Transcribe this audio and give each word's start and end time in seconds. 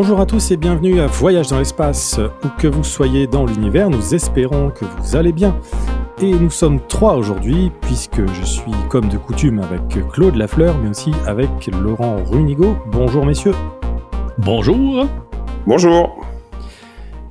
Bonjour 0.00 0.20
à 0.20 0.26
tous 0.26 0.52
et 0.52 0.56
bienvenue 0.56 1.00
à 1.00 1.08
Voyage 1.08 1.48
dans 1.48 1.58
l'espace. 1.58 2.20
Où 2.44 2.48
que 2.56 2.68
vous 2.68 2.84
soyez 2.84 3.26
dans 3.26 3.44
l'univers, 3.44 3.90
nous 3.90 4.14
espérons 4.14 4.70
que 4.70 4.84
vous 4.84 5.16
allez 5.16 5.32
bien. 5.32 5.60
Et 6.22 6.30
nous 6.30 6.50
sommes 6.50 6.78
trois 6.86 7.16
aujourd'hui, 7.16 7.72
puisque 7.80 8.24
je 8.24 8.44
suis 8.44 8.70
comme 8.90 9.08
de 9.08 9.18
coutume 9.18 9.58
avec 9.58 9.80
Claude 10.12 10.36
Lafleur, 10.36 10.78
mais 10.78 10.90
aussi 10.90 11.10
avec 11.26 11.50
Laurent 11.82 12.22
Runigo. 12.24 12.76
Bonjour 12.92 13.26
messieurs. 13.26 13.56
Bonjour. 14.38 15.08
Bonjour. 15.66 16.24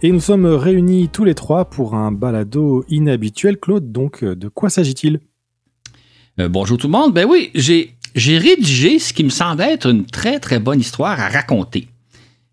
Et 0.01 0.11
nous 0.11 0.19
sommes 0.19 0.47
réunis 0.47 1.07
tous 1.07 1.23
les 1.23 1.35
trois 1.35 1.63
pour 1.63 1.95
un 1.95 2.11
balado 2.11 2.83
inhabituel. 2.89 3.59
Claude, 3.61 3.93
donc 3.93 4.25
de 4.25 4.49
quoi 4.49 4.69
s'agit-il? 4.69 5.21
Euh, 6.41 6.49
Bonjour 6.49 6.77
tout 6.77 6.87
le 6.87 6.91
monde. 6.91 7.13
Ben 7.13 7.25
oui, 7.25 7.49
j'ai, 7.55 7.95
j'ai 8.13 8.37
rédigé 8.37 8.99
ce 8.99 9.13
qui 9.13 9.23
me 9.23 9.29
semble 9.29 9.61
être 9.61 9.89
une 9.89 10.05
très 10.05 10.41
très 10.41 10.59
bonne 10.59 10.81
histoire 10.81 11.17
à 11.17 11.29
raconter. 11.29 11.87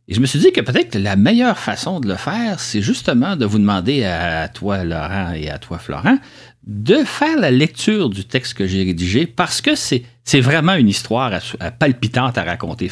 Et 0.06 0.14
je 0.14 0.20
me 0.20 0.26
suis 0.26 0.38
dit 0.38 0.52
que 0.52 0.60
peut-être 0.60 0.96
la 0.96 1.16
meilleure 1.16 1.58
façon 1.58 1.98
de 1.98 2.08
le 2.08 2.16
faire, 2.16 2.60
c'est 2.60 2.82
justement 2.82 3.36
de 3.36 3.46
vous 3.46 3.58
demander 3.58 4.04
à 4.04 4.48
toi, 4.48 4.84
Laurent, 4.84 5.32
et 5.32 5.48
à 5.48 5.58
toi, 5.58 5.78
Florent, 5.78 6.18
de 6.66 6.96
faire 7.04 7.38
la 7.38 7.50
lecture 7.50 8.10
du 8.10 8.24
texte 8.24 8.54
que 8.54 8.66
j'ai 8.66 8.84
rédigé 8.84 9.26
parce 9.26 9.62
que 9.62 9.74
c'est, 9.74 10.04
vraiment 10.40 10.74
une 10.74 10.88
histoire 10.88 11.40
palpitante 11.78 12.36
à 12.36 12.44
raconter. 12.44 12.90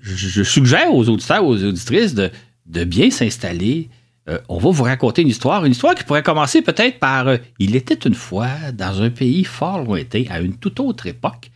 Je, 0.00 0.42
suggère 0.42 0.92
aux 0.92 1.08
auditeurs, 1.08 1.44
aux 1.44 1.62
auditrices 1.62 2.14
de, 2.14 2.30
de 2.66 2.84
bien 2.84 3.10
s'installer. 3.10 3.88
Euh, 4.28 4.38
on 4.48 4.58
va 4.58 4.70
vous 4.70 4.84
raconter 4.84 5.22
une 5.22 5.28
histoire, 5.28 5.64
une 5.64 5.72
histoire 5.72 5.94
qui 5.94 6.04
pourrait 6.04 6.22
commencer 6.22 6.62
peut-être 6.62 6.98
par 6.98 7.28
euh, 7.28 7.36
Il 7.58 7.74
était 7.74 7.94
une 8.06 8.14
fois 8.14 8.48
dans 8.72 9.02
un 9.02 9.10
pays 9.10 9.44
fort 9.44 9.82
lointain, 9.82 10.24
à 10.30 10.40
une 10.40 10.56
toute 10.56 10.78
autre 10.80 11.06
époque. 11.06 11.50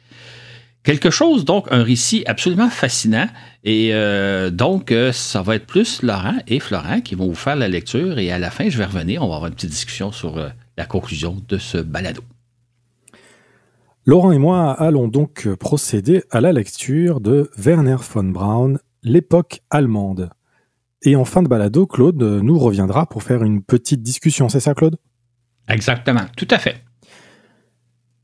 Quelque 0.87 1.11
chose, 1.11 1.45
donc, 1.45 1.67
un 1.73 1.83
récit 1.83 2.23
absolument 2.27 2.71
fascinant. 2.71 3.27
Et 3.65 3.91
euh, 3.93 4.51
donc, 4.51 4.95
ça 5.11 5.43
va 5.43 5.57
être 5.57 5.67
plus 5.67 6.01
Laurent 6.03 6.37
et 6.47 6.61
Florent 6.61 7.01
qui 7.01 7.17
vont 7.17 7.27
vous 7.27 7.35
faire 7.35 7.57
la 7.57 7.67
lecture. 7.67 8.21
Et 8.21 8.31
à 8.31 8.39
la 8.39 8.53
fin, 8.53 8.69
je 8.69 8.79
vais 8.79 8.85
revenir. 8.85 9.25
On 9.25 9.29
va 9.29 9.35
avoir 9.35 9.49
une 9.49 9.55
petite 9.55 9.71
discussion 9.71 10.13
sur 10.13 10.39
la 10.77 10.87
conclusion 10.87 11.43
de 11.49 11.59
ce 11.59 11.79
balado. 11.79 12.23
Laurent 14.05 14.31
et 14.31 14.39
moi 14.39 14.71
allons 14.71 15.09
donc 15.09 15.53
procéder 15.55 16.23
à 16.31 16.41
la 16.41 16.53
lecture 16.53 17.21
de 17.21 17.51
Werner 17.59 17.97
von 18.13 18.23
Braun, 18.23 18.79
L'époque 19.03 19.63
allemande. 19.71 20.31
Et 21.03 21.17
en 21.17 21.25
fin 21.25 21.43
de 21.43 21.49
balado, 21.49 21.89
Claude 21.89 22.23
nous 22.23 22.59
reviendra 22.61 23.07
pour 23.07 23.25
faire 23.25 23.43
une 23.43 23.61
petite 23.61 24.03
discussion, 24.03 24.49
c'est 24.49 24.61
ça 24.61 24.75
Claude? 24.75 24.99
Exactement, 25.69 26.27
tout 26.37 26.47
à 26.51 26.59
fait. 26.61 26.86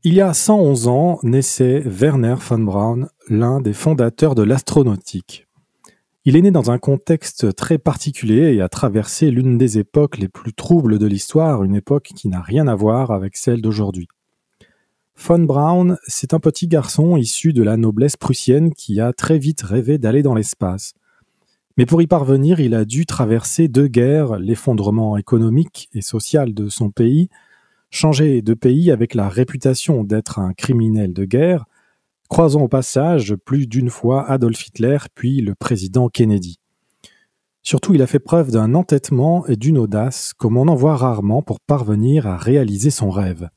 Il 0.05 0.15
y 0.15 0.19
a 0.19 0.33
111 0.33 0.89
ans 0.89 1.19
naissait 1.23 1.81
Werner 1.85 2.35
von 2.37 2.59
Braun, 2.59 3.07
l'un 3.29 3.61
des 3.61 3.71
fondateurs 3.71 4.35
de 4.35 4.43
l'astronautique. 4.43 5.47
Il 6.25 6.35
est 6.35 6.41
né 6.41 6.51
dans 6.51 6.71
un 6.71 6.77
contexte 6.77 7.55
très 7.55 7.77
particulier 7.77 8.53
et 8.53 8.61
a 8.61 8.67
traversé 8.67 9.31
l'une 9.31 9.57
des 9.57 9.77
époques 9.77 10.17
les 10.17 10.27
plus 10.27 10.51
troubles 10.51 10.99
de 10.99 11.05
l'histoire, 11.05 11.63
une 11.63 11.75
époque 11.75 12.11
qui 12.17 12.27
n'a 12.27 12.41
rien 12.41 12.67
à 12.67 12.75
voir 12.75 13.11
avec 13.11 13.37
celle 13.37 13.61
d'aujourd'hui. 13.61 14.09
Von 15.15 15.39
Braun, 15.39 15.95
c'est 16.05 16.33
un 16.33 16.39
petit 16.41 16.67
garçon 16.67 17.15
issu 17.15 17.53
de 17.53 17.63
la 17.63 17.77
noblesse 17.77 18.17
prussienne 18.17 18.73
qui 18.73 18.99
a 18.99 19.13
très 19.13 19.37
vite 19.37 19.61
rêvé 19.61 19.99
d'aller 19.99 20.21
dans 20.21 20.35
l'espace. 20.35 20.95
Mais 21.77 21.85
pour 21.85 22.01
y 22.01 22.07
parvenir, 22.07 22.59
il 22.59 22.75
a 22.75 22.83
dû 22.83 23.05
traverser 23.05 23.69
deux 23.69 23.87
guerres, 23.87 24.35
l'effondrement 24.37 25.15
économique 25.15 25.87
et 25.93 26.01
social 26.01 26.53
de 26.53 26.67
son 26.67 26.91
pays, 26.91 27.29
changer 27.93 28.41
de 28.41 28.55
pays 28.55 28.91
avec 28.91 29.13
la 29.13 29.29
réputation 29.29 30.03
d'être 30.03 30.39
un 30.39 30.53
criminel 30.53 31.13
de 31.13 31.25
guerre, 31.25 31.65
croisant 32.27 32.63
au 32.63 32.67
passage 32.67 33.35
plus 33.35 33.67
d'une 33.67 33.91
fois 33.91 34.27
Adolf 34.27 34.65
Hitler 34.67 34.97
puis 35.13 35.41
le 35.41 35.53
président 35.53 36.09
Kennedy. 36.09 36.57
Surtout, 37.61 37.93
il 37.93 38.01
a 38.01 38.07
fait 38.07 38.19
preuve 38.19 38.49
d'un 38.49 38.73
entêtement 38.73 39.45
et 39.45 39.55
d'une 39.55 39.77
audace 39.77 40.33
comme 40.33 40.57
on 40.57 40.67
en 40.67 40.75
voit 40.75 40.97
rarement 40.97 41.43
pour 41.43 41.59
parvenir 41.59 42.25
à 42.25 42.35
réaliser 42.35 42.89
son 42.89 43.11
rêve. 43.11 43.49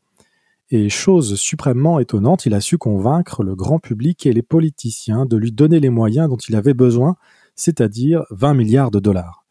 Et 0.68 0.90
chose 0.90 1.36
suprêmement 1.36 1.98
étonnante, 1.98 2.44
il 2.44 2.52
a 2.52 2.60
su 2.60 2.76
convaincre 2.76 3.42
le 3.42 3.54
grand 3.54 3.78
public 3.78 4.26
et 4.26 4.32
les 4.32 4.42
politiciens 4.42 5.24
de 5.24 5.38
lui 5.38 5.50
donner 5.50 5.80
les 5.80 5.90
moyens 5.90 6.28
dont 6.28 6.36
il 6.36 6.56
avait 6.56 6.74
besoin 6.74 7.16
c'est-à-dire 7.54 8.22
20 8.30 8.52
milliards 8.52 8.90
de 8.90 9.00
dollars. 9.00 9.46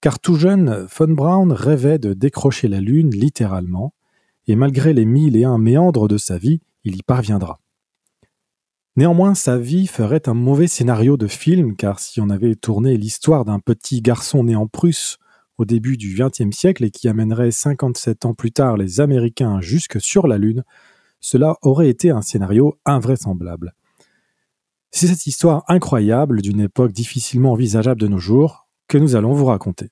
Car 0.00 0.18
tout 0.18 0.36
jeune, 0.36 0.86
Von 0.98 1.12
Braun 1.12 1.52
rêvait 1.52 1.98
de 1.98 2.14
décrocher 2.14 2.68
la 2.68 2.80
Lune 2.80 3.10
littéralement, 3.10 3.92
et 4.46 4.56
malgré 4.56 4.92
les 4.92 5.04
mille 5.04 5.36
et 5.36 5.44
un 5.44 5.58
méandres 5.58 6.08
de 6.08 6.18
sa 6.18 6.38
vie, 6.38 6.60
il 6.84 6.96
y 6.96 7.02
parviendra. 7.02 7.60
Néanmoins, 8.96 9.34
sa 9.34 9.58
vie 9.58 9.88
ferait 9.88 10.28
un 10.28 10.34
mauvais 10.34 10.68
scénario 10.68 11.16
de 11.16 11.26
film, 11.26 11.74
car 11.74 11.98
si 11.98 12.20
on 12.20 12.30
avait 12.30 12.54
tourné 12.54 12.96
l'histoire 12.96 13.44
d'un 13.44 13.58
petit 13.58 14.00
garçon 14.02 14.44
né 14.44 14.54
en 14.54 14.68
Prusse 14.68 15.18
au 15.58 15.64
début 15.64 15.96
du 15.96 16.16
XXe 16.16 16.56
siècle 16.56 16.84
et 16.84 16.90
qui 16.90 17.08
amènerait 17.08 17.50
57 17.50 18.24
ans 18.24 18.34
plus 18.34 18.52
tard 18.52 18.76
les 18.76 19.00
Américains 19.00 19.60
jusque 19.60 20.00
sur 20.00 20.26
la 20.26 20.38
Lune, 20.38 20.62
cela 21.20 21.56
aurait 21.62 21.88
été 21.88 22.10
un 22.10 22.22
scénario 22.22 22.78
invraisemblable. 22.84 23.74
C'est 24.92 25.08
cette 25.08 25.26
histoire 25.26 25.64
incroyable 25.66 26.40
d'une 26.40 26.60
époque 26.60 26.92
difficilement 26.92 27.52
envisageable 27.52 28.00
de 28.00 28.06
nos 28.06 28.18
jours 28.18 28.68
que 28.86 28.98
nous 28.98 29.16
allons 29.16 29.32
vous 29.32 29.46
raconter. 29.46 29.90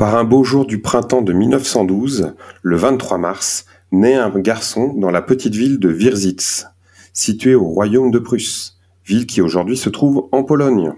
Par 0.00 0.16
un 0.16 0.24
beau 0.24 0.44
jour 0.44 0.64
du 0.64 0.80
printemps 0.80 1.20
de 1.20 1.34
1912, 1.34 2.34
le 2.62 2.76
23 2.78 3.18
mars, 3.18 3.66
naît 3.92 4.14
un 4.14 4.30
garçon 4.30 4.94
dans 4.94 5.10
la 5.10 5.20
petite 5.20 5.54
ville 5.54 5.78
de 5.78 5.92
Wirsitz, 5.92 6.68
située 7.12 7.54
au 7.54 7.64
royaume 7.64 8.10
de 8.10 8.18
Prusse, 8.18 8.78
ville 9.04 9.26
qui 9.26 9.42
aujourd'hui 9.42 9.76
se 9.76 9.90
trouve 9.90 10.26
en 10.32 10.42
Pologne. 10.42 10.94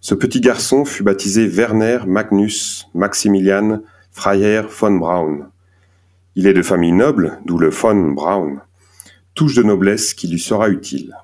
Ce 0.00 0.14
petit 0.14 0.40
garçon 0.40 0.86
fut 0.86 1.02
baptisé 1.02 1.46
Werner 1.46 1.98
Magnus 2.06 2.88
Maximilian 2.94 3.82
Freiherr 4.12 4.66
von 4.66 4.92
Braun. 4.92 5.50
Il 6.34 6.46
est 6.46 6.54
de 6.54 6.62
famille 6.62 6.92
noble, 6.92 7.38
d'où 7.44 7.58
le 7.58 7.68
von 7.68 8.12
Braun, 8.12 8.62
touche 9.34 9.56
de 9.56 9.62
noblesse 9.62 10.14
qui 10.14 10.26
lui 10.26 10.38
sera 10.38 10.70
utile. 10.70 11.14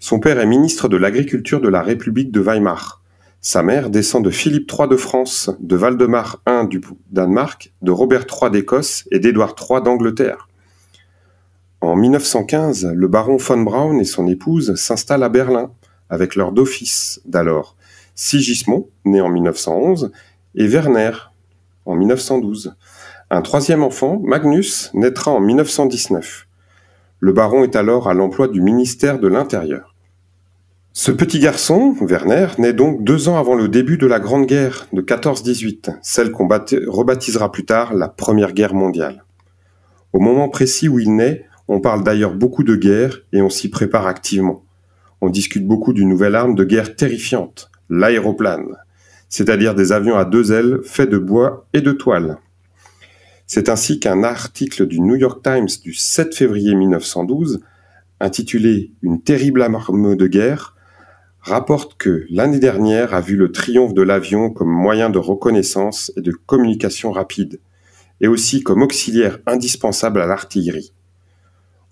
Son 0.00 0.18
père 0.18 0.40
est 0.40 0.46
ministre 0.46 0.88
de 0.88 0.96
l'Agriculture 0.96 1.60
de 1.60 1.68
la 1.68 1.82
République 1.82 2.32
de 2.32 2.40
Weimar. 2.40 3.00
Sa 3.48 3.62
mère 3.62 3.90
descend 3.90 4.24
de 4.24 4.30
Philippe 4.30 4.68
III 4.72 4.88
de 4.88 4.96
France, 4.96 5.52
de 5.60 5.76
Valdemar 5.76 6.42
I 6.48 6.66
du 6.66 6.80
Danemark, 7.12 7.72
de 7.80 7.92
Robert 7.92 8.26
III 8.26 8.50
d'Écosse 8.50 9.04
et 9.12 9.20
d'Édouard 9.20 9.54
III 9.54 9.80
d'Angleterre. 9.82 10.48
En 11.80 11.94
1915, 11.94 12.90
le 12.92 13.06
baron 13.06 13.36
von 13.36 13.58
Braun 13.58 14.00
et 14.00 14.04
son 14.04 14.26
épouse 14.26 14.74
s'installent 14.74 15.22
à 15.22 15.28
Berlin 15.28 15.70
avec 16.10 16.34
leur 16.34 16.50
deux 16.50 16.64
fils 16.64 17.20
d'alors, 17.24 17.76
Sigismond, 18.16 18.88
né 19.04 19.20
en 19.20 19.28
1911, 19.28 20.10
et 20.56 20.66
Werner, 20.66 21.12
en 21.84 21.94
1912. 21.94 22.74
Un 23.30 23.42
troisième 23.42 23.84
enfant, 23.84 24.20
Magnus, 24.24 24.90
naîtra 24.92 25.30
en 25.30 25.38
1919. 25.38 26.48
Le 27.20 27.32
baron 27.32 27.62
est 27.62 27.76
alors 27.76 28.08
à 28.08 28.14
l'emploi 28.14 28.48
du 28.48 28.60
ministère 28.60 29.20
de 29.20 29.28
l'Intérieur. 29.28 29.95
Ce 30.98 31.12
petit 31.12 31.40
garçon, 31.40 31.94
Werner, 32.00 32.46
naît 32.56 32.72
donc 32.72 33.04
deux 33.04 33.28
ans 33.28 33.36
avant 33.36 33.54
le 33.54 33.68
début 33.68 33.98
de 33.98 34.06
la 34.06 34.18
Grande 34.18 34.46
Guerre 34.46 34.88
de 34.94 35.02
14-18, 35.02 35.98
celle 36.00 36.32
qu'on 36.32 36.48
rebaptisera 36.48 37.52
plus 37.52 37.66
tard 37.66 37.92
la 37.92 38.08
Première 38.08 38.54
Guerre 38.54 38.72
mondiale. 38.72 39.22
Au 40.14 40.20
moment 40.20 40.48
précis 40.48 40.88
où 40.88 40.98
il 40.98 41.14
naît, 41.14 41.44
on 41.68 41.82
parle 41.82 42.02
d'ailleurs 42.02 42.32
beaucoup 42.32 42.64
de 42.64 42.76
guerre 42.76 43.20
et 43.34 43.42
on 43.42 43.50
s'y 43.50 43.68
prépare 43.68 44.06
activement. 44.06 44.64
On 45.20 45.28
discute 45.28 45.66
beaucoup 45.66 45.92
d'une 45.92 46.08
nouvelle 46.08 46.34
arme 46.34 46.54
de 46.54 46.64
guerre 46.64 46.96
terrifiante, 46.96 47.70
l'aéroplane, 47.90 48.78
c'est-à-dire 49.28 49.74
des 49.74 49.92
avions 49.92 50.16
à 50.16 50.24
deux 50.24 50.50
ailes 50.50 50.78
faits 50.82 51.10
de 51.10 51.18
bois 51.18 51.66
et 51.74 51.82
de 51.82 51.92
toile. 51.92 52.38
C'est 53.46 53.68
ainsi 53.68 54.00
qu'un 54.00 54.24
article 54.24 54.86
du 54.86 55.00
New 55.00 55.16
York 55.16 55.42
Times 55.44 55.68
du 55.84 55.92
7 55.92 56.34
février 56.34 56.74
1912, 56.74 57.60
intitulé 58.18 58.92
Une 59.02 59.20
terrible 59.20 59.60
arme 59.60 60.16
de 60.16 60.26
guerre, 60.26 60.72
rapporte 61.46 61.96
que 61.96 62.26
l'année 62.28 62.58
dernière 62.58 63.14
a 63.14 63.20
vu 63.20 63.36
le 63.36 63.52
triomphe 63.52 63.94
de 63.94 64.02
l'avion 64.02 64.50
comme 64.50 64.68
moyen 64.68 65.10
de 65.10 65.18
reconnaissance 65.18 66.10
et 66.16 66.20
de 66.20 66.32
communication 66.32 67.12
rapide, 67.12 67.60
et 68.20 68.26
aussi 68.26 68.62
comme 68.64 68.82
auxiliaire 68.82 69.38
indispensable 69.46 70.20
à 70.20 70.26
l'artillerie. 70.26 70.92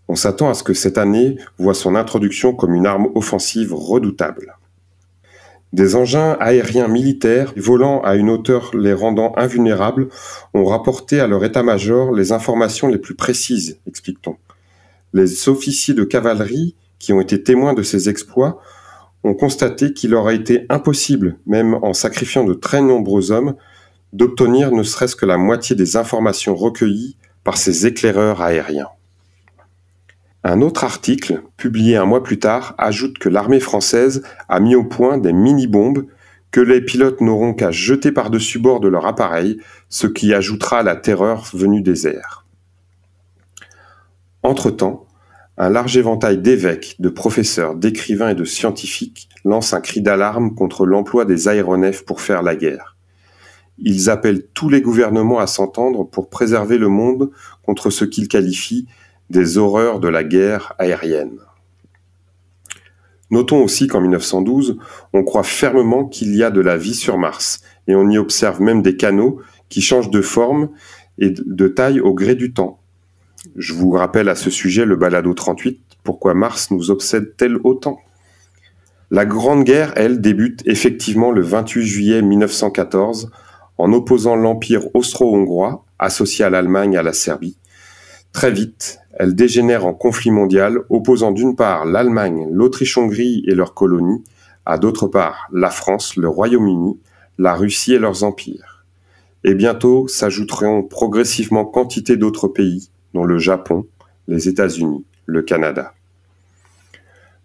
On 0.09 0.17
s'attend 0.17 0.51
à 0.51 0.55
ce 0.55 0.65
que 0.65 0.75
cette 0.75 0.99
année 0.99 1.37
voit 1.57 1.75
son 1.75 1.95
introduction 1.95 2.53
comme 2.53 2.75
une 2.75 2.87
arme 2.87 3.09
offensive 3.15 3.73
redoutable. 3.73 4.57
Des 5.73 5.95
engins 5.95 6.37
aériens 6.41 6.89
militaires 6.89 7.53
volant 7.57 8.01
à 8.03 8.17
une 8.17 8.31
hauteur 8.31 8.77
les 8.77 8.93
rendant 8.93 9.33
invulnérables 9.37 10.09
ont 10.53 10.65
rapporté 10.65 11.21
à 11.21 11.29
leur 11.29 11.45
état-major 11.45 12.13
les 12.13 12.33
informations 12.33 12.89
les 12.89 12.99
plus 12.99 13.15
précises, 13.15 13.79
explique-t-on. 13.87 14.37
Les 15.13 15.49
officiers 15.49 15.95
de 15.95 16.05
cavalerie 16.05 16.75
qui 16.99 17.13
ont 17.13 17.21
été 17.21 17.43
témoins 17.43 17.75
de 17.75 17.83
ces 17.83 18.09
exploits 18.09 18.61
ont 19.25 19.35
constaté 19.35 19.93
qu'il 19.93 20.15
aurait 20.15 20.37
été 20.37 20.67
impossible, 20.69 21.39
même 21.47 21.75
en 21.75 21.95
sacrifiant 21.95 22.45
de 22.45 22.55
très 22.55 22.83
nombreux 22.83 23.33
hommes, 23.33 23.55
d'obtenir 24.13 24.71
ne 24.71 24.83
serait-ce 24.83 25.17
que 25.17 25.27
la 25.27 25.39
moitié 25.39 25.75
des 25.75 25.97
informations 25.97 26.55
recueillies 26.55 27.17
par 27.43 27.57
ces 27.57 27.87
éclaireurs 27.87 28.43
aériens. 28.43 28.91
Un 30.45 30.61
autre 30.61 30.85
article, 30.85 31.43
publié 31.57 31.97
un 31.97 32.05
mois 32.05 32.23
plus 32.23 32.39
tard, 32.39 32.75
ajoute 32.77 33.19
que 33.19 33.31
l'armée 33.31 33.61
française 33.61 34.23
a 34.49 34.61
mis 34.61 34.75
au 34.75 34.85
point 34.85 35.17
des 35.17 35.33
mini-bombes 35.33 36.07
que 36.51 36.61
les 36.61 36.83
pilotes 36.83 37.23
n'auront 37.23 37.55
qu'à 37.55 37.71
jeter 37.71 38.13
par-dessus 38.13 38.59
bord 38.59 38.79
de 38.79 38.89
leur 38.89 39.07
appareil, 39.07 39.59
ce 39.89 40.07
qui 40.07 40.33
ajoutera 40.35 40.83
la 40.83 40.97
terreur 40.97 41.49
venue 41.53 41.81
des 41.81 42.07
airs. 42.07 42.45
Entre-temps, 44.43 45.07
un 45.57 45.69
large 45.69 45.97
éventail 45.97 46.39
d'évêques, 46.39 46.97
de 46.99 47.09
professeurs, 47.09 47.77
d'écrivains 47.77 48.31
et 48.31 48.35
de 48.35 48.45
scientifiques 48.45 49.29
lance 49.45 49.73
un 49.73 49.81
cri 49.81 50.01
d'alarme 50.01 50.55
contre 50.55 50.87
l'emploi 50.87 51.25
des 51.25 51.49
aéronefs 51.49 52.05
pour 52.05 52.21
faire 52.21 52.43
la 52.43 52.57
guerre. 52.57 52.97
Ils 53.79 54.11
appellent 54.11 54.47
tous 54.55 54.69
les 54.69 54.81
gouvernements 54.81 55.39
à 55.39 55.47
s'entendre 55.47 56.05
pour 56.05 56.29
préserver 56.29 56.79
le 56.79 56.89
monde 56.89 57.31
contre 57.63 57.91
ce 57.91 58.05
qu'ils 58.05 58.29
qualifient 58.29 58.87
des 59.31 59.59
horreurs 59.59 60.01
de 60.01 60.09
la 60.09 60.25
guerre 60.25 60.75
aérienne. 60.79 61.39
Notons 63.31 63.63
aussi 63.63 63.87
qu'en 63.87 64.01
1912, 64.01 64.79
on 65.13 65.25
croit 65.25 65.43
fermement 65.43 66.05
qu'il 66.05 66.35
y 66.37 66.43
a 66.43 66.51
de 66.51 66.61
la 66.61 66.77
vie 66.77 66.95
sur 66.95 67.19
Mars, 67.19 67.63
et 67.89 67.95
on 67.95 68.09
y 68.09 68.19
observe 68.19 68.61
même 68.61 68.83
des 68.83 68.97
canaux 68.97 69.41
qui 69.69 69.81
changent 69.81 70.11
de 70.11 70.21
forme 70.21 70.69
et 71.19 71.31
de 71.31 71.69
taille 71.69 72.01
au 72.01 72.15
gré 72.15 72.35
du 72.35 72.53
temps. 72.53 72.84
Je 73.57 73.75
vous 73.75 73.91
rappelle 73.91 74.31
à 74.31 74.37
ce 74.37 74.49
sujet 74.49 74.87
le 74.87 74.97
balado 74.97 75.35
38, 75.35 75.79
pourquoi 76.03 76.33
Mars 76.33 76.71
nous 76.71 76.91
obsède-t-elle 76.91 77.59
autant? 77.63 77.99
La 79.11 79.27
Grande 79.27 79.65
Guerre, 79.65 79.93
elle, 79.97 80.23
débute 80.23 80.63
effectivement 80.65 81.31
le 81.31 81.43
28 81.43 81.85
juillet 81.85 82.23
1914 82.23 83.31
en 83.77 83.93
opposant 83.93 84.35
l'Empire 84.35 84.87
austro-hongrois, 84.95 85.85
associé 85.99 86.45
à 86.45 86.51
l'Allemagne 86.51 86.95
et 86.95 86.97
à 86.97 87.03
la 87.03 87.13
Serbie. 87.13 87.59
Très 88.33 88.51
vite, 88.51 88.99
elle 89.13 89.35
dégénère 89.35 89.85
en 89.85 89.93
conflit 89.93 90.31
mondial 90.31 90.79
opposant 90.89 91.31
d'une 91.31 91.55
part 91.55 91.85
l'Allemagne, 91.85 92.49
l'Autriche-Hongrie 92.51 93.45
et 93.47 93.55
leurs 93.55 93.75
colonies, 93.75 94.25
à 94.65 94.79
d'autre 94.79 95.07
part 95.07 95.49
la 95.53 95.69
France, 95.69 96.17
le 96.17 96.29
Royaume-Uni, 96.29 96.99
la 97.39 97.55
Russie 97.55 97.93
et 97.93 97.99
leurs 97.99 98.25
empires. 98.25 98.87
Et 99.45 99.55
bientôt 99.55 100.09
s'ajouteront 100.09 100.83
progressivement 100.83 101.67
quantité 101.67 102.17
d'autres 102.17 102.49
pays, 102.49 102.89
dont 103.15 103.25
le 103.25 103.39
Japon, 103.39 103.87
les 104.29 104.49
États-Unis, 104.49 105.05
le 105.25 105.43
Canada. 105.43 105.95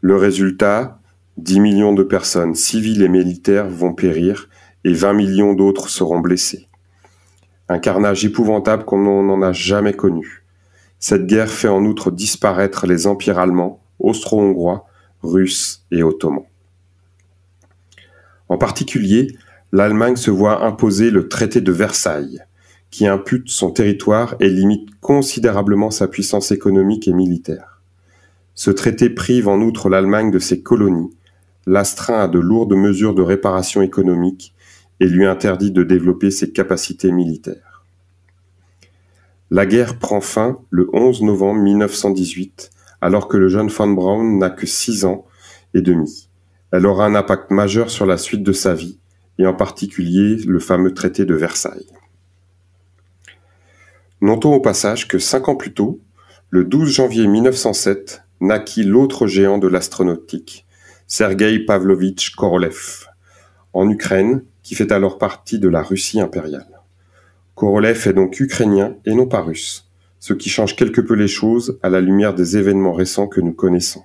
Le 0.01 0.15
résultat, 0.17 0.99
10 1.37 1.59
millions 1.59 1.93
de 1.93 2.03
personnes 2.03 2.55
civiles 2.55 3.01
et 3.01 3.09
militaires 3.09 3.69
vont 3.69 3.93
périr 3.93 4.49
et 4.83 4.93
20 4.93 5.13
millions 5.13 5.53
d'autres 5.53 5.89
seront 5.89 6.19
blessés. 6.19 6.67
Un 7.69 7.79
carnage 7.79 8.25
épouvantable 8.25 8.83
comme 8.83 9.07
on 9.07 9.23
n'en 9.23 9.41
a 9.41 9.53
jamais 9.53 9.93
connu. 9.93 10.43
Cette 10.99 11.27
guerre 11.27 11.51
fait 11.51 11.67
en 11.67 11.85
outre 11.85 12.11
disparaître 12.11 12.87
les 12.87 13.07
empires 13.07 13.39
allemands, 13.39 13.81
austro-hongrois, 13.99 14.85
russes 15.21 15.85
et 15.91 16.03
ottomans. 16.03 16.45
En 18.49 18.57
particulier, 18.57 19.27
l'Allemagne 19.71 20.15
se 20.15 20.31
voit 20.31 20.65
imposer 20.65 21.11
le 21.11 21.29
traité 21.29 21.61
de 21.61 21.71
Versailles, 21.71 22.41
qui 22.91 23.07
impute 23.07 23.49
son 23.49 23.71
territoire 23.71 24.35
et 24.39 24.49
limite 24.49 24.89
considérablement 24.99 25.91
sa 25.91 26.07
puissance 26.07 26.51
économique 26.51 27.07
et 27.07 27.13
militaire. 27.13 27.81
Ce 28.55 28.71
traité 28.71 29.09
prive 29.09 29.47
en 29.47 29.61
outre 29.61 29.89
l'Allemagne 29.89 30.31
de 30.31 30.39
ses 30.39 30.61
colonies, 30.61 31.11
l'astreint 31.65 32.23
à 32.23 32.27
de 32.27 32.39
lourdes 32.39 32.73
mesures 32.73 33.13
de 33.13 33.21
réparation 33.21 33.81
économique 33.81 34.53
et 34.99 35.07
lui 35.07 35.25
interdit 35.25 35.71
de 35.71 35.83
développer 35.83 36.31
ses 36.31 36.51
capacités 36.51 37.11
militaires. 37.11 37.85
La 39.51 39.65
guerre 39.65 39.97
prend 39.97 40.21
fin 40.21 40.59
le 40.69 40.89
11 40.93 41.21
novembre 41.23 41.61
1918, 41.61 42.69
alors 43.01 43.27
que 43.27 43.37
le 43.37 43.47
jeune 43.47 43.69
Von 43.69 43.91
Braun 43.91 44.37
n'a 44.37 44.49
que 44.49 44.67
six 44.67 45.05
ans 45.05 45.25
et 45.73 45.81
demi. 45.81 46.29
Elle 46.71 46.85
aura 46.85 47.05
un 47.05 47.15
impact 47.15 47.49
majeur 47.51 47.89
sur 47.89 48.05
la 48.05 48.17
suite 48.17 48.43
de 48.43 48.51
sa 48.51 48.73
vie, 48.73 48.99
et 49.37 49.47
en 49.47 49.53
particulier 49.53 50.35
le 50.35 50.59
fameux 50.59 50.93
traité 50.93 51.25
de 51.25 51.33
Versailles. 51.33 51.87
Notons 54.21 54.53
au 54.53 54.59
passage 54.59 55.07
que 55.07 55.17
cinq 55.17 55.47
ans 55.47 55.55
plus 55.55 55.73
tôt, 55.73 56.01
le 56.49 56.65
12 56.65 56.91
janvier 56.91 57.25
1907, 57.25 58.23
naquit 58.41 58.83
l'autre 58.83 59.27
géant 59.27 59.57
de 59.57 59.67
l'astronautique, 59.67 60.65
Sergei 61.07 61.59
Pavlovitch 61.59 62.35
Korolev, 62.35 63.07
en 63.71 63.89
Ukraine, 63.89 64.43
qui 64.61 64.75
fait 64.75 64.91
alors 64.91 65.17
partie 65.17 65.57
de 65.57 65.69
la 65.69 65.81
Russie 65.81 66.19
impériale. 66.19 66.81
Korolev 67.55 68.07
est 68.07 68.13
donc 68.13 68.39
ukrainien 68.41 68.95
et 69.05 69.13
non 69.13 69.25
pas 69.25 69.41
russe, 69.41 69.89
ce 70.19 70.33
qui 70.33 70.49
change 70.49 70.75
quelque 70.75 70.99
peu 70.99 71.13
les 71.13 71.29
choses 71.29 71.79
à 71.81 71.89
la 71.89 72.01
lumière 72.01 72.33
des 72.33 72.57
événements 72.57 72.93
récents 72.93 73.27
que 73.27 73.39
nous 73.39 73.53
connaissons. 73.53 74.03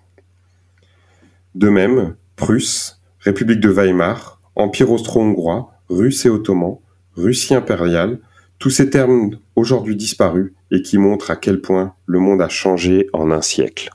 De 1.57 1.69
même, 1.69 2.15
Prusse, 2.37 3.01
République 3.19 3.61
de 3.61 3.69
Weimar, 3.69 4.41
Empire 4.55 4.93
austro-hongrois, 4.93 5.73
Russe 5.89 6.25
et 6.25 6.31
ottoman, 6.31 6.79
Russie 7.17 7.55
impériale, 7.55 8.21
tous 8.59 8.71
ces 8.71 8.91
termes 8.91 9.39
aujourd'hui 9.57 9.97
disparus 9.97 10.53
et 10.71 10.83
qui 10.83 10.99
montrent 10.99 11.31
à 11.31 11.37
quel 11.37 11.61
point 11.61 11.95
le 12.07 12.19
monde 12.19 12.41
a 12.41 12.49
changé 12.49 13.09
en 13.13 13.31
un 13.31 13.43
siècle. 13.43 13.91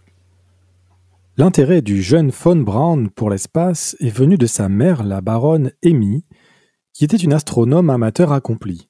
L'intérêt 1.38 1.82
du 1.82 2.02
jeune 2.02 2.32
von 2.32 2.58
Braun 2.58 3.08
pour 3.08 3.30
l'espace 3.30 3.96
est 4.00 4.10
venu 4.10 4.38
de 4.38 4.46
sa 4.46 4.68
mère, 4.68 5.04
la 5.04 5.22
baronne 5.22 5.72
Amy, 5.86 6.26
qui 6.94 7.06
était 7.06 7.18
une 7.18 7.32
astronome 7.32 7.90
amateur 7.90 8.34
accomplie. 8.34 8.90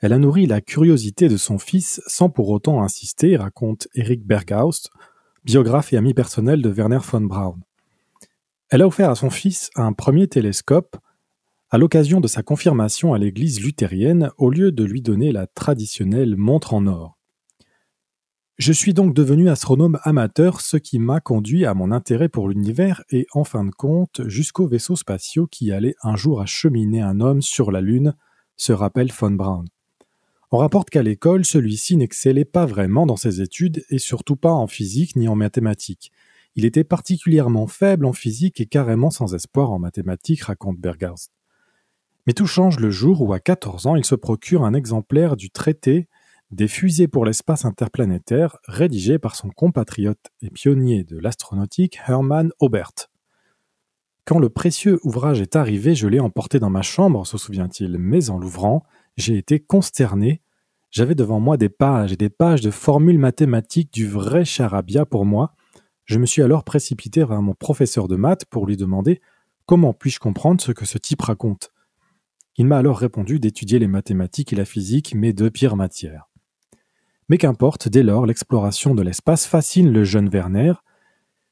Elle 0.00 0.12
a 0.12 0.18
nourri 0.18 0.46
la 0.46 0.60
curiosité 0.60 1.28
de 1.28 1.38
son 1.38 1.58
fils 1.58 2.02
sans 2.06 2.28
pour 2.28 2.50
autant 2.50 2.82
insister, 2.82 3.36
raconte 3.36 3.88
Eric 3.94 4.26
Berghaus, 4.26 4.90
biographe 5.44 5.92
et 5.94 5.96
ami 5.96 6.12
personnel 6.12 6.60
de 6.60 6.68
Werner 6.68 6.98
von 7.00 7.22
Braun. 7.22 7.60
Elle 8.68 8.82
a 8.82 8.86
offert 8.86 9.08
à 9.08 9.14
son 9.14 9.30
fils 9.30 9.70
un 9.74 9.94
premier 9.94 10.28
télescope 10.28 10.96
à 11.70 11.78
l'occasion 11.78 12.20
de 12.20 12.28
sa 12.28 12.42
confirmation 12.42 13.12
à 13.12 13.18
l'église 13.18 13.60
luthérienne 13.60 14.30
au 14.38 14.50
lieu 14.50 14.72
de 14.72 14.84
lui 14.84 15.02
donner 15.02 15.32
la 15.32 15.46
traditionnelle 15.46 16.36
montre 16.36 16.74
en 16.74 16.86
or. 16.86 17.16
Je 18.58 18.72
suis 18.72 18.94
donc 18.94 19.12
devenu 19.12 19.50
astronome 19.50 19.98
amateur, 20.02 20.62
ce 20.62 20.78
qui 20.78 20.98
m'a 20.98 21.20
conduit 21.20 21.66
à 21.66 21.74
mon 21.74 21.92
intérêt 21.92 22.30
pour 22.30 22.48
l'univers 22.48 23.02
et 23.10 23.26
en 23.32 23.44
fin 23.44 23.64
de 23.64 23.70
compte 23.70 24.22
jusqu'aux 24.28 24.66
vaisseaux 24.66 24.96
spatiaux 24.96 25.46
qui 25.46 25.72
allaient 25.72 25.96
un 26.02 26.16
jour 26.16 26.40
acheminer 26.40 27.02
un 27.02 27.20
homme 27.20 27.42
sur 27.42 27.70
la 27.70 27.82
Lune, 27.82 28.14
se 28.56 28.72
rappelle 28.72 29.12
von 29.12 29.32
Braun. 29.32 29.64
On 30.52 30.58
rapporte 30.58 30.88
qu'à 30.88 31.02
l'école, 31.02 31.44
celui-ci 31.44 31.96
n'excellait 31.96 32.46
pas 32.46 32.64
vraiment 32.64 33.04
dans 33.04 33.16
ses 33.16 33.42
études 33.42 33.84
et 33.90 33.98
surtout 33.98 34.36
pas 34.36 34.52
en 34.52 34.68
physique 34.68 35.16
ni 35.16 35.28
en 35.28 35.34
mathématiques. 35.34 36.12
Il 36.54 36.64
était 36.64 36.84
particulièrement 36.84 37.66
faible 37.66 38.06
en 38.06 38.14
physique 38.14 38.60
et 38.60 38.66
carrément 38.66 39.10
sans 39.10 39.34
espoir 39.34 39.70
en 39.70 39.78
mathématiques, 39.78 40.42
raconte 40.42 40.78
Berghaus. 40.78 41.28
Mais 42.26 42.32
tout 42.32 42.46
change 42.46 42.80
le 42.80 42.90
jour 42.90 43.22
où, 43.22 43.32
à 43.32 43.40
14 43.40 43.86
ans, 43.86 43.96
il 43.96 44.04
se 44.04 44.14
procure 44.14 44.64
un 44.64 44.74
exemplaire 44.74 45.36
du 45.36 45.50
traité 45.50 46.08
des 46.50 46.68
fusées 46.68 47.08
pour 47.08 47.24
l'espace 47.24 47.64
interplanétaire 47.64 48.56
rédigé 48.66 49.18
par 49.18 49.34
son 49.34 49.50
compatriote 49.50 50.30
et 50.42 50.50
pionnier 50.50 51.04
de 51.04 51.18
l'astronautique 51.18 51.98
Hermann 52.06 52.50
Obert. 52.60 52.92
Quand 54.24 54.38
le 54.38 54.48
précieux 54.48 54.98
ouvrage 55.04 55.40
est 55.40 55.54
arrivé, 55.54 55.94
je 55.94 56.08
l'ai 56.08 56.18
emporté 56.18 56.58
dans 56.58 56.70
ma 56.70 56.82
chambre, 56.82 57.26
se 57.26 57.38
souvient-il, 57.38 57.98
mais 57.98 58.30
en 58.30 58.38
l'ouvrant, 58.38 58.82
j'ai 59.16 59.36
été 59.36 59.60
consterné. 59.60 60.42
J'avais 60.90 61.14
devant 61.14 61.38
moi 61.38 61.56
des 61.56 61.68
pages 61.68 62.12
et 62.12 62.16
des 62.16 62.30
pages 62.30 62.60
de 62.60 62.72
formules 62.72 63.18
mathématiques 63.18 63.92
du 63.92 64.08
vrai 64.08 64.44
charabia 64.44 65.04
pour 65.04 65.24
moi. 65.24 65.54
Je 66.04 66.18
me 66.18 66.26
suis 66.26 66.42
alors 66.42 66.64
précipité 66.64 67.24
vers 67.24 67.42
mon 67.42 67.54
professeur 67.54 68.08
de 68.08 68.16
maths 68.16 68.44
pour 68.46 68.66
lui 68.66 68.76
demander 68.76 69.20
comment 69.64 69.92
puis-je 69.92 70.18
comprendre 70.18 70.60
ce 70.60 70.72
que 70.72 70.86
ce 70.86 70.98
type 70.98 71.22
raconte. 71.22 71.70
Il 72.58 72.66
m'a 72.66 72.78
alors 72.78 72.98
répondu 72.98 73.38
d'étudier 73.38 73.78
les 73.78 73.86
mathématiques 73.86 74.52
et 74.52 74.56
la 74.56 74.64
physique, 74.64 75.14
mes 75.14 75.32
deux 75.32 75.50
pires 75.50 75.76
matières. 75.76 76.30
Mais 77.28 77.38
qu'importe, 77.38 77.88
dès 77.88 78.02
lors, 78.02 78.24
l'exploration 78.24 78.94
de 78.94 79.02
l'espace 79.02 79.46
fascine 79.46 79.92
le 79.92 80.04
jeune 80.04 80.28
Werner, 80.28 80.72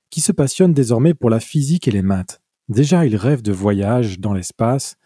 qui 0.08 0.20
se 0.20 0.32
passionne 0.32 0.72
désormais 0.72 1.12
pour 1.12 1.28
la 1.28 1.40
physique 1.40 1.88
et 1.88 1.90
les 1.90 2.02
maths. 2.02 2.40
Déjà, 2.68 3.04
il 3.04 3.16
rêve 3.16 3.42
de 3.42 3.52
voyages 3.52 4.18
dans 4.18 4.32
l'espace, 4.32 4.96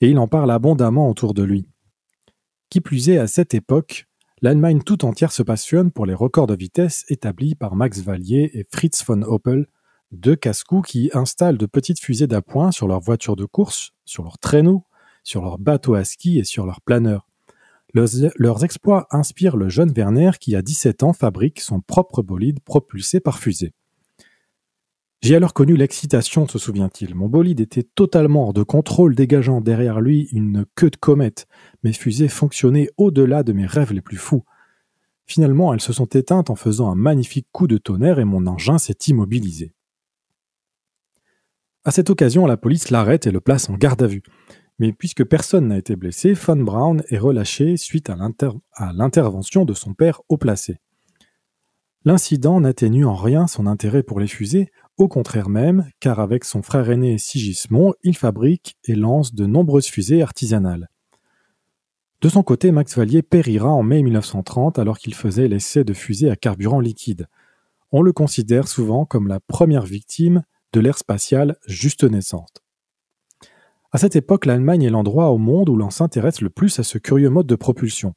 et 0.00 0.08
il 0.08 0.18
en 0.18 0.26
parle 0.26 0.50
abondamment 0.50 1.08
autour 1.08 1.34
de 1.34 1.42
lui. 1.42 1.68
Qui 2.68 2.80
plus 2.80 3.08
est, 3.10 3.18
à 3.18 3.28
cette 3.28 3.54
époque, 3.54 4.06
l'Allemagne 4.42 4.82
tout 4.82 5.04
entière 5.04 5.30
se 5.30 5.42
passionne 5.42 5.92
pour 5.92 6.06
les 6.06 6.14
records 6.14 6.48
de 6.48 6.56
vitesse 6.56 7.04
établis 7.08 7.54
par 7.54 7.76
Max 7.76 8.00
Valier 8.00 8.50
et 8.54 8.66
Fritz 8.72 9.04
von 9.04 9.22
Opel, 9.22 9.68
deux 10.10 10.34
casse-cou 10.34 10.82
qui 10.82 11.10
installent 11.12 11.58
de 11.58 11.66
petites 11.66 12.00
fusées 12.00 12.26
d'appoint 12.26 12.72
sur 12.72 12.88
leurs 12.88 13.00
voitures 13.00 13.36
de 13.36 13.44
course, 13.44 13.92
sur 14.04 14.24
leurs 14.24 14.38
traîneaux, 14.38 14.84
sur 15.24 15.42
leurs 15.42 15.58
bateaux 15.58 15.94
à 15.94 16.04
ski 16.04 16.38
et 16.38 16.44
sur 16.44 16.66
leurs 16.66 16.80
planeurs. 16.80 17.26
Leurs, 17.92 18.08
leurs, 18.36 18.64
exploits 18.64 19.06
inspirent 19.10 19.56
le 19.56 19.68
jeune 19.68 19.92
Werner 19.92 20.32
qui, 20.40 20.54
à 20.54 20.62
17 20.62 21.02
ans, 21.02 21.12
fabrique 21.12 21.60
son 21.60 21.80
propre 21.80 22.22
bolide 22.22 22.60
propulsé 22.60 23.20
par 23.20 23.38
fusée. 23.38 23.72
J'ai 25.22 25.36
alors 25.36 25.54
connu 25.54 25.74
l'excitation, 25.74 26.46
se 26.46 26.58
souvient-il. 26.58 27.14
Mon 27.14 27.28
bolide 27.28 27.60
était 27.60 27.82
totalement 27.82 28.44
hors 28.44 28.52
de 28.52 28.62
contrôle, 28.62 29.14
dégageant 29.14 29.62
derrière 29.62 30.00
lui 30.00 30.28
une 30.32 30.66
queue 30.74 30.90
de 30.90 30.96
comète. 30.96 31.46
Mes 31.82 31.94
fusées 31.94 32.28
fonctionnaient 32.28 32.90
au-delà 32.98 33.42
de 33.42 33.54
mes 33.54 33.64
rêves 33.64 33.94
les 33.94 34.02
plus 34.02 34.18
fous. 34.18 34.44
Finalement, 35.24 35.72
elles 35.72 35.80
se 35.80 35.94
sont 35.94 36.04
éteintes 36.04 36.50
en 36.50 36.56
faisant 36.56 36.90
un 36.90 36.94
magnifique 36.94 37.46
coup 37.52 37.66
de 37.66 37.78
tonnerre 37.78 38.18
et 38.18 38.26
mon 38.26 38.46
engin 38.46 38.76
s'est 38.76 38.98
immobilisé. 39.06 39.72
À 41.84 41.90
cette 41.90 42.10
occasion, 42.10 42.46
la 42.46 42.58
police 42.58 42.90
l'arrête 42.90 43.26
et 43.26 43.30
le 43.30 43.40
place 43.40 43.70
en 43.70 43.74
garde 43.74 44.02
à 44.02 44.06
vue. 44.06 44.22
Mais 44.78 44.92
puisque 44.92 45.24
personne 45.24 45.68
n'a 45.68 45.78
été 45.78 45.96
blessé, 45.96 46.32
Von 46.32 46.56
Braun 46.56 47.02
est 47.08 47.18
relâché 47.18 47.76
suite 47.76 48.10
à 48.10 48.92
l'intervention 48.92 49.64
de 49.64 49.74
son 49.74 49.94
père 49.94 50.22
haut 50.28 50.36
placé. 50.36 50.78
L'incident 52.04 52.60
n'atténue 52.60 53.06
en 53.06 53.14
rien 53.14 53.46
son 53.46 53.66
intérêt 53.66 54.02
pour 54.02 54.20
les 54.20 54.26
fusées, 54.26 54.70
au 54.98 55.08
contraire 55.08 55.48
même, 55.48 55.88
car 56.00 56.20
avec 56.20 56.44
son 56.44 56.62
frère 56.62 56.90
aîné 56.90 57.16
Sigismond, 57.18 57.94
il 58.02 58.16
fabrique 58.16 58.76
et 58.84 58.94
lance 58.94 59.34
de 59.34 59.46
nombreuses 59.46 59.86
fusées 59.86 60.22
artisanales. 60.22 60.90
De 62.20 62.28
son 62.28 62.42
côté, 62.42 62.72
Max 62.72 62.96
Valier 62.96 63.22
périra 63.22 63.68
en 63.68 63.82
mai 63.82 64.02
1930 64.02 64.78
alors 64.78 64.98
qu'il 64.98 65.14
faisait 65.14 65.48
l'essai 65.48 65.84
de 65.84 65.94
fusées 65.94 66.30
à 66.30 66.36
carburant 66.36 66.80
liquide. 66.80 67.26
On 67.92 68.02
le 68.02 68.12
considère 68.12 68.68
souvent 68.68 69.04
comme 69.04 69.28
la 69.28 69.40
première 69.40 69.84
victime 69.84 70.42
de 70.72 70.80
l'ère 70.80 70.98
spatiale 70.98 71.56
juste 71.66 72.04
naissante. 72.04 72.63
À 73.94 73.98
cette 73.98 74.16
époque, 74.16 74.46
l'Allemagne 74.46 74.82
est 74.82 74.90
l'endroit 74.90 75.30
au 75.30 75.38
monde 75.38 75.68
où 75.68 75.76
l'on 75.76 75.88
s'intéresse 75.88 76.40
le 76.40 76.50
plus 76.50 76.80
à 76.80 76.82
ce 76.82 76.98
curieux 76.98 77.30
mode 77.30 77.46
de 77.46 77.54
propulsion. 77.54 78.14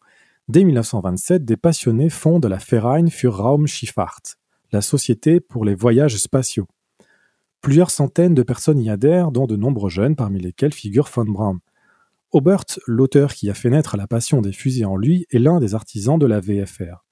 Dès 0.47 0.63
1927, 0.63 1.45
des 1.45 1.55
passionnés 1.55 2.09
fondent 2.09 2.47
la 2.47 2.57
Verein 2.57 3.05
für 3.11 3.29
Raumschifffahrt, 3.29 4.39
la 4.71 4.81
société 4.81 5.39
pour 5.39 5.65
les 5.65 5.75
voyages 5.75 6.17
spatiaux. 6.17 6.65
Plusieurs 7.61 7.91
centaines 7.91 8.33
de 8.33 8.41
personnes 8.41 8.79
y 8.79 8.89
adhèrent, 8.89 9.31
dont 9.31 9.45
de 9.45 9.55
nombreux 9.55 9.91
jeunes, 9.91 10.15
parmi 10.15 10.39
lesquels 10.39 10.73
figure 10.73 11.07
von 11.13 11.25
Braun. 11.25 11.59
Aubert, 12.31 12.65
l'auteur 12.87 13.35
qui 13.35 13.47
a 13.51 13.53
fait 13.53 13.69
naître 13.69 13.97
la 13.97 14.07
passion 14.07 14.41
des 14.41 14.53
fusées 14.53 14.85
en 14.85 14.97
lui, 14.97 15.27
est 15.29 15.37
l'un 15.37 15.59
des 15.59 15.75
artisans 15.75 16.17
de 16.17 16.25
la 16.25 16.39
VFR. 16.39 17.05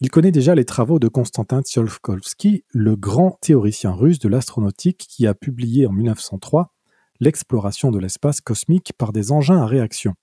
Il 0.00 0.10
connaît 0.10 0.32
déjà 0.32 0.54
les 0.54 0.64
travaux 0.64 0.98
de 0.98 1.08
Konstantin 1.08 1.60
Tsiolkovsky, 1.60 2.64
le 2.70 2.96
grand 2.96 3.36
théoricien 3.42 3.92
russe 3.92 4.20
de 4.20 4.30
l'astronautique 4.30 5.06
qui 5.06 5.26
a 5.26 5.34
publié 5.34 5.86
en 5.86 5.92
1903 5.92 6.72
l'exploration 7.20 7.90
de 7.90 7.98
l'espace 7.98 8.40
cosmique 8.40 8.92
par 8.96 9.12
des 9.12 9.32
engins 9.32 9.60
à 9.60 9.66
réaction. 9.66 10.14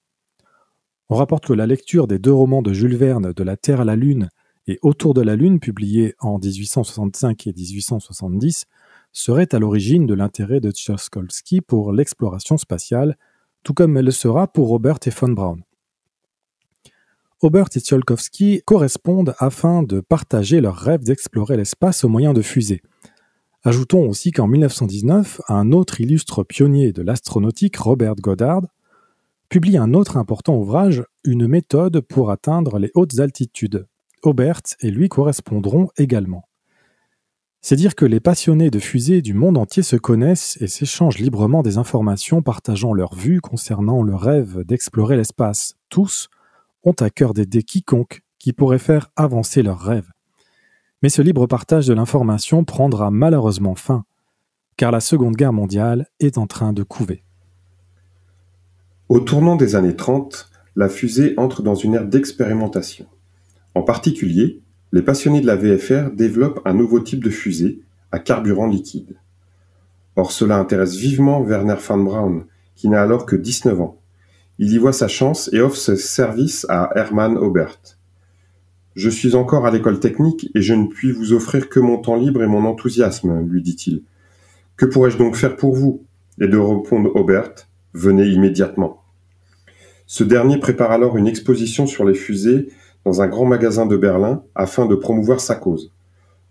On 1.09 1.15
rapporte 1.15 1.45
que 1.45 1.53
la 1.53 1.67
lecture 1.67 2.07
des 2.07 2.19
deux 2.19 2.33
romans 2.33 2.61
de 2.61 2.73
Jules 2.73 2.95
Verne 2.95 3.33
de 3.33 3.43
la 3.43 3.57
Terre 3.57 3.81
à 3.81 3.85
la 3.85 3.95
Lune 3.95 4.29
et 4.67 4.79
Autour 4.81 5.13
de 5.13 5.21
la 5.21 5.35
Lune, 5.35 5.59
publiés 5.59 6.15
en 6.19 6.39
1865 6.39 7.45
et 7.47 7.53
1870, 7.53 8.65
serait 9.11 9.53
à 9.53 9.59
l'origine 9.59 10.07
de 10.07 10.13
l'intérêt 10.13 10.59
de 10.59 10.71
Tsiolkovsky 10.71 11.61
pour 11.61 11.93
l'exploration 11.93 12.57
spatiale, 12.57 13.17
tout 13.63 13.73
comme 13.73 13.95
elle 13.97 14.05
le 14.05 14.11
sera 14.11 14.47
pour 14.47 14.67
Robert 14.67 14.97
et 15.05 15.11
von 15.11 15.29
Braun. 15.29 15.59
Aubert 17.41 17.67
et 17.75 17.79
Tsiolkovsky 17.79 18.61
correspondent 18.65 19.35
afin 19.37 19.83
de 19.83 19.99
partager 19.99 20.61
leur 20.61 20.75
rêve 20.75 21.03
d'explorer 21.03 21.57
l'espace 21.57 22.03
au 22.03 22.09
moyen 22.09 22.33
de 22.33 22.41
fusées. 22.41 22.81
Ajoutons 23.67 24.07
aussi 24.07 24.29
qu'en 24.29 24.45
1919, 24.45 25.41
un 25.50 25.72
autre 25.72 26.00
illustre 26.00 26.43
pionnier 26.43 26.93
de 26.93 27.01
l'astronautique, 27.01 27.77
Robert 27.77 28.13
Goddard, 28.13 28.62
publie 29.50 29.77
un 29.77 29.95
autre 29.95 30.17
important 30.17 30.55
ouvrage, 30.55 31.03
Une 31.24 31.48
méthode 31.48 32.01
pour 32.01 32.29
atteindre 32.29 32.77
les 32.77 32.91
hautes 32.93 33.19
altitudes. 33.19 33.88
Aubert 34.22 34.62
et 34.81 34.91
lui 34.91 35.10
correspondront 35.10 35.89
également. 35.98 36.48
C'est 37.62 37.75
dire 37.75 37.95
que 37.95 38.05
les 38.05 38.19
passionnés 38.19 38.69
de 38.69 38.77
fusées 38.77 39.24
du 39.24 39.34
monde 39.34 39.57
entier 39.57 39.81
se 39.81 39.95
connaissent 39.95 40.62
et 40.62 40.67
s'échangent 40.67 41.17
librement 41.17 41.63
des 41.63 41.79
informations 41.79 42.43
partageant 42.43 42.93
leurs 42.93 43.15
vues 43.15 43.41
concernant 43.41 44.03
le 44.03 44.13
rêve 44.13 44.63
d'explorer 44.63 45.17
l'espace. 45.17 45.74
Tous 45.89 46.29
ont 46.84 46.95
à 47.00 47.10
cœur 47.10 47.34
d'aider 47.34 47.63
quiconque 47.63 48.22
qui 48.38 48.53
pourrait 48.53 48.77
faire 48.77 49.10
avancer 49.15 49.63
leurs 49.63 49.81
rêves. 49.81 50.12
Mais 51.03 51.09
ce 51.09 51.21
libre 51.21 51.45
partage 51.47 51.87
de 51.87 51.93
l'information 51.93 52.63
prendra 52.63 53.11
malheureusement 53.11 53.75
fin, 53.75 54.05
car 54.77 54.91
la 54.91 54.99
Seconde 54.99 55.35
Guerre 55.35 55.53
mondiale 55.53 56.07
est 56.19 56.37
en 56.37 56.47
train 56.47 56.73
de 56.73 56.83
couver. 56.83 57.23
Au 59.07 59.19
tournant 59.19 59.55
des 59.55 59.75
années 59.75 59.95
30, 59.95 60.49
la 60.75 60.89
fusée 60.89 61.33
entre 61.37 61.61
dans 61.61 61.75
une 61.75 61.93
ère 61.93 62.05
d'expérimentation. 62.05 63.05
En 63.75 63.83
particulier, 63.83 64.61
les 64.91 65.01
passionnés 65.01 65.41
de 65.41 65.47
la 65.47 65.55
VFR 65.55 66.11
développent 66.11 66.61
un 66.65 66.73
nouveau 66.73 66.99
type 66.99 67.23
de 67.23 67.29
fusée 67.29 67.81
à 68.11 68.19
carburant 68.19 68.67
liquide. 68.67 69.17
Or 70.15 70.31
cela 70.31 70.57
intéresse 70.57 70.95
vivement 70.95 71.41
Werner 71.41 71.75
von 71.75 72.03
Braun, 72.03 72.45
qui 72.75 72.89
n'a 72.89 73.01
alors 73.01 73.25
que 73.25 73.35
19 73.35 73.81
ans. 73.81 73.99
Il 74.57 74.71
y 74.71 74.77
voit 74.77 74.93
sa 74.93 75.09
chance 75.09 75.49
et 75.51 75.59
offre 75.59 75.75
ses 75.75 75.97
services 75.97 76.65
à 76.69 76.89
Hermann 76.95 77.37
Aubert. 77.37 77.94
Je 78.95 79.09
suis 79.09 79.35
encore 79.35 79.65
à 79.65 79.71
l'école 79.71 79.99
technique 79.99 80.49
et 80.55 80.61
je 80.61 80.73
ne 80.73 80.87
puis 80.87 81.11
vous 81.11 81.33
offrir 81.33 81.67
que 81.67 81.81
mon 81.81 81.97
temps 81.97 82.15
libre 82.15 82.41
et 82.41 82.47
mon 82.47 82.63
enthousiasme, 82.63 83.41
lui 83.41 83.61
dit-il. 83.61 84.03
Que 84.77 84.85
pourrais-je 84.85 85.17
donc 85.17 85.35
faire 85.35 85.57
pour 85.57 85.75
vous? 85.75 86.05
Et 86.39 86.47
de 86.47 86.57
répondre 86.57 87.13
Aubert, 87.13 87.51
venez 87.93 88.25
immédiatement. 88.25 89.01
Ce 90.05 90.23
dernier 90.23 90.59
prépare 90.59 90.91
alors 90.91 91.17
une 91.17 91.27
exposition 91.27 91.87
sur 91.87 92.05
les 92.05 92.13
fusées 92.13 92.69
dans 93.03 93.21
un 93.21 93.27
grand 93.27 93.45
magasin 93.45 93.85
de 93.85 93.97
Berlin 93.97 94.43
afin 94.55 94.85
de 94.85 94.95
promouvoir 94.95 95.41
sa 95.41 95.55
cause. 95.55 95.91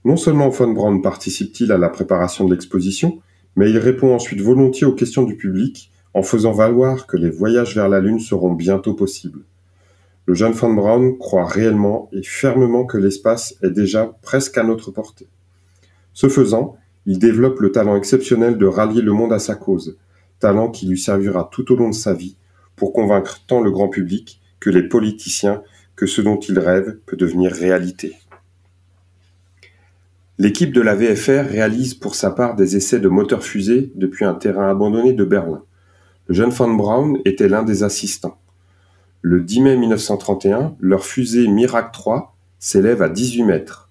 Non 0.04 0.18
seulement 0.18 0.50
von 0.50 0.72
Braun 0.72 1.00
participe-t-il 1.00 1.72
à 1.72 1.78
la 1.78 1.88
préparation 1.88 2.44
de 2.44 2.52
l'exposition, 2.52 3.20
mais 3.56 3.70
il 3.70 3.78
répond 3.78 4.14
ensuite 4.14 4.42
volontiers 4.42 4.86
aux 4.86 4.94
questions 4.94 5.22
du 5.22 5.36
public 5.36 5.90
en 6.12 6.22
faisant 6.22 6.52
valoir 6.52 7.06
que 7.06 7.16
les 7.16 7.30
voyages 7.30 7.74
vers 7.74 7.88
la 7.88 8.00
Lune 8.00 8.20
seront 8.20 8.52
bientôt 8.52 8.92
possibles. 8.92 9.44
Le 10.26 10.34
jeune 10.34 10.52
von 10.52 10.72
Braun 10.72 11.16
croit 11.18 11.46
réellement 11.46 12.08
et 12.12 12.22
fermement 12.22 12.86
que 12.86 12.96
l'espace 12.96 13.54
est 13.62 13.70
déjà 13.70 14.16
presque 14.22 14.56
à 14.56 14.62
notre 14.62 14.90
portée. 14.90 15.28
Ce 16.14 16.28
faisant, 16.28 16.76
il 17.04 17.18
développe 17.18 17.60
le 17.60 17.72
talent 17.72 17.96
exceptionnel 17.96 18.56
de 18.56 18.66
rallier 18.66 19.02
le 19.02 19.12
monde 19.12 19.32
à 19.32 19.38
sa 19.38 19.54
cause, 19.54 19.98
talent 20.38 20.70
qui 20.70 20.86
lui 20.86 20.98
servira 20.98 21.48
tout 21.52 21.70
au 21.72 21.76
long 21.76 21.90
de 21.90 21.94
sa 21.94 22.14
vie 22.14 22.36
pour 22.76 22.92
convaincre 22.92 23.40
tant 23.46 23.60
le 23.60 23.70
grand 23.70 23.88
public 23.88 24.40
que 24.60 24.70
les 24.70 24.88
politiciens 24.88 25.62
que 25.96 26.06
ce 26.06 26.22
dont 26.22 26.38
il 26.38 26.58
rêve 26.58 26.98
peut 27.06 27.16
devenir 27.16 27.52
réalité. 27.52 28.14
L'équipe 30.38 30.72
de 30.72 30.80
la 30.80 30.96
VFR 30.96 31.48
réalise 31.48 31.94
pour 31.94 32.14
sa 32.14 32.30
part 32.30 32.56
des 32.56 32.76
essais 32.76 32.98
de 32.98 33.08
moteurs 33.08 33.44
fusées 33.44 33.92
depuis 33.94 34.24
un 34.24 34.34
terrain 34.34 34.68
abandonné 34.68 35.12
de 35.12 35.24
Berlin. 35.24 35.62
Le 36.26 36.34
jeune 36.34 36.50
von 36.50 36.74
Braun 36.74 37.18
était 37.24 37.48
l'un 37.48 37.62
des 37.62 37.84
assistants. 37.84 38.38
Le 39.26 39.40
10 39.40 39.62
mai 39.62 39.76
1931, 39.78 40.76
leur 40.80 41.02
fusée 41.02 41.48
Miracle 41.48 41.88
3 41.94 42.36
s'élève 42.58 43.00
à 43.00 43.08
18 43.08 43.44
mètres. 43.44 43.88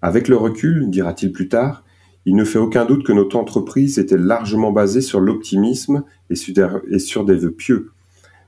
Avec 0.00 0.28
le 0.28 0.36
recul, 0.38 0.88
dira-t-il 0.88 1.30
plus 1.30 1.50
tard, 1.50 1.84
il 2.24 2.34
ne 2.34 2.44
fait 2.44 2.58
aucun 2.58 2.86
doute 2.86 3.04
que 3.04 3.12
notre 3.12 3.36
entreprise 3.36 3.98
était 3.98 4.16
largement 4.16 4.72
basée 4.72 5.02
sur 5.02 5.20
l'optimisme 5.20 6.04
et 6.30 6.36
sur 6.36 7.24
des 7.26 7.36
vœux 7.36 7.52
pieux, 7.52 7.90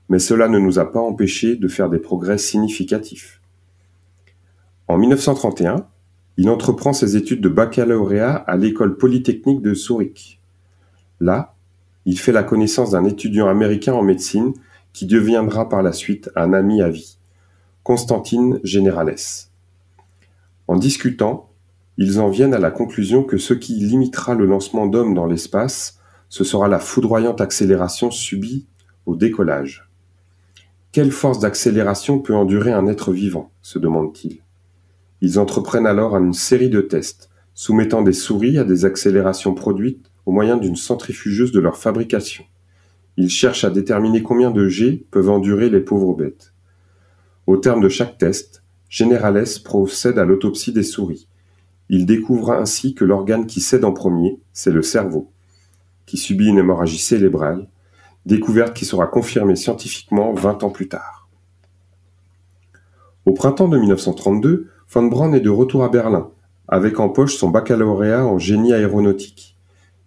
mais 0.09 0.17
cela 0.17 0.47
ne 0.47 0.57
nous 0.57 0.79
a 0.79 0.91
pas 0.91 0.99
empêchés 0.99 1.55
de 1.55 1.67
faire 1.67 1.91
des 1.91 1.99
progrès 1.99 2.39
significatifs. 2.39 3.39
En 4.87 4.97
1931, 4.97 5.85
il 6.37 6.49
entreprend 6.49 6.91
ses 6.91 7.17
études 7.17 7.41
de 7.41 7.49
baccalauréat 7.49 8.33
à 8.33 8.57
l'école 8.57 8.97
polytechnique 8.97 9.61
de 9.61 9.75
Zurich. 9.75 10.41
Là, 11.19 11.53
il 12.05 12.17
fait 12.17 12.31
la 12.31 12.41
connaissance 12.41 12.89
d'un 12.89 13.05
étudiant 13.05 13.47
américain 13.47 13.93
en 13.93 14.01
médecine 14.01 14.53
qui 14.97 15.05
deviendra 15.05 15.69
par 15.69 15.83
la 15.83 15.93
suite 15.93 16.31
un 16.35 16.53
ami 16.53 16.81
à 16.81 16.89
vie, 16.89 17.19
Constantine 17.83 18.59
Generales. 18.63 19.45
En 20.67 20.75
discutant, 20.75 21.51
ils 21.99 22.19
en 22.19 22.31
viennent 22.31 22.55
à 22.55 22.57
la 22.57 22.71
conclusion 22.71 23.23
que 23.23 23.37
ce 23.37 23.53
qui 23.53 23.73
limitera 23.73 24.33
le 24.33 24.47
lancement 24.47 24.87
d'hommes 24.87 25.13
dans 25.13 25.27
l'espace, 25.27 25.99
ce 26.29 26.43
sera 26.43 26.67
la 26.67 26.79
foudroyante 26.79 27.41
accélération 27.41 28.09
subie 28.09 28.65
au 29.05 29.15
décollage. 29.15 29.87
Quelle 30.91 31.11
force 31.11 31.37
d'accélération 31.37 32.17
peut 32.17 32.33
endurer 32.33 32.71
un 32.71 32.87
être 32.87 33.11
vivant 33.11 33.51
se 33.61 33.77
demande-t-il. 33.77 34.39
Ils 35.21 35.37
entreprennent 35.37 35.85
alors 35.85 36.17
une 36.17 36.33
série 36.33 36.71
de 36.71 36.81
tests, 36.81 37.29
soumettant 37.53 38.01
des 38.01 38.13
souris 38.13 38.57
à 38.57 38.63
des 38.63 38.83
accélérations 38.83 39.53
produites 39.53 40.09
au 40.25 40.31
moyen 40.31 40.57
d'une 40.57 40.75
centrifugeuse 40.75 41.51
de 41.51 41.59
leur 41.59 41.77
fabrication. 41.77 42.45
Ils 43.17 43.29
cherchent 43.29 43.63
à 43.63 43.69
déterminer 43.69 44.23
combien 44.23 44.51
de 44.51 44.67
G 44.67 45.05
peuvent 45.11 45.29
endurer 45.29 45.69
les 45.69 45.81
pauvres 45.81 46.13
bêtes. 46.13 46.53
Au 47.47 47.57
terme 47.57 47.81
de 47.81 47.89
chaque 47.89 48.17
test, 48.17 48.63
Generales 48.89 49.45
procède 49.65 50.17
à 50.17 50.25
l'autopsie 50.25 50.71
des 50.71 50.83
souris. 50.83 51.27
Il 51.89 52.05
découvre 52.05 52.51
ainsi 52.51 52.93
que 52.93 53.05
l'organe 53.05 53.47
qui 53.47 53.59
cède 53.59 53.85
en 53.85 53.91
premier, 53.91 54.39
c'est 54.53 54.71
le 54.71 54.81
cerveau, 54.81 55.31
qui 56.05 56.17
subit 56.17 56.47
une 56.47 56.59
hémorragie 56.59 56.97
cérébrale 56.97 57.67
découverte 58.27 58.75
qui 58.75 58.85
sera 58.85 59.07
confirmée 59.07 59.55
scientifiquement 59.55 60.33
20 60.33 60.63
ans 60.63 60.69
plus 60.69 60.89
tard. 60.89 61.29
Au 63.25 63.31
printemps 63.31 63.69
de 63.69 63.77
1932, 63.77 64.67
von 64.89 65.03
Braun 65.03 65.33
est 65.33 65.39
de 65.39 65.49
retour 65.49 65.83
à 65.83 65.89
Berlin, 65.89 66.29
avec 66.67 66.99
en 66.99 67.09
poche 67.09 67.35
son 67.35 67.49
baccalauréat 67.49 68.25
en 68.25 68.37
génie 68.37 68.73
aéronautique. 68.73 69.56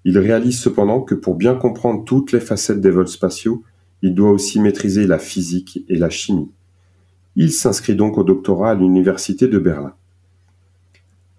Il 0.04 0.18
réalise 0.18 0.58
cependant 0.58 1.02
que 1.02 1.14
pour 1.14 1.34
bien 1.34 1.54
comprendre 1.54 2.04
toutes 2.04 2.32
les 2.32 2.40
facettes 2.40 2.80
des 2.80 2.90
vols 2.90 3.08
spatiaux, 3.08 3.62
il 4.02 4.14
doit 4.14 4.30
aussi 4.30 4.60
maîtriser 4.60 5.06
la 5.06 5.18
physique 5.18 5.84
et 5.88 5.96
la 5.96 6.10
chimie. 6.10 6.50
Il 7.36 7.52
s'inscrit 7.52 7.94
donc 7.94 8.18
au 8.18 8.24
doctorat 8.24 8.70
à 8.70 8.74
l'université 8.74 9.46
de 9.46 9.58
Berlin. 9.58 9.94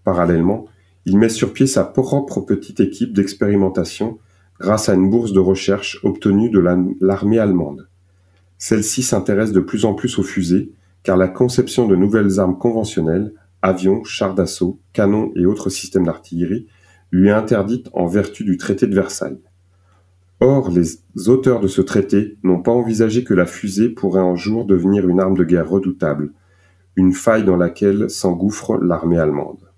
Parallèlement, 0.04 0.68
il 1.06 1.18
met 1.18 1.30
sur 1.30 1.54
pied 1.54 1.68
sa 1.68 1.84
propre 1.84 2.42
petite 2.42 2.80
équipe 2.80 3.14
d'expérimentation 3.14 4.20
grâce 4.60 4.90
à 4.90 4.94
une 4.94 5.10
bourse 5.10 5.34
de 5.34 5.40
recherche 5.40 6.00
obtenue 6.04 6.50
de 6.52 6.60
l'armée 7.02 7.40
allemande. 7.40 7.88
Celle-ci 8.60 9.02
s'intéresse 9.02 9.52
de 9.52 9.60
plus 9.60 9.86
en 9.86 9.96
plus 9.96 10.20
aux 10.20 10.24
fusées, 10.24 10.72
car 11.02 11.18
la 11.18 11.28
conception 11.28 11.88
de 11.88 11.96
nouvelles 11.96 12.40
armes 12.40 12.60
conventionnelles, 12.60 13.34
avions, 13.64 14.04
chars 14.04 14.36
d'assaut, 14.36 14.80
canons 14.94 15.32
et 15.36 15.48
autres 15.48 15.72
systèmes 15.72 16.06
d'artillerie, 16.06 16.68
lui 17.12 17.28
est 17.28 17.32
interdite 17.32 17.90
en 17.94 18.08
vertu 18.08 18.44
du 18.44 18.58
traité 18.58 18.88
de 18.88 18.96
Versailles. 18.96 19.40
Or, 20.40 20.72
les 20.72 21.28
auteurs 21.28 21.60
de 21.60 21.68
ce 21.68 21.82
traité 21.82 22.38
n'ont 22.44 22.62
pas 22.62 22.72
envisagé 22.72 23.24
que 23.24 23.34
la 23.34 23.46
fusée 23.46 23.90
pourrait 23.90 24.22
un 24.22 24.36
jour 24.36 24.66
devenir 24.66 25.08
une 25.08 25.20
arme 25.20 25.38
de 25.38 25.44
guerre 25.44 25.70
redoutable, 25.70 26.32
une 26.96 27.14
faille 27.14 27.44
dans 27.44 27.58
laquelle 27.58 28.10
s'engouffre 28.10 28.78
l'armée 28.78 29.20
allemande. 29.20 29.70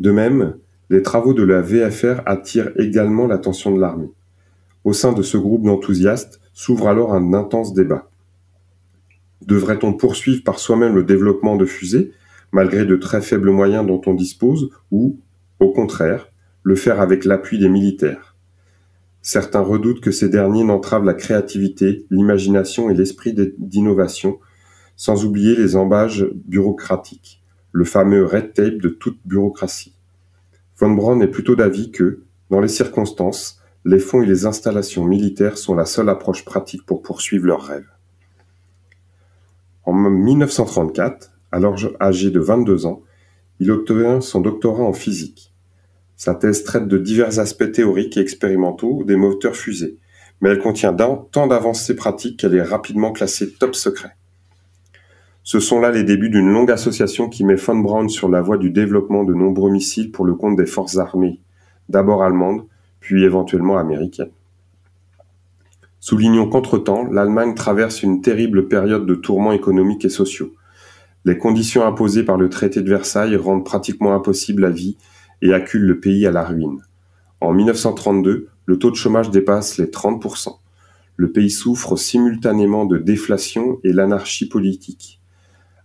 De 0.00 0.10
même, 0.10 0.56
les 0.88 1.02
travaux 1.02 1.34
de 1.34 1.44
la 1.44 1.60
VFR 1.60 2.22
attirent 2.26 2.72
également 2.78 3.28
l'attention 3.28 3.70
de 3.70 3.80
l'armée. 3.80 4.10
Au 4.82 4.92
sein 4.92 5.12
de 5.12 5.22
ce 5.22 5.36
groupe 5.36 5.64
d'enthousiastes 5.64 6.40
s'ouvre 6.52 6.88
alors 6.88 7.14
un 7.14 7.32
intense 7.32 7.74
débat. 7.74 8.10
Devrait-on 9.46 9.92
poursuivre 9.92 10.42
par 10.42 10.58
soi-même 10.58 10.96
le 10.96 11.04
développement 11.04 11.56
de 11.56 11.64
fusées, 11.64 12.12
malgré 12.50 12.84
de 12.84 12.96
très 12.96 13.22
faibles 13.22 13.50
moyens 13.50 13.86
dont 13.86 14.00
on 14.06 14.14
dispose, 14.14 14.70
ou, 14.90 15.20
au 15.60 15.72
contraire, 15.72 16.32
le 16.62 16.74
faire 16.74 17.00
avec 17.00 17.24
l'appui 17.24 17.58
des 17.58 17.68
militaires 17.68 18.36
Certains 19.22 19.60
redoutent 19.60 20.00
que 20.00 20.10
ces 20.10 20.30
derniers 20.30 20.64
n'entravent 20.64 21.04
la 21.04 21.14
créativité, 21.14 22.06
l'imagination 22.10 22.88
et 22.88 22.94
l'esprit 22.94 23.34
d'innovation, 23.58 24.38
sans 24.96 25.24
oublier 25.24 25.54
les 25.54 25.76
embages 25.76 26.26
bureaucratiques 26.46 27.40
le 27.72 27.84
fameux 27.84 28.24
red 28.24 28.52
tape 28.52 28.78
de 28.78 28.88
toute 28.88 29.18
bureaucratie. 29.24 29.94
Von 30.78 30.92
Braun 30.92 31.20
est 31.20 31.28
plutôt 31.28 31.54
d'avis 31.54 31.90
que, 31.90 32.22
dans 32.50 32.60
les 32.60 32.68
circonstances, 32.68 33.60
les 33.84 33.98
fonds 33.98 34.22
et 34.22 34.26
les 34.26 34.46
installations 34.46 35.04
militaires 35.04 35.56
sont 35.56 35.74
la 35.74 35.86
seule 35.86 36.08
approche 36.08 36.44
pratique 36.44 36.84
pour 36.84 37.02
poursuivre 37.02 37.46
leurs 37.46 37.62
rêves. 37.62 37.88
En 39.84 39.92
1934, 39.92 41.32
alors 41.52 41.76
âgé 42.00 42.30
de 42.30 42.40
22 42.40 42.86
ans, 42.86 43.02
il 43.60 43.70
obtient 43.70 44.20
son 44.20 44.40
doctorat 44.40 44.82
en 44.82 44.92
physique. 44.92 45.49
Sa 46.20 46.34
thèse 46.34 46.64
traite 46.64 46.86
de 46.86 46.98
divers 46.98 47.38
aspects 47.38 47.72
théoriques 47.72 48.18
et 48.18 48.20
expérimentaux 48.20 49.04
des 49.04 49.16
moteurs 49.16 49.56
fusées, 49.56 49.96
mais 50.42 50.50
elle 50.50 50.58
contient 50.58 50.92
tant 50.92 51.46
d'avancées 51.46 51.96
pratiques 51.96 52.38
qu'elle 52.38 52.54
est 52.54 52.62
rapidement 52.62 53.10
classée 53.10 53.54
top 53.54 53.74
secret. 53.74 54.14
Ce 55.44 55.60
sont 55.60 55.80
là 55.80 55.90
les 55.90 56.04
débuts 56.04 56.28
d'une 56.28 56.52
longue 56.52 56.70
association 56.70 57.30
qui 57.30 57.42
met 57.42 57.54
von 57.54 57.76
Braun 57.76 58.10
sur 58.10 58.28
la 58.28 58.42
voie 58.42 58.58
du 58.58 58.68
développement 58.68 59.24
de 59.24 59.32
nombreux 59.32 59.70
missiles 59.70 60.10
pour 60.12 60.26
le 60.26 60.34
compte 60.34 60.56
des 60.56 60.66
forces 60.66 60.98
armées, 60.98 61.40
d'abord 61.88 62.22
allemandes, 62.22 62.66
puis 63.00 63.24
éventuellement 63.24 63.78
américaines. 63.78 64.32
Soulignons 66.00 66.50
qu'entre-temps, 66.50 67.06
l'Allemagne 67.10 67.54
traverse 67.54 68.02
une 68.02 68.20
terrible 68.20 68.68
période 68.68 69.06
de 69.06 69.14
tourments 69.14 69.52
économiques 69.52 70.04
et 70.04 70.10
sociaux. 70.10 70.52
Les 71.24 71.38
conditions 71.38 71.86
imposées 71.86 72.24
par 72.24 72.36
le 72.36 72.50
traité 72.50 72.82
de 72.82 72.90
Versailles 72.90 73.36
rendent 73.36 73.64
pratiquement 73.64 74.14
impossible 74.14 74.60
la 74.60 74.70
vie 74.70 74.98
et 75.42 75.52
acculent 75.52 75.86
le 75.86 76.00
pays 76.00 76.26
à 76.26 76.30
la 76.30 76.44
ruine. 76.44 76.82
En 77.40 77.52
1932, 77.52 78.48
le 78.66 78.78
taux 78.78 78.90
de 78.90 78.96
chômage 78.96 79.30
dépasse 79.30 79.78
les 79.78 79.86
30%. 79.86 80.58
Le 81.16 81.32
pays 81.32 81.50
souffre 81.50 81.96
simultanément 81.96 82.84
de 82.84 82.98
déflation 82.98 83.78
et 83.84 83.92
l'anarchie 83.92 84.48
politique. 84.48 85.20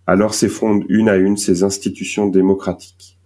Alors 0.08 0.34
s'effondrent 0.34 0.86
une 0.90 1.10
à 1.10 1.16
une 1.16 1.38
ces 1.38 1.64
institutions 1.64 2.28
démocratiques. 2.28 3.18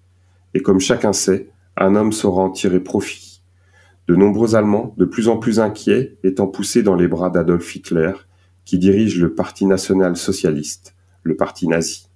Et 0.54 0.62
comme 0.62 0.80
chacun 0.80 1.14
sait, 1.14 1.50
un 1.78 1.96
homme 1.96 2.12
saura 2.12 2.44
en 2.44 2.50
tirer 2.50 2.80
profit. 2.80 3.42
De 4.08 4.16
nombreux 4.16 4.56
Allemands, 4.56 4.96
de 4.98 5.06
plus 5.06 5.28
en 5.28 5.38
plus 5.38 5.60
inquiets, 5.60 6.18
étant 6.24 6.48
poussés 6.48 6.84
dans 6.84 6.96
les 6.96 7.08
bras 7.08 7.30
d'Adolf 7.30 7.76
Hitler, 7.76 8.14
qui 8.66 8.78
dirige 8.78 9.20
le 9.20 9.34
Parti 9.34 9.66
national-socialiste, 9.66 10.96
le 11.24 11.36
parti 11.36 11.68
nazi. 11.68 12.08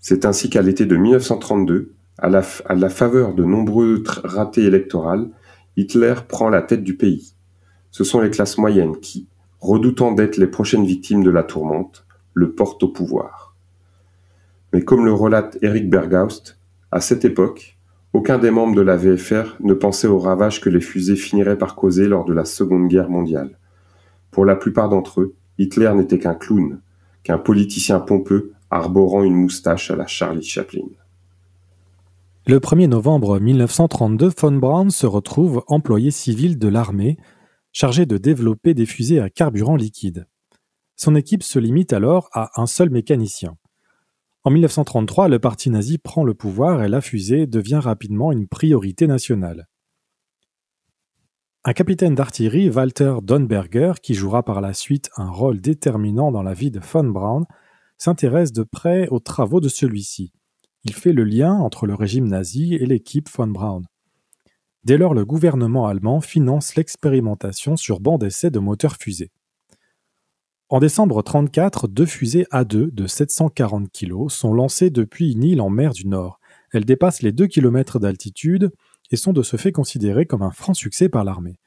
C'est 0.00 0.24
ainsi 0.24 0.50
qu'à 0.50 0.62
l'été 0.62 0.84
de 0.84 0.96
1932, 0.96 1.92
à 2.18 2.28
la, 2.28 2.88
faveur 2.88 3.34
de 3.34 3.44
nombreux 3.44 4.02
ratés 4.24 4.64
électoraux, 4.64 5.30
Hitler 5.76 6.14
prend 6.28 6.50
la 6.50 6.62
tête 6.62 6.84
du 6.84 6.96
pays. 6.96 7.34
Ce 7.90 8.04
sont 8.04 8.20
les 8.20 8.30
classes 8.30 8.58
moyennes 8.58 8.98
qui, 8.98 9.28
redoutant 9.60 10.12
d'être 10.12 10.36
les 10.36 10.46
prochaines 10.46 10.84
victimes 10.84 11.24
de 11.24 11.30
la 11.30 11.42
tourmente, 11.42 12.06
le 12.34 12.52
porte 12.52 12.82
au 12.82 12.88
pouvoir. 12.88 13.54
Mais 14.72 14.82
comme 14.82 15.04
le 15.04 15.12
relate 15.12 15.58
Eric 15.62 15.90
Berghaust, 15.90 16.58
à 16.90 17.00
cette 17.00 17.24
époque, 17.24 17.78
aucun 18.12 18.38
des 18.38 18.50
membres 18.50 18.74
de 18.74 18.82
la 18.82 18.96
VFR 18.96 19.56
ne 19.60 19.74
pensait 19.74 20.06
aux 20.06 20.18
ravages 20.18 20.60
que 20.60 20.68
les 20.68 20.80
fusées 20.80 21.16
finiraient 21.16 21.58
par 21.58 21.74
causer 21.74 22.08
lors 22.08 22.24
de 22.24 22.34
la 22.34 22.44
Seconde 22.44 22.88
Guerre 22.88 23.08
mondiale. 23.08 23.58
Pour 24.30 24.44
la 24.44 24.56
plupart 24.56 24.88
d'entre 24.88 25.22
eux, 25.22 25.34
Hitler 25.58 25.90
n'était 25.94 26.18
qu'un 26.18 26.34
clown, 26.34 26.80
qu'un 27.22 27.38
politicien 27.38 28.00
pompeux 28.00 28.52
arborant 28.70 29.22
une 29.22 29.34
moustache 29.34 29.90
à 29.90 29.96
la 29.96 30.06
Charlie 30.06 30.42
Chaplin. 30.42 30.88
Le 32.44 32.58
1er 32.58 32.88
novembre 32.88 33.38
1932, 33.38 34.32
von 34.36 34.52
Braun 34.56 34.90
se 34.90 35.06
retrouve 35.06 35.62
employé 35.68 36.10
civil 36.10 36.58
de 36.58 36.66
l'armée, 36.66 37.16
chargé 37.70 38.04
de 38.04 38.18
développer 38.18 38.74
des 38.74 38.84
fusées 38.84 39.20
à 39.20 39.30
carburant 39.30 39.76
liquide. 39.76 40.26
Son 40.96 41.14
équipe 41.14 41.44
se 41.44 41.60
limite 41.60 41.92
alors 41.92 42.28
à 42.32 42.60
un 42.60 42.66
seul 42.66 42.90
mécanicien. 42.90 43.56
En 44.42 44.50
1933, 44.50 45.28
le 45.28 45.38
parti 45.38 45.70
nazi 45.70 45.98
prend 45.98 46.24
le 46.24 46.34
pouvoir 46.34 46.82
et 46.82 46.88
la 46.88 47.00
fusée 47.00 47.46
devient 47.46 47.80
rapidement 47.80 48.32
une 48.32 48.48
priorité 48.48 49.06
nationale. 49.06 49.68
Un 51.62 51.74
capitaine 51.74 52.16
d'artillerie, 52.16 52.70
Walter 52.70 53.18
Donberger, 53.22 53.92
qui 54.02 54.14
jouera 54.14 54.42
par 54.42 54.60
la 54.60 54.74
suite 54.74 55.10
un 55.16 55.30
rôle 55.30 55.60
déterminant 55.60 56.32
dans 56.32 56.42
la 56.42 56.54
vie 56.54 56.72
de 56.72 56.80
von 56.80 57.04
Braun, 57.04 57.44
s'intéresse 57.98 58.50
de 58.50 58.64
près 58.64 59.06
aux 59.10 59.20
travaux 59.20 59.60
de 59.60 59.68
celui-ci. 59.68 60.32
Il 60.84 60.94
fait 60.94 61.12
le 61.12 61.24
lien 61.24 61.54
entre 61.54 61.86
le 61.86 61.94
régime 61.94 62.26
nazi 62.26 62.74
et 62.74 62.86
l'équipe 62.86 63.28
von 63.30 63.46
Braun. 63.46 63.82
Dès 64.84 64.98
lors, 64.98 65.14
le 65.14 65.24
gouvernement 65.24 65.86
allemand 65.86 66.20
finance 66.20 66.74
l'expérimentation 66.74 67.76
sur 67.76 68.00
banc 68.00 68.18
d'essai 68.18 68.50
de 68.50 68.58
moteurs 68.58 68.96
fusées. 68.96 69.30
En 70.68 70.80
décembre 70.80 71.16
1934, 71.16 71.86
deux 71.86 72.06
fusées 72.06 72.46
A2 72.50 72.92
de 72.92 73.06
740 73.06 73.90
kg 73.92 74.28
sont 74.28 74.54
lancées 74.54 74.90
depuis 74.90 75.32
une 75.32 75.44
île 75.44 75.60
en 75.60 75.70
mer 75.70 75.92
du 75.92 76.08
Nord. 76.08 76.40
Elles 76.72 76.84
dépassent 76.84 77.22
les 77.22 77.30
2 77.30 77.46
km 77.46 78.00
d'altitude 78.00 78.72
et 79.12 79.16
sont 79.16 79.32
de 79.32 79.42
ce 79.42 79.56
fait 79.56 79.70
considérées 79.70 80.26
comme 80.26 80.42
un 80.42 80.50
franc 80.50 80.74
succès 80.74 81.08
par 81.08 81.22
l'armée. 81.22 81.60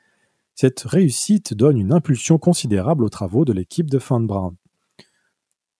Cette 0.55 0.81
réussite 0.81 1.53
donne 1.53 1.77
une 1.77 1.93
impulsion 1.93 2.37
considérable 2.37 3.03
aux 3.03 3.09
travaux 3.09 3.45
de 3.45 3.53
l'équipe 3.53 3.89
de 3.89 3.97
Von 3.97 4.21
Braun. 4.21 4.55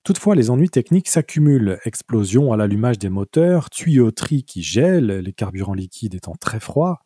Toutefois, 0.06 0.36
les 0.36 0.52
ennuis 0.52 0.70
techniques 0.70 1.10
s'accumulent. 1.10 1.80
Explosion 1.84 2.54
à 2.54 2.58
l'allumage 2.58 3.00
des 3.00 3.10
moteurs, 3.10 3.72
tuyauterie 3.72 4.44
qui 4.44 4.62
gèle, 4.62 5.08
les 5.08 5.34
carburants 5.34 5.74
liquides 5.74 6.14
étant 6.14 6.36
très 6.40 6.60
froids, 6.60 7.02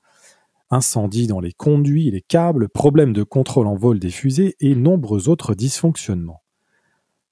Incendies 0.69 1.25
dans 1.25 1.39
les 1.39 1.53
conduits 1.53 2.11
les 2.11 2.21
câbles, 2.21 2.69
problèmes 2.69 3.13
de 3.13 3.23
contrôle 3.23 3.65
en 3.65 3.75
vol 3.75 3.99
des 3.99 4.11
fusées 4.11 4.55
et 4.59 4.75
nombreux 4.75 5.27
autres 5.27 5.55
dysfonctionnements. 5.55 6.43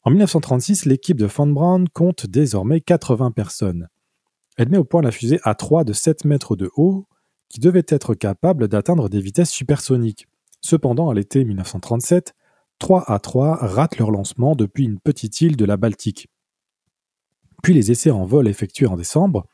En 0.03 0.09
1936, 0.09 0.85
l'équipe 0.85 1.17
de 1.17 1.27
Von 1.27 1.47
Braun 1.47 1.85
compte 1.93 2.25
désormais 2.25 2.81
80 2.81 3.31
personnes. 3.31 3.89
Elle 4.57 4.69
met 4.69 4.77
au 4.77 4.85
point 4.85 5.01
la 5.01 5.11
fusée 5.11 5.37
A3 5.43 5.83
de 5.83 5.93
7 5.93 6.25
mètres 6.25 6.55
de 6.55 6.71
haut, 6.77 7.07
qui 7.49 7.59
devait 7.59 7.85
être 7.89 8.15
capable 8.15 8.69
d'atteindre 8.69 9.09
des 9.09 9.19
vitesses 9.19 9.51
supersoniques. 9.51 10.27
Cependant, 10.61 11.09
à 11.09 11.13
l'été 11.13 11.43
1937, 11.43 12.33
3 12.79 13.05
A3 13.07 13.57
ratent 13.61 13.97
leur 13.97 14.11
lancement 14.11 14.55
depuis 14.55 14.85
une 14.85 14.99
petite 14.99 15.41
île 15.41 15.57
de 15.57 15.65
la 15.65 15.77
Baltique. 15.77 16.27
Puis 17.63 17.73
les 17.73 17.91
essais 17.91 18.11
en 18.11 18.25
vol 18.25 18.47
effectués 18.47 18.87
en 18.87 18.97
décembre 18.97 19.45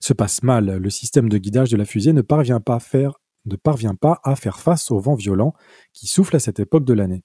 se 0.00 0.12
passent 0.12 0.42
mal. 0.42 0.76
Le 0.76 0.90
système 0.90 1.28
de 1.28 1.38
guidage 1.38 1.70
de 1.70 1.76
la 1.76 1.84
fusée 1.84 2.12
ne 2.12 2.22
parvient 2.22 2.60
pas 2.60 2.76
à 2.76 2.80
faire 2.80 3.18
ne 3.44 3.56
parvient 3.56 3.94
pas 3.94 4.20
à 4.24 4.36
faire 4.36 4.60
face 4.60 4.90
au 4.90 5.00
vent 5.00 5.14
violent 5.14 5.54
qui 5.92 6.06
souffle 6.06 6.36
à 6.36 6.38
cette 6.38 6.60
époque 6.60 6.84
de 6.84 6.94
l'année. 6.94 7.24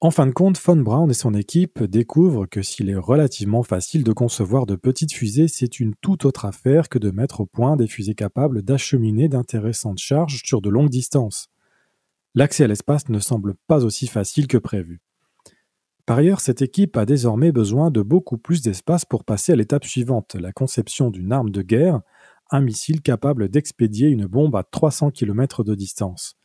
En 0.00 0.12
fin 0.12 0.26
de 0.26 0.32
compte, 0.32 0.60
Von 0.64 0.76
Braun 0.76 1.10
et 1.10 1.14
son 1.14 1.34
équipe 1.34 1.82
découvrent 1.82 2.46
que 2.46 2.62
s'il 2.62 2.88
est 2.88 2.94
relativement 2.94 3.64
facile 3.64 4.04
de 4.04 4.12
concevoir 4.12 4.64
de 4.64 4.76
petites 4.76 5.12
fusées, 5.12 5.48
c'est 5.48 5.80
une 5.80 5.94
toute 6.00 6.24
autre 6.24 6.44
affaire 6.44 6.88
que 6.88 7.00
de 7.00 7.10
mettre 7.10 7.40
au 7.40 7.46
point 7.46 7.74
des 7.74 7.88
fusées 7.88 8.14
capables 8.14 8.62
d'acheminer 8.62 9.28
d'intéressantes 9.28 9.98
charges 9.98 10.40
sur 10.44 10.60
de 10.60 10.70
longues 10.70 10.88
distances. 10.88 11.48
L'accès 12.34 12.64
à 12.64 12.66
l'espace 12.66 13.08
ne 13.08 13.18
semble 13.18 13.54
pas 13.66 13.84
aussi 13.84 14.06
facile 14.06 14.46
que 14.46 14.58
prévu. 14.58 15.00
Par 16.06 16.18
ailleurs, 16.18 16.40
cette 16.40 16.62
équipe 16.62 16.96
a 16.96 17.04
désormais 17.04 17.52
besoin 17.52 17.90
de 17.90 18.00
beaucoup 18.00 18.38
plus 18.38 18.62
d'espace 18.62 19.04
pour 19.04 19.24
passer 19.24 19.52
à 19.52 19.56
l'étape 19.56 19.84
suivante, 19.84 20.34
la 20.34 20.52
conception 20.52 21.10
d'une 21.10 21.32
arme 21.32 21.50
de 21.50 21.62
guerre 21.62 22.00
un 22.50 22.60
missile 22.60 23.02
capable 23.02 23.48
d'expédier 23.48 24.08
une 24.08 24.26
bombe 24.26 24.56
à 24.56 24.62
300 24.62 25.10
km 25.10 25.64
de 25.64 25.74
distance. 25.74 26.36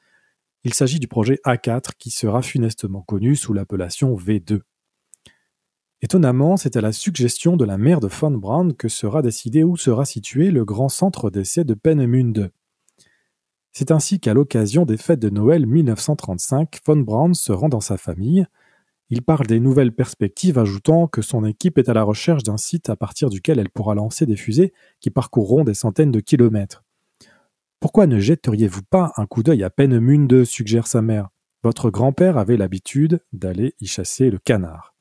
Il 0.64 0.74
s'agit 0.74 1.00
du 1.00 1.08
projet 1.08 1.40
A4 1.46 1.92
qui 1.98 2.10
sera 2.10 2.42
funestement 2.42 3.02
connu 3.02 3.36
sous 3.36 3.54
l'appellation 3.54 4.16
V2. 4.16 4.62
Étonnamment, 6.02 6.58
c'est 6.58 6.76
à 6.76 6.82
la 6.82 6.92
suggestion 6.92 7.56
de 7.56 7.64
la 7.64 7.78
mère 7.78 8.02
de 8.02 8.08
von 8.08 8.32
Braun 8.32 8.74
que 8.74 8.90
sera 8.90 9.22
décidé 9.22 9.64
où 9.64 9.78
sera 9.78 10.06
situé 10.06 10.52
le 10.52 10.66
grand 10.66 10.90
centre 10.90 11.30
d'essai 11.30 11.64
de 11.64 11.74
Pennemunde. 11.74 12.52
C'est 13.74 13.90
ainsi 13.90 14.20
qu'à 14.20 14.36
l'occasion 14.36 14.86
des 14.86 14.98
fêtes 14.98 15.20
de 15.20 15.32
Noël 15.32 15.66
1935, 15.66 16.80
von 16.86 16.98
Braun 16.98 17.34
se 17.34 17.52
rend 17.52 17.70
dans 17.70 17.82
sa 17.82 17.98
famille. 17.98 18.46
Il 19.10 19.24
parle 19.24 19.48
des 19.48 19.60
nouvelles 19.60 19.92
perspectives, 19.92 20.60
ajoutant 20.60 21.08
que 21.08 21.24
son 21.24 21.44
équipe 21.44 21.80
est 21.80 21.90
à 21.90 21.96
la 21.96 22.04
recherche 22.04 22.44
d'un 22.44 22.58
site 22.58 22.90
à 22.90 22.96
partir 22.96 23.32
duquel 23.32 23.58
elle 23.58 23.72
pourra 23.72 23.96
lancer 23.96 24.28
des 24.28 24.36
fusées 24.36 24.74
qui 25.00 25.10
parcourront 25.10 25.64
des 25.64 25.74
centaines 25.74 26.12
de 26.12 26.20
kilomètres. 26.20 26.84
Pourquoi 27.80 28.06
ne 28.06 28.20
jetteriez-vous 28.20 28.84
pas 28.84 29.12
un 29.18 29.26
coup 29.26 29.42
d'œil 29.42 29.64
à 29.64 29.72
Pennemunde 29.72 30.46
suggère 30.46 30.86
sa 30.86 31.02
mère. 31.02 31.30
Votre 31.64 31.90
grand-père 31.90 32.38
avait 32.38 32.58
l'habitude 32.58 33.22
d'aller 33.34 33.74
y 33.80 33.88
chasser 33.88 34.30
le 34.30 34.38
canard. 34.38 34.94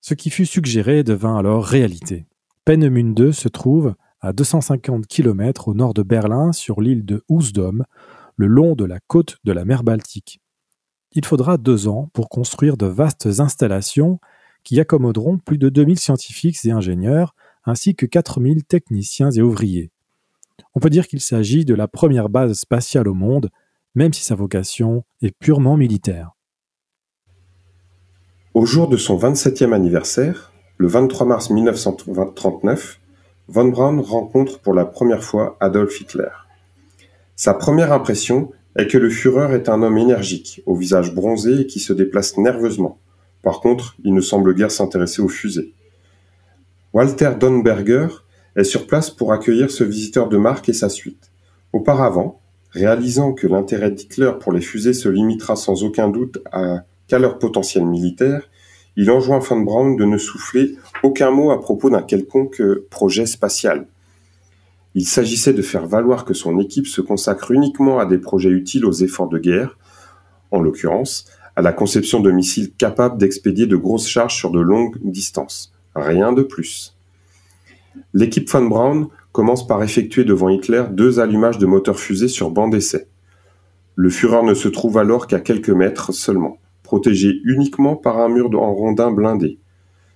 Ce 0.00 0.14
qui 0.14 0.30
fut 0.30 0.46
suggéré 0.46 1.04
devint 1.04 1.38
alors 1.38 1.64
réalité. 1.64 2.26
Pennemunde 2.64 3.30
se 3.30 3.48
trouve 3.48 3.94
à 4.20 4.32
250 4.32 5.06
km 5.06 5.68
au 5.68 5.74
nord 5.74 5.94
de 5.94 6.02
Berlin 6.02 6.52
sur 6.52 6.80
l'île 6.80 7.04
de 7.04 7.24
Usedom, 7.28 7.84
le 8.36 8.46
long 8.46 8.74
de 8.74 8.84
la 8.84 9.00
côte 9.00 9.36
de 9.44 9.52
la 9.52 9.64
mer 9.64 9.84
Baltique. 9.84 10.40
Il 11.12 11.24
faudra 11.24 11.56
deux 11.56 11.88
ans 11.88 12.10
pour 12.12 12.28
construire 12.28 12.76
de 12.76 12.86
vastes 12.86 13.26
installations 13.38 14.20
qui 14.64 14.80
accommoderont 14.80 15.38
plus 15.38 15.58
de 15.58 15.68
2000 15.68 15.98
scientifiques 15.98 16.64
et 16.64 16.70
ingénieurs, 16.70 17.34
ainsi 17.64 17.94
que 17.94 18.06
4000 18.06 18.64
techniciens 18.64 19.30
et 19.30 19.40
ouvriers. 19.40 19.90
On 20.74 20.80
peut 20.80 20.90
dire 20.90 21.06
qu'il 21.06 21.20
s'agit 21.20 21.64
de 21.64 21.74
la 21.74 21.88
première 21.88 22.28
base 22.28 22.58
spatiale 22.58 23.08
au 23.08 23.14
monde, 23.14 23.50
même 23.94 24.12
si 24.12 24.22
sa 24.22 24.34
vocation 24.34 25.04
est 25.22 25.36
purement 25.38 25.76
militaire. 25.76 26.32
Au 28.54 28.66
jour 28.66 28.88
de 28.88 28.96
son 28.96 29.16
27e 29.18 29.72
anniversaire, 29.72 30.52
le 30.76 30.88
23 30.88 31.26
mars 31.26 31.50
1939, 31.50 32.97
von 33.48 33.68
Braun 33.68 34.00
rencontre 34.00 34.60
pour 34.60 34.74
la 34.74 34.84
première 34.84 35.24
fois 35.24 35.56
Adolf 35.60 36.00
Hitler. 36.00 36.28
Sa 37.34 37.54
première 37.54 37.92
impression 37.92 38.52
est 38.76 38.86
que 38.86 38.98
le 38.98 39.08
Führer 39.08 39.54
est 39.54 39.70
un 39.70 39.82
homme 39.82 39.96
énergique, 39.96 40.62
au 40.66 40.76
visage 40.76 41.14
bronzé 41.14 41.62
et 41.62 41.66
qui 41.66 41.80
se 41.80 41.94
déplace 41.94 42.36
nerveusement. 42.36 42.98
Par 43.42 43.60
contre, 43.60 43.96
il 44.04 44.12
ne 44.12 44.20
semble 44.20 44.54
guère 44.54 44.70
s'intéresser 44.70 45.22
aux 45.22 45.28
fusées. 45.28 45.72
Walter 46.92 47.32
Donberger 47.40 48.08
est 48.54 48.64
sur 48.64 48.86
place 48.86 49.10
pour 49.10 49.32
accueillir 49.32 49.70
ce 49.70 49.84
visiteur 49.84 50.28
de 50.28 50.36
marque 50.36 50.68
et 50.68 50.74
sa 50.74 50.90
suite. 50.90 51.30
Auparavant, 51.72 52.40
réalisant 52.70 53.32
que 53.32 53.46
l'intérêt 53.46 53.90
d'Hitler 53.90 54.32
pour 54.40 54.52
les 54.52 54.60
fusées 54.60 54.92
se 54.92 55.08
limitera 55.08 55.56
sans 55.56 55.84
aucun 55.84 56.08
doute 56.08 56.38
à 56.52 56.84
qu'à 57.06 57.18
leur 57.18 57.38
potentiel 57.38 57.86
militaire, 57.86 58.50
il 59.00 59.12
enjoint 59.12 59.38
von 59.38 59.60
Braun 59.60 59.94
de 59.94 60.04
ne 60.04 60.18
souffler 60.18 60.74
aucun 61.04 61.30
mot 61.30 61.52
à 61.52 61.60
propos 61.60 61.88
d'un 61.88 62.02
quelconque 62.02 62.60
projet 62.90 63.26
spatial. 63.26 63.86
Il 64.96 65.06
s'agissait 65.06 65.52
de 65.52 65.62
faire 65.62 65.86
valoir 65.86 66.24
que 66.24 66.34
son 66.34 66.58
équipe 66.58 66.88
se 66.88 67.00
consacre 67.00 67.52
uniquement 67.52 68.00
à 68.00 68.06
des 68.06 68.18
projets 68.18 68.50
utiles 68.50 68.84
aux 68.84 68.92
efforts 68.92 69.28
de 69.28 69.38
guerre, 69.38 69.78
en 70.50 70.60
l'occurrence 70.60 71.26
à 71.54 71.62
la 71.62 71.72
conception 71.72 72.18
de 72.18 72.32
missiles 72.32 72.72
capables 72.72 73.18
d'expédier 73.18 73.66
de 73.66 73.76
grosses 73.76 74.08
charges 74.08 74.34
sur 74.34 74.50
de 74.50 74.60
longues 74.60 74.98
distances. 75.04 75.72
Rien 75.94 76.32
de 76.32 76.42
plus. 76.42 76.96
L'équipe 78.14 78.50
von 78.50 78.64
Braun 78.64 79.10
commence 79.30 79.64
par 79.64 79.80
effectuer 79.84 80.24
devant 80.24 80.48
Hitler 80.48 80.82
deux 80.90 81.20
allumages 81.20 81.58
de 81.58 81.66
moteurs 81.66 82.00
fusées 82.00 82.26
sur 82.26 82.50
banc 82.50 82.66
d'essai. 82.66 83.06
Le 83.94 84.10
Führer 84.10 84.42
ne 84.42 84.54
se 84.54 84.66
trouve 84.66 84.98
alors 84.98 85.28
qu'à 85.28 85.38
quelques 85.38 85.70
mètres 85.70 86.10
seulement 86.10 86.58
protégé 86.88 87.42
uniquement 87.44 87.96
par 87.96 88.18
un 88.18 88.30
mur 88.30 88.48
en 88.58 88.72
rondin 88.72 89.10
blindé. 89.10 89.58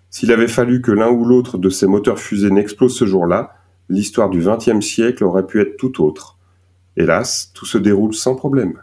S'il 0.08 0.32
avait 0.32 0.48
fallu 0.48 0.80
que 0.80 0.90
l'un 0.90 1.10
ou 1.10 1.26
l'autre 1.26 1.58
de 1.58 1.68
ces 1.68 1.86
moteurs 1.86 2.18
fusées 2.18 2.50
n'explose 2.50 2.96
ce 2.96 3.04
jour-là, 3.04 3.52
l'histoire 3.90 4.30
du 4.30 4.40
XXe 4.40 4.80
siècle 4.80 5.22
aurait 5.22 5.46
pu 5.46 5.60
être 5.60 5.76
tout 5.76 6.02
autre. 6.02 6.38
Hélas, 6.96 7.52
tout 7.52 7.66
se 7.66 7.76
déroule 7.76 8.14
sans 8.14 8.36
problème. 8.36 8.80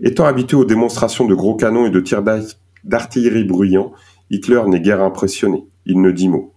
Étant 0.00 0.24
habitué 0.24 0.56
aux 0.56 0.64
démonstrations 0.64 1.24
de 1.24 1.34
gros 1.34 1.56
canons 1.56 1.84
et 1.84 1.90
de 1.90 1.98
tirs 1.98 2.22
d'artillerie 2.84 3.42
bruyants, 3.42 3.92
Hitler 4.30 4.62
n'est 4.68 4.80
guère 4.80 5.02
impressionné. 5.02 5.66
Il 5.84 6.00
ne 6.00 6.12
dit 6.12 6.28
mot. 6.28 6.52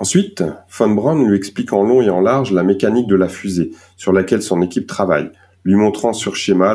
Ensuite, 0.00 0.42
von 0.68 0.90
Braun 0.90 1.28
lui 1.28 1.36
explique 1.36 1.72
en 1.72 1.84
long 1.84 2.02
et 2.02 2.10
en 2.10 2.20
large 2.20 2.50
la 2.50 2.64
mécanique 2.64 3.06
de 3.06 3.14
la 3.14 3.28
fusée, 3.28 3.70
sur 3.96 4.12
laquelle 4.12 4.42
son 4.42 4.62
équipe 4.62 4.88
travaille, 4.88 5.30
lui 5.64 5.74
montrant 5.74 6.12
sur 6.12 6.36
schéma 6.36 6.74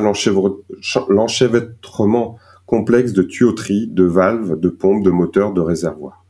l'enchevêtrement 1.10 2.38
complexe 2.65 3.13
de 3.13 3.23
tuyauteries, 3.23 3.88
de 3.88 4.04
valves, 4.04 4.60
de 4.60 4.69
pompes, 4.69 5.04
de 5.04 5.12
moteurs, 5.12 5.54
de 5.54 5.62
réservoirs. 5.62 6.26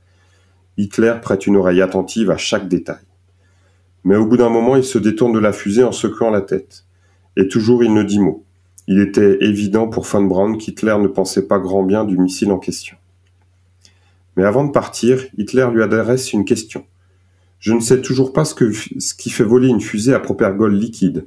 Hitler 0.78 1.16
prête 1.22 1.48
une 1.48 1.58
oreille 1.58 1.82
attentive 1.82 2.30
à 2.30 2.38
chaque 2.38 2.68
détail. 2.68 3.04
Mais 4.04 4.16
au 4.16 4.26
bout 4.26 4.38
d'un 4.38 4.50
moment, 4.50 4.76
il 4.76 4.84
se 4.84 5.00
détourne 5.00 5.34
de 5.34 5.40
la 5.40 5.52
fusée 5.52 5.84
en 5.84 5.92
secouant 5.92 6.30
la 6.30 6.42
tête. 6.42 6.86
Et 7.36 7.48
toujours 7.48 7.84
il 7.84 7.94
ne 7.94 8.04
dit 8.04 8.20
mot. 8.20 8.46
Il 8.88 9.00
était 9.00 9.38
évident 9.42 9.88
pour 9.88 10.06
von 10.06 10.24
Braun 10.24 10.58
qu'Hitler 10.58 10.96
ne 11.00 11.08
pensait 11.08 11.48
pas 11.48 11.60
grand 11.60 11.84
bien 11.84 12.06
du 12.06 12.18
missile 12.18 12.52
en 12.52 12.60
question. 12.60 12.96
Mais 14.38 14.46
avant 14.46 14.64
de 14.64 14.72
partir, 14.72 15.26
Hitler 15.38 15.68
lui 15.74 15.84
adresse 15.84 16.32
une 16.32 16.46
question. 16.46 16.86
Je 17.60 17.74
ne 17.74 17.80
sais 17.80 18.02
toujours 18.02 18.32
pas 18.32 18.46
ce, 18.46 18.54
ce 18.72 19.14
qui 19.16 19.32
fait 19.32 19.44
voler 19.44 19.68
une 19.68 19.82
fusée 19.82 20.14
à 20.14 20.20
propergol 20.20 20.74
liquide. 20.74 21.26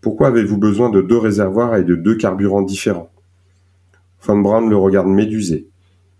Pourquoi 0.00 0.28
avez-vous 0.28 0.58
besoin 0.58 0.90
de 0.90 1.00
deux 1.00 1.18
réservoirs 1.18 1.74
et 1.74 1.82
de 1.82 1.96
deux 1.96 2.16
carburants 2.16 2.62
différents? 2.62 3.10
Von 4.22 4.38
Braun 4.38 4.68
le 4.68 4.76
regarde 4.76 5.08
médusé. 5.08 5.68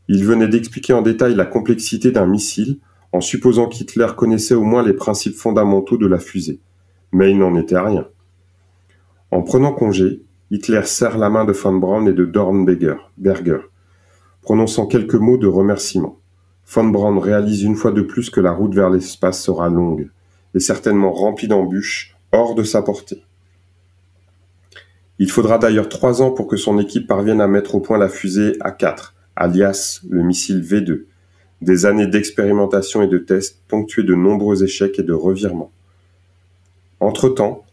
Il 0.09 0.25
venait 0.25 0.49
d'expliquer 0.49 0.95
en 0.95 1.03
détail 1.03 1.37
la 1.37 1.47
complexité 1.47 2.11
d'un 2.11 2.27
missile, 2.27 2.79
en 3.13 3.21
supposant 3.21 3.69
qu'Hitler 3.69 4.09
connaissait 4.17 4.55
au 4.55 4.65
moins 4.65 4.83
les 4.83 4.95
principes 4.95 5.37
fondamentaux 5.37 5.97
de 5.97 6.07
la 6.07 6.19
fusée. 6.19 6.61
Mais 7.13 7.31
il 7.31 7.39
n'en 7.39 7.55
était 7.57 7.79
rien. 7.79 8.09
En 9.31 9.43
prenant 9.43 9.73
congé, 9.73 10.23
Hitler 10.51 10.83
serre 10.85 11.17
la 11.17 11.31
main 11.31 11.45
de 11.45 11.53
von 11.53 11.75
Braun 11.75 12.07
et 12.07 12.13
de 12.13 12.25
Dornberger, 12.25 12.97
Berger, 13.17 13.61
prononçant 14.43 14.87
quelques 14.87 15.15
mots 15.15 15.39
de 15.39 15.47
remerciement. 15.47 16.19
Von 16.67 16.89
Braun 16.89 17.21
réalise 17.21 17.63
une 17.63 17.77
fois 17.77 17.93
de 17.93 18.03
plus 18.03 18.29
que 18.29 18.41
la 18.41 18.53
route 18.53 18.75
vers 18.75 18.91
l'espace 18.91 19.41
sera 19.41 19.69
longue, 19.69 20.11
et 20.55 20.61
certainement 20.61 21.13
remplie 21.13 21.49
d'embûches 21.49 22.17
hors 22.33 22.55
de 22.55 22.65
sa 22.65 22.83
portée. 22.83 23.23
Il 25.19 25.31
faudra 25.31 25.59
d'ailleurs 25.59 25.89
trois 25.89 26.23
ans 26.23 26.31
pour 26.31 26.47
que 26.47 26.57
son 26.57 26.79
équipe 26.79 27.07
parvienne 27.07 27.41
à 27.41 27.49
mettre 27.49 27.75
au 27.75 27.81
point 27.81 27.99
la 27.99 28.09
fusée 28.09 28.53
A4, 28.61 29.13
alias 29.35 30.01
le 30.09 30.23
missile 30.23 30.61
V2. 30.63 31.05
Des 31.61 31.87
années 31.87 32.07
d'expérimentation 32.07 33.03
et 33.03 33.09
de 33.09 33.19
tests 33.19 33.61
ponctuées 33.67 34.05
de 34.05 34.15
nombreux 34.15 34.63
échecs 34.63 34.99
et 35.01 35.03
de 35.03 35.13
revirements. 35.13 35.73
Entre-temps, 37.01 37.65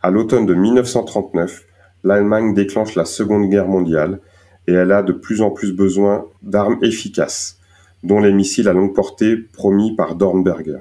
à 0.00 0.10
l'automne 0.10 0.46
de 0.46 0.54
1939, 0.54 1.66
l'Allemagne 2.04 2.54
déclenche 2.54 2.94
la 2.94 3.04
Seconde 3.04 3.50
Guerre 3.50 3.68
mondiale 3.68 4.20
et 4.66 4.72
elle 4.72 4.92
a 4.92 5.02
de 5.02 5.12
plus 5.12 5.42
en 5.42 5.50
plus 5.50 5.72
besoin 5.72 6.24
d'armes 6.42 6.78
efficaces, 6.82 7.58
dont 8.02 8.20
les 8.20 8.32
missiles 8.32 8.68
à 8.68 8.72
longue 8.72 8.94
portée 8.94 9.36
promis 9.36 9.94
par 9.94 10.14
Dornberger. 10.14 10.80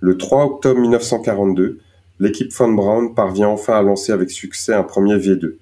Le 0.00 0.16
3 0.16 0.44
octobre 0.44 0.80
1942, 0.80 1.80
l'équipe 2.18 2.52
von 2.52 2.72
Braun 2.72 3.08
parvient 3.14 3.48
enfin 3.48 3.74
à 3.74 3.82
lancer 3.82 4.12
avec 4.12 4.30
succès 4.30 4.74
un 4.74 4.82
premier 4.82 5.16
V2. 5.16 5.56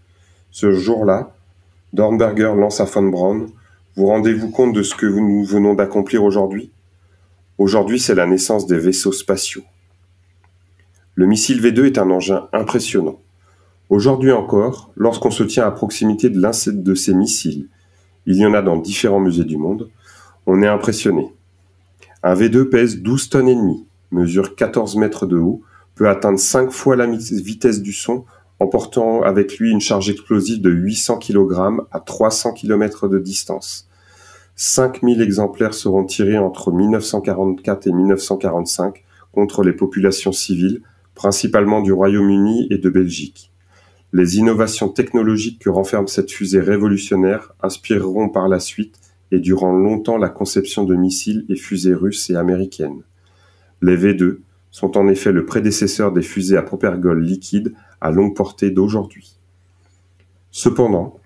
Ce 0.51 0.73
jour-là, 0.73 1.35
Dornberger 1.93 2.55
lance 2.57 2.81
à 2.81 2.85
von 2.85 3.09
Braun 3.09 3.47
Vous 3.97 4.07
rendez-vous 4.07 4.51
compte 4.51 4.75
de 4.75 4.83
ce 4.83 4.95
que 4.95 5.07
nous 5.07 5.45
venons 5.45 5.75
d'accomplir 5.75 6.25
aujourd'hui? 6.25 6.71
Aujourd'hui, 7.59 8.01
c'est 8.01 8.15
la 8.15 8.27
naissance 8.27 8.67
des 8.67 8.79
vaisseaux 8.79 9.13
spatiaux. 9.13 9.63
Le 11.15 11.27
missile 11.27 11.61
V2 11.61 11.87
est 11.87 11.99
un 11.99 12.11
engin 12.11 12.49
impressionnant. 12.53 13.21
Aujourd'hui 13.91 14.33
encore, 14.33 14.91
lorsqu'on 14.97 15.31
se 15.31 15.43
tient 15.43 15.67
à 15.67 15.71
proximité 15.71 16.31
de 16.31 16.41
l'un 16.41 16.53
de 16.67 16.95
ces 16.95 17.15
missiles, 17.15 17.69
il 18.25 18.37
y 18.37 18.47
en 18.47 18.55
a 18.55 18.63
dans 18.63 18.77
différents 18.77 19.21
musées 19.21 19.45
du 19.45 19.59
monde, 19.59 19.91
on 20.47 20.63
est 20.63 20.69
impressionné. 20.69 21.31
Un 22.23 22.35
V2 22.35 22.65
pèse 22.65 23.03
12 23.03 23.29
tonnes 23.29 23.49
et 23.49 23.55
demie, 23.55 23.87
mesure 24.11 24.55
14 24.55 24.97
mètres 24.97 25.27
de 25.27 25.37
haut, 25.37 25.63
peut 25.95 26.09
atteindre 26.09 26.39
cinq 26.39 26.71
fois 26.71 26.97
la 26.97 27.07
vitesse 27.07 27.83
du 27.83 27.93
son, 27.93 28.25
emportant 28.59 29.23
avec 29.23 29.59
lui 29.59 29.71
une 29.71 29.81
charge 29.81 30.09
explosive 30.09 30.61
de 30.61 30.71
800 30.71 31.19
kg 31.19 31.81
à 31.91 32.01
300 32.01 32.53
km 32.55 33.09
de 33.09 33.19
distance. 33.19 33.89
5000 34.57 35.21
exemplaires 35.21 35.75
seront 35.75 36.05
tirés 36.05 36.39
entre 36.39 36.73
1944 36.73 37.87
et 37.87 37.93
1945 37.93 39.03
contre 39.33 39.63
les 39.63 39.73
populations 39.73 40.33
civiles, 40.33 40.83
principalement 41.15 41.81
du 41.81 41.93
Royaume-Uni 41.93 42.69
et 42.71 42.79
de 42.79 42.91
Belgique. 42.91 43.51
Les 44.13 44.37
innovations 44.37 44.89
technologiques 44.89 45.59
que 45.59 45.71
renferme 45.71 46.07
cette 46.07 46.31
fusée 46.31 46.61
révolutionnaire 46.61 47.55
inspireront 47.63 48.29
par 48.29 48.47
la 48.47 48.61
suite 48.61 48.97
et 49.31 49.39
durant 49.39 49.73
longtemps 49.73 50.19
la 50.19 50.29
conception 50.29 50.85
de 50.85 50.95
missiles 50.95 51.47
et 51.49 51.57
fusées 51.57 51.95
russes 51.95 52.29
et 52.29 52.37
américaines. 52.37 53.03
Les 53.81 53.97
V2, 53.97 54.41
sont 54.73 54.99
en 54.99 55.07
effet 55.07 55.31
le 55.31 55.47
prédécesseur 55.47 56.11
des 56.11 56.23
fusées 56.23 56.57
à 56.57 56.63
propergol 56.63 57.23
liquide 57.23 57.75
à 58.01 58.11
longue 58.11 58.35
portée 58.35 58.71
d'aujourd'hui. 58.71 59.39
Cependant, 60.51 61.19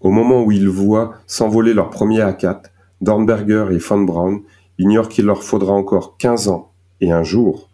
Au 0.00 0.10
moment 0.10 0.42
où 0.42 0.52
ils 0.52 0.68
voient 0.68 1.14
s'envoler 1.26 1.72
leur 1.72 1.88
premier 1.88 2.20
A4, 2.20 2.64
Dornberger 3.00 3.68
et 3.70 3.78
von 3.78 4.02
Braun 4.02 4.42
ignorent 4.78 5.08
qu'il 5.08 5.24
leur 5.24 5.42
faudra 5.42 5.72
encore 5.72 6.18
15 6.18 6.48
ans 6.48 6.72
et 7.00 7.10
un 7.10 7.22
jour 7.22 7.70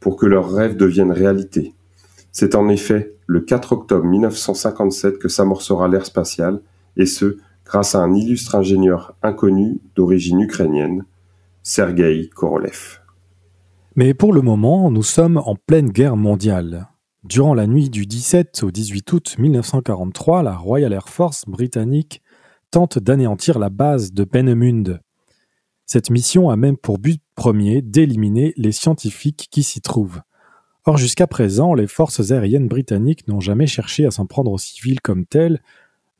pour 0.00 0.16
que 0.16 0.24
leurs 0.24 0.50
rêves 0.50 0.76
deviennent 0.76 1.12
réalité. 1.12 1.74
C'est 2.32 2.54
en 2.54 2.68
effet 2.70 3.12
le 3.26 3.40
4 3.40 3.72
octobre 3.72 4.06
1957 4.06 5.18
que 5.18 5.28
s'amorcera 5.28 5.88
l'ère 5.88 6.06
spatiale, 6.06 6.62
et 6.96 7.04
ce, 7.04 7.36
grâce 7.66 7.94
à 7.94 8.00
un 8.00 8.14
illustre 8.14 8.54
ingénieur 8.54 9.14
inconnu 9.22 9.78
d'origine 9.94 10.40
ukrainienne, 10.40 11.04
Sergei 11.62 12.30
Korolev. 12.34 13.00
Mais 13.98 14.14
pour 14.14 14.32
le 14.32 14.42
moment, 14.42 14.92
nous 14.92 15.02
sommes 15.02 15.38
en 15.38 15.56
pleine 15.56 15.90
guerre 15.90 16.16
mondiale. 16.16 16.86
Durant 17.24 17.52
la 17.52 17.66
nuit 17.66 17.90
du 17.90 18.06
17 18.06 18.62
au 18.62 18.70
18 18.70 19.12
août 19.12 19.34
1943, 19.40 20.44
la 20.44 20.54
Royal 20.54 20.92
Air 20.92 21.08
Force 21.08 21.44
britannique 21.48 22.22
tente 22.70 23.00
d'anéantir 23.00 23.58
la 23.58 23.70
base 23.70 24.12
de 24.12 24.22
Peenemünde. 24.22 25.00
Cette 25.84 26.10
mission 26.10 26.48
a 26.48 26.54
même 26.54 26.76
pour 26.76 27.00
but 27.00 27.20
premier 27.34 27.82
d'éliminer 27.82 28.54
les 28.56 28.70
scientifiques 28.70 29.48
qui 29.50 29.64
s'y 29.64 29.80
trouvent. 29.80 30.20
Or 30.84 30.96
jusqu'à 30.96 31.26
présent, 31.26 31.74
les 31.74 31.88
forces 31.88 32.30
aériennes 32.30 32.68
britanniques 32.68 33.26
n'ont 33.26 33.40
jamais 33.40 33.66
cherché 33.66 34.06
à 34.06 34.12
s'en 34.12 34.26
prendre 34.26 34.52
aux 34.52 34.58
civils 34.58 35.00
comme 35.00 35.26
tels, 35.26 35.60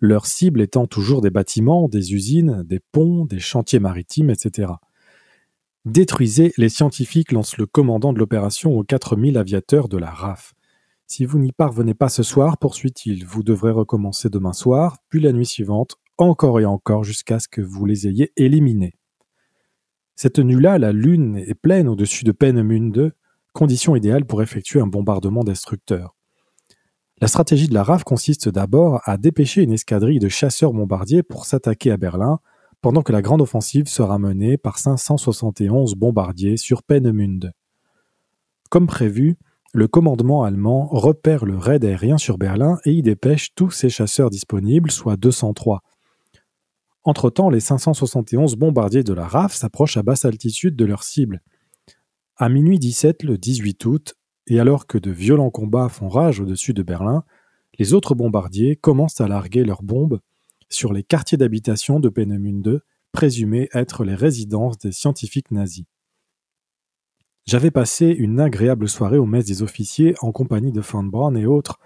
leur 0.00 0.26
cible 0.26 0.62
étant 0.62 0.88
toujours 0.88 1.20
des 1.20 1.30
bâtiments, 1.30 1.88
des 1.88 2.12
usines, 2.12 2.64
des 2.64 2.80
ponts, 2.90 3.24
des 3.24 3.38
chantiers 3.38 3.78
maritimes, 3.78 4.30
etc. 4.30 4.72
Détruisez 5.88 6.52
les 6.58 6.68
scientifiques, 6.68 7.32
lance 7.32 7.56
le 7.56 7.64
commandant 7.64 8.12
de 8.12 8.18
l'opération 8.18 8.76
aux 8.76 8.84
4000 8.84 9.38
aviateurs 9.38 9.88
de 9.88 9.96
la 9.96 10.10
RAF. 10.10 10.52
Si 11.06 11.24
vous 11.24 11.38
n'y 11.38 11.50
parvenez 11.50 11.94
pas 11.94 12.10
ce 12.10 12.22
soir, 12.22 12.58
poursuit-il, 12.58 13.24
vous 13.24 13.42
devrez 13.42 13.70
recommencer 13.70 14.28
demain 14.28 14.52
soir, 14.52 14.98
puis 15.08 15.18
la 15.18 15.32
nuit 15.32 15.46
suivante, 15.46 15.96
encore 16.18 16.60
et 16.60 16.66
encore, 16.66 17.04
jusqu'à 17.04 17.38
ce 17.38 17.48
que 17.48 17.62
vous 17.62 17.86
les 17.86 18.06
ayez 18.06 18.32
éliminés. 18.36 18.96
Cette 20.14 20.38
nuit-là, 20.38 20.76
la 20.76 20.92
lune 20.92 21.38
est 21.38 21.54
pleine 21.54 21.88
au-dessus 21.88 22.24
de 22.24 22.32
Peenemünde, 22.32 23.14
condition 23.54 23.96
idéale 23.96 24.26
pour 24.26 24.42
effectuer 24.42 24.80
un 24.80 24.86
bombardement 24.86 25.42
destructeur. 25.42 26.14
La 27.22 27.28
stratégie 27.28 27.66
de 27.66 27.72
la 27.72 27.82
RAF 27.82 28.04
consiste 28.04 28.50
d'abord 28.50 29.00
à 29.04 29.16
dépêcher 29.16 29.62
une 29.62 29.72
escadrille 29.72 30.18
de 30.18 30.28
chasseurs 30.28 30.74
bombardiers 30.74 31.22
pour 31.22 31.46
s'attaquer 31.46 31.90
à 31.92 31.96
Berlin, 31.96 32.40
pendant 32.80 33.02
que 33.02 33.12
la 33.12 33.22
grande 33.22 33.42
offensive 33.42 33.88
sera 33.88 34.18
menée 34.18 34.56
par 34.56 34.78
571 34.78 35.94
bombardiers 35.94 36.56
sur 36.56 36.82
Peenemünde. 36.82 37.52
Comme 38.70 38.86
prévu, 38.86 39.36
le 39.74 39.88
commandement 39.88 40.44
allemand 40.44 40.86
repère 40.86 41.44
le 41.44 41.56
raid 41.56 41.84
aérien 41.84 42.18
sur 42.18 42.38
Berlin 42.38 42.78
et 42.84 42.92
y 42.92 43.02
dépêche 43.02 43.54
tous 43.54 43.70
ses 43.70 43.90
chasseurs 43.90 44.30
disponibles, 44.30 44.90
soit 44.90 45.16
203. 45.16 45.82
Entre-temps, 47.04 47.50
les 47.50 47.60
571 47.60 48.56
bombardiers 48.56 49.02
de 49.02 49.12
la 49.12 49.26
RAF 49.26 49.54
s'approchent 49.54 49.96
à 49.96 50.02
basse 50.02 50.24
altitude 50.24 50.76
de 50.76 50.84
leur 50.84 51.02
cible. 51.02 51.42
À 52.36 52.48
minuit 52.48 52.78
17 52.78 53.24
le 53.24 53.38
18 53.38 53.84
août, 53.86 54.14
et 54.46 54.60
alors 54.60 54.86
que 54.86 54.98
de 54.98 55.10
violents 55.10 55.50
combats 55.50 55.88
font 55.88 56.08
rage 56.08 56.40
au-dessus 56.40 56.72
de 56.72 56.82
Berlin, 56.82 57.24
les 57.78 57.94
autres 57.94 58.14
bombardiers 58.14 58.76
commencent 58.76 59.20
à 59.20 59.28
larguer 59.28 59.64
leurs 59.64 59.82
bombes 59.82 60.20
sur 60.68 60.92
les 60.92 61.02
quartiers 61.02 61.38
d'habitation 61.38 62.00
de 62.00 62.08
Peenemünde, 62.08 62.82
présumés 63.12 63.68
être 63.72 64.04
les 64.04 64.14
résidences 64.14 64.78
des 64.78 64.92
scientifiques 64.92 65.50
nazis. 65.50 65.86
J'avais 67.46 67.70
passé 67.70 68.06
une 68.08 68.40
agréable 68.40 68.88
soirée 68.88 69.16
aux 69.16 69.26
messes 69.26 69.46
des 69.46 69.62
officiers 69.62 70.14
en 70.20 70.32
compagnie 70.32 70.72
de 70.72 70.82
Von 70.82 71.04
Braun 71.04 71.34
et 71.34 71.46
autres, 71.46 71.78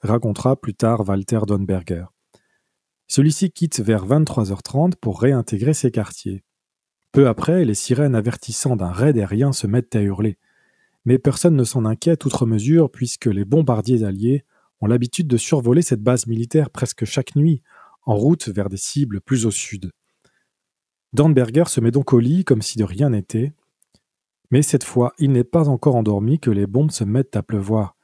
racontera 0.00 0.56
plus 0.56 0.74
tard 0.74 1.08
Walter 1.08 1.40
Donberger. 1.46 2.04
Celui-ci 3.08 3.50
quitte 3.50 3.80
vers 3.80 4.06
23h30 4.06 4.96
pour 4.96 5.20
réintégrer 5.20 5.74
ses 5.74 5.90
quartiers. 5.90 6.44
Peu 7.12 7.28
après, 7.28 7.64
les 7.64 7.74
sirènes 7.74 8.14
avertissant 8.14 8.76
d'un 8.76 8.90
raid 8.90 9.16
aérien 9.16 9.52
se 9.52 9.66
mettent 9.66 9.96
à 9.96 10.02
hurler. 10.02 10.38
Mais 11.06 11.18
personne 11.18 11.56
ne 11.56 11.64
s'en 11.64 11.84
inquiète 11.84 12.24
outre 12.26 12.44
mesure 12.44 12.90
puisque 12.90 13.26
les 13.26 13.44
bombardiers 13.44 14.04
alliés 14.04 14.44
ont 14.80 14.86
l'habitude 14.86 15.28
de 15.28 15.36
survoler 15.36 15.82
cette 15.82 16.02
base 16.02 16.26
militaire 16.26 16.68
presque 16.68 17.04
chaque 17.06 17.36
nuit, 17.36 17.62
en 18.06 18.16
route 18.16 18.48
vers 18.48 18.68
des 18.68 18.76
cibles 18.76 19.20
plus 19.20 19.46
au 19.46 19.50
sud. 19.50 19.90
Dornberger 21.12 21.64
se 21.66 21.80
met 21.80 21.90
donc 21.90 22.12
au 22.12 22.18
lit 22.18 22.44
comme 22.44 22.62
si 22.62 22.78
de 22.78 22.84
rien 22.84 23.10
n'était. 23.10 23.52
Mais 24.50 24.62
cette 24.62 24.84
fois, 24.84 25.12
il 25.18 25.32
n'est 25.32 25.44
pas 25.44 25.68
encore 25.68 25.96
endormi 25.96 26.38
que 26.38 26.50
les 26.50 26.66
bombes 26.66 26.90
se 26.90 27.04
mettent 27.04 27.36
à 27.36 27.42
pleuvoir. 27.42 27.96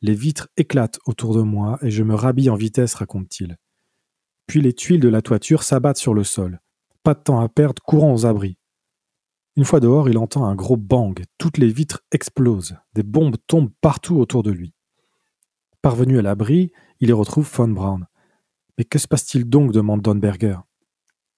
Les 0.00 0.14
vitres 0.14 0.48
éclatent 0.56 1.00
autour 1.06 1.34
de 1.34 1.42
moi 1.42 1.78
et 1.82 1.90
je 1.90 2.04
me 2.04 2.14
rhabille 2.14 2.50
en 2.50 2.54
vitesse, 2.54 2.94
raconte-t-il. 2.94 3.56
Puis 4.46 4.60
les 4.60 4.72
tuiles 4.72 5.00
de 5.00 5.08
la 5.08 5.22
toiture 5.22 5.62
s'abattent 5.62 5.98
sur 5.98 6.14
le 6.14 6.24
sol. 6.24 6.60
Pas 7.02 7.14
de 7.14 7.20
temps 7.20 7.40
à 7.40 7.48
perdre, 7.48 7.82
courant 7.82 8.14
aux 8.14 8.26
abris. 8.26 8.58
Une 9.56 9.64
fois 9.64 9.80
dehors, 9.80 10.08
il 10.08 10.18
entend 10.18 10.44
un 10.44 10.54
gros 10.54 10.76
bang, 10.76 11.20
toutes 11.36 11.58
les 11.58 11.68
vitres 11.68 12.04
explosent, 12.12 12.76
des 12.94 13.02
bombes 13.02 13.36
tombent 13.48 13.72
partout 13.80 14.16
autour 14.16 14.44
de 14.44 14.52
lui. 14.52 14.72
Parvenu 15.82 16.18
à 16.18 16.22
l'abri, 16.22 16.70
il 17.00 17.08
y 17.08 17.12
retrouve 17.12 17.50
von 17.52 17.68
Braun. 17.68 18.06
Mais 18.78 18.84
que 18.84 18.98
se 18.98 19.08
passe-t-il 19.08 19.44
donc 19.44 19.72
demande 19.72 20.00
Donberger. 20.00 20.58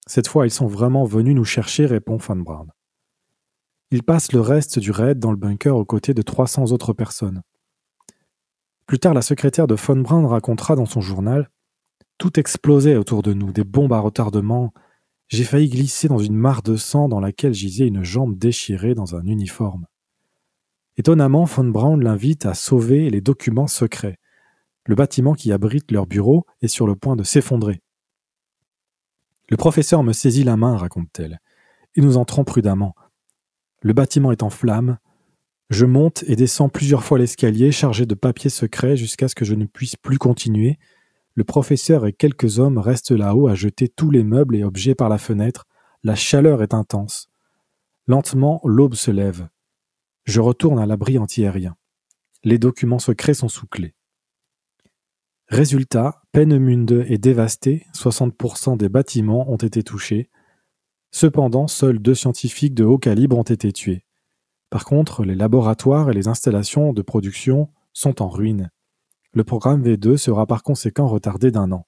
Cette 0.07 0.29
fois, 0.29 0.47
ils 0.47 0.51
sont 0.51 0.67
vraiment 0.67 1.05
venus 1.05 1.35
nous 1.35 1.45
chercher, 1.45 1.87
répond 1.87 2.19
Von 2.19 2.37
Braun. 2.37 2.67
Il 3.91 4.03
passe 4.03 4.33
le 4.33 4.41
reste 4.41 4.79
du 4.79 4.91
raid 4.91 5.19
dans 5.19 5.31
le 5.31 5.37
bunker 5.37 5.77
aux 5.77 5.85
côtés 5.85 6.15
de 6.15 6.23
300 6.23 6.71
autres 6.71 6.93
personnes. 6.93 7.43
Plus 8.87 8.99
tard, 8.99 9.15
la 9.15 9.23
secrétaire 9.23 9.67
de 9.67 9.75
Von 9.75 9.97
Braun 9.97 10.27
racontera 10.27 10.77
dans 10.77 10.87
son 10.87 11.01
journal 11.01 11.49
Tout 12.19 12.39
explosait 12.39 12.97
autour 12.97 13.23
de 13.23 13.33
nous, 13.33 13.53
des 13.53 13.65
bombes 13.65 13.93
à 13.93 14.01
retardement. 14.01 14.73
J'ai 15.29 15.45
failli 15.45 15.69
glisser 15.69 16.09
dans 16.09 16.19
une 16.19 16.37
mare 16.37 16.63
de 16.63 16.77
sang 16.77 17.09
dans 17.09 17.21
laquelle 17.21 17.55
gisait 17.55 17.87
une 17.87 18.03
jambe 18.03 18.37
déchirée 18.37 18.95
dans 18.95 19.17
un 19.17 19.25
uniforme. 19.25 19.87
Étonnamment, 20.97 21.45
Von 21.45 21.65
Braun 21.65 21.97
l'invite 21.97 22.47
à 22.47 22.55
sauver 22.55 23.11
les 23.11 23.21
documents 23.21 23.69
secrets. 23.69 24.19
Le 24.87 24.95
bâtiment 24.95 25.35
qui 25.35 25.53
abrite 25.53 25.91
leur 25.93 26.07
bureau 26.07 26.47
est 26.63 26.69
sur 26.69 26.87
le 26.87 26.97
point 26.97 27.17
de 27.17 27.23
s'effondrer. 27.23 27.83
Le 29.49 29.57
professeur 29.57 30.03
me 30.03 30.13
saisit 30.13 30.45
la 30.45 30.57
main, 30.57 30.77
raconte-t-elle, 30.77 31.41
et 31.97 32.01
nous 32.01 32.17
entrons 32.17 32.45
prudemment. 32.45 32.95
Le 33.83 33.93
bâtiment 33.93 34.33
est 34.33 34.43
en 34.43 34.51
flammes. 34.51 34.99
Je 35.71 35.87
monte 35.87 36.25
et 36.27 36.37
descends 36.37 36.69
plusieurs 36.69 37.03
fois 37.03 37.19
l'escalier 37.19 37.73
chargé 37.73 38.07
de 38.07 38.15
papiers 38.15 38.51
secrets 38.51 38.97
jusqu'à 38.97 39.29
ce 39.29 39.35
que 39.35 39.45
je 39.45 39.55
ne 39.55 39.67
puisse 39.67 39.97
plus 39.97 40.19
continuer. 40.19 40.79
Le 41.35 41.45
professeur 41.45 42.07
et 42.07 42.13
quelques 42.13 42.59
hommes 42.59 42.79
restent 42.79 43.11
là-haut 43.11 43.49
à 43.49 43.55
jeter 43.55 43.89
tous 43.89 44.11
les 44.11 44.25
meubles 44.25 44.57
et 44.57 44.65
objets 44.65 44.95
par 44.95 45.09
la 45.09 45.19
fenêtre. 45.19 45.67
La 46.03 46.15
chaleur 46.15 46.63
est 46.63 46.75
intense. 46.75 47.29
Lentement, 48.07 48.61
l'aube 48.65 48.95
se 48.95 49.11
lève. 49.11 49.49
Je 50.25 50.41
retourne 50.41 50.79
à 50.79 50.87
l'abri 50.87 51.19
antiaérien. 51.19 51.77
Les 52.45 52.59
documents 52.59 52.99
secrets 52.99 53.35
sont 53.35 53.49
sous 53.49 53.67
clé. 53.67 53.95
Résultat, 55.51 56.23
Peenemünde 56.31 57.05
est 57.09 57.19
dévasté, 57.19 57.85
60% 57.93 58.77
des 58.77 58.89
bâtiments 58.89 59.51
ont 59.51 59.57
été 59.57 59.83
touchés. 59.83 60.31
Cependant, 61.11 61.67
seuls 61.67 61.99
deux 61.99 62.15
scientifiques 62.15 62.75
de 62.75 62.85
haut 62.85 62.99
calibre 62.99 63.37
ont 63.37 63.43
été 63.43 63.73
tués. 63.73 64.05
Par 64.71 64.85
contre, 64.85 65.25
les 65.25 65.35
laboratoires 65.35 66.09
et 66.09 66.15
les 66.15 66.29
installations 66.29 66.93
de 66.93 67.03
production 67.03 67.69
sont 67.93 68.23
en 68.23 68.29
ruine. 68.29 68.71
Le 69.33 69.43
programme 69.43 69.83
V2 69.83 70.17
sera 70.19 70.47
par 70.47 70.63
conséquent 70.63 71.09
retardé 71.09 71.51
d'un 71.51 71.73
an. 71.73 71.85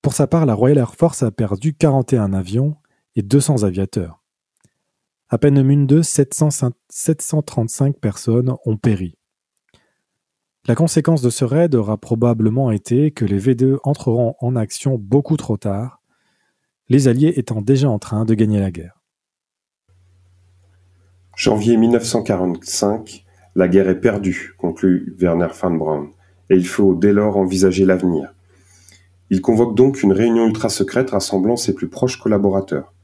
Pour 0.00 0.14
sa 0.14 0.28
part, 0.28 0.46
la 0.46 0.54
Royal 0.54 0.78
Air 0.78 0.94
Force 0.94 1.24
a 1.24 1.32
perdu 1.32 1.74
41 1.74 2.32
avions 2.32 2.76
et 3.16 3.22
200 3.22 3.64
aviateurs. 3.64 4.22
À 5.30 5.38
Peenemünde, 5.38 6.02
735 6.02 7.98
personnes 7.98 8.54
ont 8.64 8.76
péri. 8.76 9.16
La 10.66 10.74
conséquence 10.74 11.20
de 11.20 11.28
ce 11.28 11.44
raid 11.44 11.74
aura 11.74 11.98
probablement 11.98 12.70
été 12.70 13.10
que 13.10 13.26
les 13.26 13.38
V2 13.38 13.76
entreront 13.84 14.34
en 14.40 14.56
action 14.56 14.96
beaucoup 14.98 15.36
trop 15.36 15.58
tard, 15.58 16.00
les 16.88 17.06
Alliés 17.06 17.34
étant 17.36 17.60
déjà 17.60 17.90
en 17.90 17.98
train 17.98 18.24
de 18.24 18.32
gagner 18.32 18.60
la 18.60 18.70
guerre. 18.70 19.02
Janvier 21.36 21.76
1945, 21.76 23.26
la 23.56 23.68
guerre 23.68 23.90
est 23.90 24.00
perdue, 24.00 24.54
conclut 24.56 25.14
Werner 25.18 25.48
von 25.52 25.72
Braun, 25.72 26.08
et 26.48 26.56
il 26.56 26.66
faut 26.66 26.94
dès 26.94 27.12
lors 27.12 27.36
envisager 27.36 27.84
l'avenir. 27.84 28.32
Il 29.28 29.42
convoque 29.42 29.76
donc 29.76 30.02
une 30.02 30.12
réunion 30.12 30.46
ultra-secrète 30.46 31.10
rassemblant 31.10 31.56
ses 31.56 31.74
plus 31.74 31.88
proches 31.88 32.18
collaborateurs. 32.18 32.94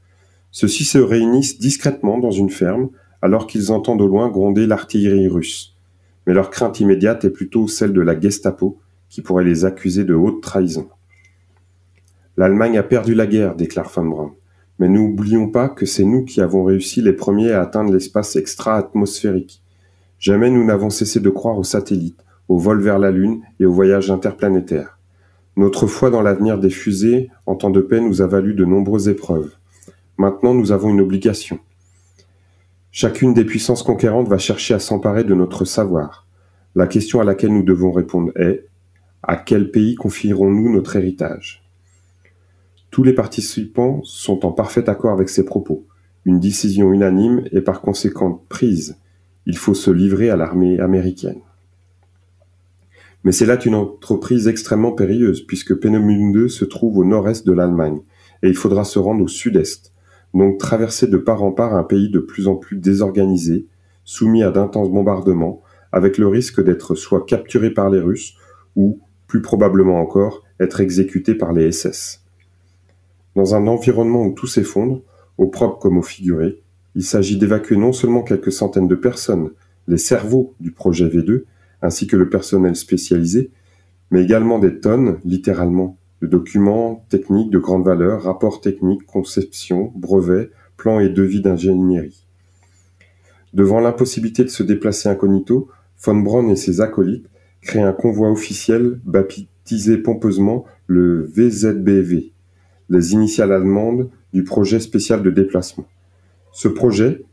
Ceux-ci 0.49 0.83
se 0.83 0.97
réunissent 0.97 1.59
discrètement 1.59 2.17
dans 2.17 2.31
une 2.31 2.49
ferme 2.49 2.89
alors 3.21 3.45
qu'ils 3.45 3.71
entendent 3.71 4.01
au 4.01 4.07
loin 4.07 4.29
gronder 4.29 4.65
l'artillerie 4.65 5.27
russe 5.27 5.75
mais 6.25 6.33
leur 6.33 6.49
crainte 6.49 6.79
immédiate 6.79 7.25
est 7.25 7.29
plutôt 7.29 7.67
celle 7.67 7.93
de 7.93 8.01
la 8.01 8.19
Gestapo, 8.19 8.79
qui 9.09 9.21
pourrait 9.21 9.43
les 9.43 9.65
accuser 9.65 10.03
de 10.03 10.13
haute 10.13 10.41
trahison. 10.41 10.87
L'Allemagne 12.37 12.77
a 12.77 12.83
perdu 12.83 13.13
la 13.13 13.27
guerre, 13.27 13.55
déclare 13.55 13.89
Von 13.89 14.05
Braun, 14.05 14.31
mais 14.79 14.87
n'oublions 14.87 15.49
pas 15.49 15.69
que 15.69 15.85
c'est 15.85 16.05
nous 16.05 16.23
qui 16.23 16.41
avons 16.41 16.63
réussi 16.63 17.01
les 17.01 17.13
premiers 17.13 17.51
à 17.51 17.61
atteindre 17.61 17.91
l'espace 17.91 18.35
extra-atmosphérique. 18.35 19.61
Jamais 20.17 20.49
nous 20.49 20.63
n'avons 20.63 20.89
cessé 20.89 21.19
de 21.19 21.29
croire 21.29 21.57
aux 21.57 21.63
satellites, 21.63 22.23
au 22.47 22.57
vol 22.57 22.81
vers 22.81 22.99
la 22.99 23.11
Lune 23.11 23.41
et 23.59 23.65
aux 23.65 23.73
voyages 23.73 24.11
interplanétaires. 24.11 24.97
Notre 25.57 25.87
foi 25.87 26.09
dans 26.09 26.21
l'avenir 26.21 26.57
des 26.57 26.69
fusées 26.69 27.29
en 27.45 27.55
temps 27.55 27.69
de 27.69 27.81
paix 27.81 27.99
nous 27.99 28.21
a 28.21 28.27
valu 28.27 28.53
de 28.53 28.63
nombreuses 28.63 29.09
épreuves. 29.09 29.51
Maintenant, 30.17 30.53
nous 30.53 30.71
avons 30.71 30.89
une 30.89 31.01
obligation. 31.01 31.59
Chacune 32.93 33.33
des 33.33 33.45
puissances 33.45 33.83
conquérantes 33.83 34.27
va 34.27 34.37
chercher 34.37 34.73
à 34.73 34.79
s'emparer 34.79 35.23
de 35.23 35.33
notre 35.33 35.63
savoir. 35.63 36.27
La 36.75 36.87
question 36.87 37.21
à 37.21 37.23
laquelle 37.23 37.53
nous 37.53 37.63
devons 37.63 37.93
répondre 37.93 38.33
est 38.35 38.65
à 39.23 39.37
quel 39.37 39.71
pays 39.71 39.95
confierons-nous 39.95 40.73
notre 40.73 40.97
héritage? 40.97 41.63
Tous 42.89 43.03
les 43.03 43.13
participants 43.13 44.01
sont 44.03 44.45
en 44.45 44.51
parfait 44.51 44.89
accord 44.89 45.13
avec 45.13 45.29
ces 45.29 45.45
propos. 45.45 45.85
Une 46.25 46.41
décision 46.41 46.91
unanime 46.91 47.45
est 47.53 47.61
par 47.61 47.79
conséquent 47.79 48.43
prise. 48.49 48.97
Il 49.45 49.55
faut 49.55 49.73
se 49.73 49.89
livrer 49.89 50.29
à 50.29 50.35
l'armée 50.35 50.77
américaine. 50.81 51.39
Mais 53.23 53.31
c'est 53.31 53.45
là 53.45 53.57
une 53.63 53.75
entreprise 53.75 54.49
extrêmement 54.49 54.91
périlleuse, 54.91 55.41
puisque 55.41 55.75
Peenemünde 55.75 56.49
se 56.49 56.65
trouve 56.65 56.97
au 56.97 57.05
nord-est 57.05 57.47
de 57.47 57.53
l'Allemagne, 57.53 58.01
et 58.43 58.49
il 58.49 58.55
faudra 58.55 58.83
se 58.83 58.99
rendre 58.99 59.23
au 59.23 59.27
sud-est, 59.29 59.90
donc 60.33 60.57
traverser 60.57 61.07
de 61.07 61.17
part 61.17 61.43
en 61.43 61.51
part 61.51 61.75
un 61.75 61.83
pays 61.83 62.09
de 62.09 62.19
plus 62.19 62.47
en 62.47 62.55
plus 62.55 62.77
désorganisé, 62.77 63.67
soumis 64.03 64.43
à 64.43 64.51
d'intenses 64.51 64.89
bombardements, 64.89 65.61
avec 65.91 66.17
le 66.17 66.27
risque 66.27 66.63
d'être 66.63 66.95
soit 66.95 67.25
capturé 67.25 67.69
par 67.69 67.89
les 67.89 67.99
Russes, 67.99 68.35
ou, 68.75 68.99
plus 69.27 69.41
probablement 69.41 69.99
encore, 69.99 70.43
être 70.59 70.79
exécuté 70.79 71.35
par 71.35 71.53
les 71.53 71.71
SS. 71.71 72.23
Dans 73.35 73.55
un 73.55 73.67
environnement 73.67 74.23
où 74.23 74.33
tout 74.33 74.47
s'effondre, 74.47 75.01
au 75.37 75.47
propre 75.47 75.79
comme 75.79 75.97
au 75.97 76.01
figuré, 76.01 76.61
il 76.95 77.03
s'agit 77.03 77.37
d'évacuer 77.37 77.77
non 77.77 77.93
seulement 77.93 78.23
quelques 78.23 78.51
centaines 78.51 78.87
de 78.87 78.95
personnes, 78.95 79.51
les 79.87 79.97
cerveaux 79.97 80.53
du 80.59 80.71
projet 80.71 81.07
V2, 81.07 81.43
ainsi 81.81 82.07
que 82.07 82.17
le 82.17 82.29
personnel 82.29 82.75
spécialisé, 82.75 83.51
mais 84.11 84.21
également 84.23 84.59
des 84.59 84.79
tonnes, 84.79 85.19
littéralement, 85.25 85.97
de 86.21 86.27
documents 86.27 87.05
techniques 87.09 87.49
de 87.49 87.57
grande 87.57 87.83
valeur, 87.83 88.23
rapports 88.23 88.61
techniques, 88.61 89.05
conceptions, 89.05 89.91
brevets, 89.95 90.51
plans 90.77 90.99
et 90.99 91.09
devis 91.09 91.41
d'ingénierie. 91.41 92.25
Devant 93.53 93.79
l'impossibilité 93.79 94.43
de 94.43 94.49
se 94.49 94.63
déplacer 94.63 95.09
incognito, 95.09 95.69
von 96.03 96.15
Braun 96.15 96.49
et 96.49 96.55
ses 96.55 96.81
acolytes 96.81 97.27
créent 97.61 97.81
un 97.81 97.93
convoi 97.93 98.31
officiel 98.31 98.99
baptisé 99.03 99.97
pompeusement 99.97 100.65
le 100.87 101.29
VZBV, 101.33 102.31
les 102.89 103.13
initiales 103.13 103.51
allemandes 103.51 104.09
du 104.33 104.43
projet 104.43 104.79
spécial 104.79 105.21
de 105.21 105.29
déplacement. 105.29 105.85
Ce 106.51 106.67
projet 106.67 107.23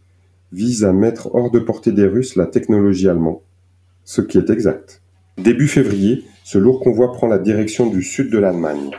vise 0.53 0.85
à 0.85 0.93
mettre 0.93 1.35
hors 1.35 1.51
de 1.51 1.59
portée 1.59 1.93
des 1.93 2.07
Russes 2.07 2.37
la 2.37 2.47
technologie 2.47 3.09
allemande, 3.09 3.41
ce 4.05 4.21
qui 4.21 4.39
est 4.39 4.51
exact. 4.51 5.03
Début 5.37 5.69
février, 5.69 6.25
ce 6.49 6.57
lourd 6.57 6.81
convoi 6.81 7.13
prend 7.13 7.27
la 7.27 7.37
direction 7.37 7.89
du 7.91 8.03
sud 8.03 8.31
de 8.31 8.39
l'Allemagne. 8.39 8.91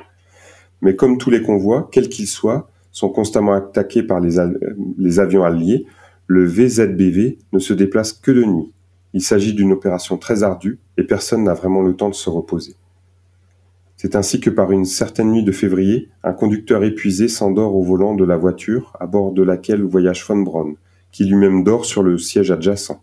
Mais 0.83 0.95
comme 0.95 1.17
tous 1.17 1.31
les 1.31 1.41
convois, 1.41 1.89
quels 1.91 2.07
qu'ils 2.07 2.27
soient, 2.27 2.69
sont 2.91 3.09
constamment 3.09 3.53
attaqués 3.53 4.03
par 4.03 4.19
les, 4.19 5.19
avions 5.19 5.43
alliés, 5.43 5.87
le 6.27 6.45
VZBV 6.45 7.39
ne 7.51 7.57
se 7.57 7.73
déplace 7.73 8.13
que 8.13 8.29
de 8.29 8.43
nuit. 8.43 8.71
Il 9.15 9.23
s'agit 9.23 9.55
d'une 9.55 9.71
opération 9.71 10.19
très 10.19 10.43
ardue 10.43 10.77
et 10.97 11.03
personne 11.03 11.43
n'a 11.43 11.55
vraiment 11.55 11.81
le 11.81 11.95
temps 11.95 12.09
de 12.09 12.13
se 12.13 12.29
reposer. 12.29 12.75
C'est 13.97 14.15
ainsi 14.15 14.39
que 14.39 14.51
par 14.51 14.71
une 14.71 14.85
certaine 14.85 15.31
nuit 15.31 15.43
de 15.43 15.51
février, 15.51 16.09
un 16.23 16.33
conducteur 16.33 16.83
épuisé 16.83 17.27
s'endort 17.27 17.75
au 17.75 17.81
volant 17.81 18.13
de 18.13 18.25
la 18.25 18.37
voiture 18.37 18.95
à 18.99 19.07
bord 19.07 19.31
de 19.31 19.41
laquelle 19.41 19.81
voyage 19.81 20.23
von 20.23 20.37
Braun, 20.37 20.75
qui 21.11 21.23
lui-même 21.23 21.63
dort 21.63 21.85
sur 21.85 22.03
le 22.03 22.19
siège 22.19 22.51
adjacent. 22.51 23.01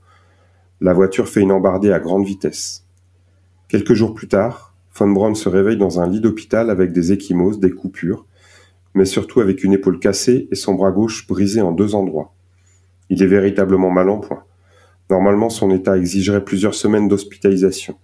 La 0.81 0.93
voiture 0.93 1.29
fait 1.29 1.41
une 1.41 1.51
embardée 1.51 1.91
à 1.91 1.99
grande 1.99 2.25
vitesse. 2.25 2.86
Quelques 3.69 3.95
jours 3.95 4.15
plus 4.15 4.29
tard, 4.29 4.77
von 4.95 5.09
Braun 5.09 5.35
se 5.35 5.49
réveille 5.49 5.77
dans 5.77 6.01
un 6.01 6.09
lit 6.09 6.21
d'hôpital 6.21 6.71
avec 6.71 6.93
des 6.93 7.11
échymoses, 7.13 7.59
des 7.59 7.73
coupures, 7.73 8.25
mais 8.95 9.05
surtout 9.05 9.41
avec 9.41 9.65
une 9.65 9.73
épaule 9.73 9.99
cassée 9.99 10.47
et 10.53 10.55
son 10.55 10.75
bras 10.75 10.93
gauche 10.93 11.27
brisé 11.27 11.61
en 11.61 11.73
deux 11.73 11.97
endroits. 11.97 12.33
Il 13.11 13.23
est 13.23 13.27
véritablement 13.27 13.91
mal 13.91 14.09
en 14.09 14.19
point. 14.19 14.45
Normalement, 15.11 15.51
son 15.51 15.73
état 15.73 15.97
exigerait 15.97 16.45
plusieurs 16.45 16.75
semaines 16.75 17.09
d'hospitalisation. 17.09 17.97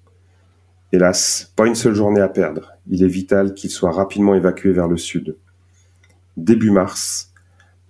Hélas, 0.93 1.53
pas 1.55 1.67
une 1.67 1.77
seule 1.77 1.95
journée 1.95 2.21
à 2.21 2.29
perdre. 2.29 2.73
Il 2.89 3.05
est 3.05 3.09
vital 3.09 3.55
qu'il 3.55 3.71
soit 3.71 3.93
rapidement 3.93 4.35
évacué 4.35 4.73
vers 4.73 4.89
le 4.89 4.97
sud. 4.97 5.37
Début 6.37 6.71
mars, 6.71 7.33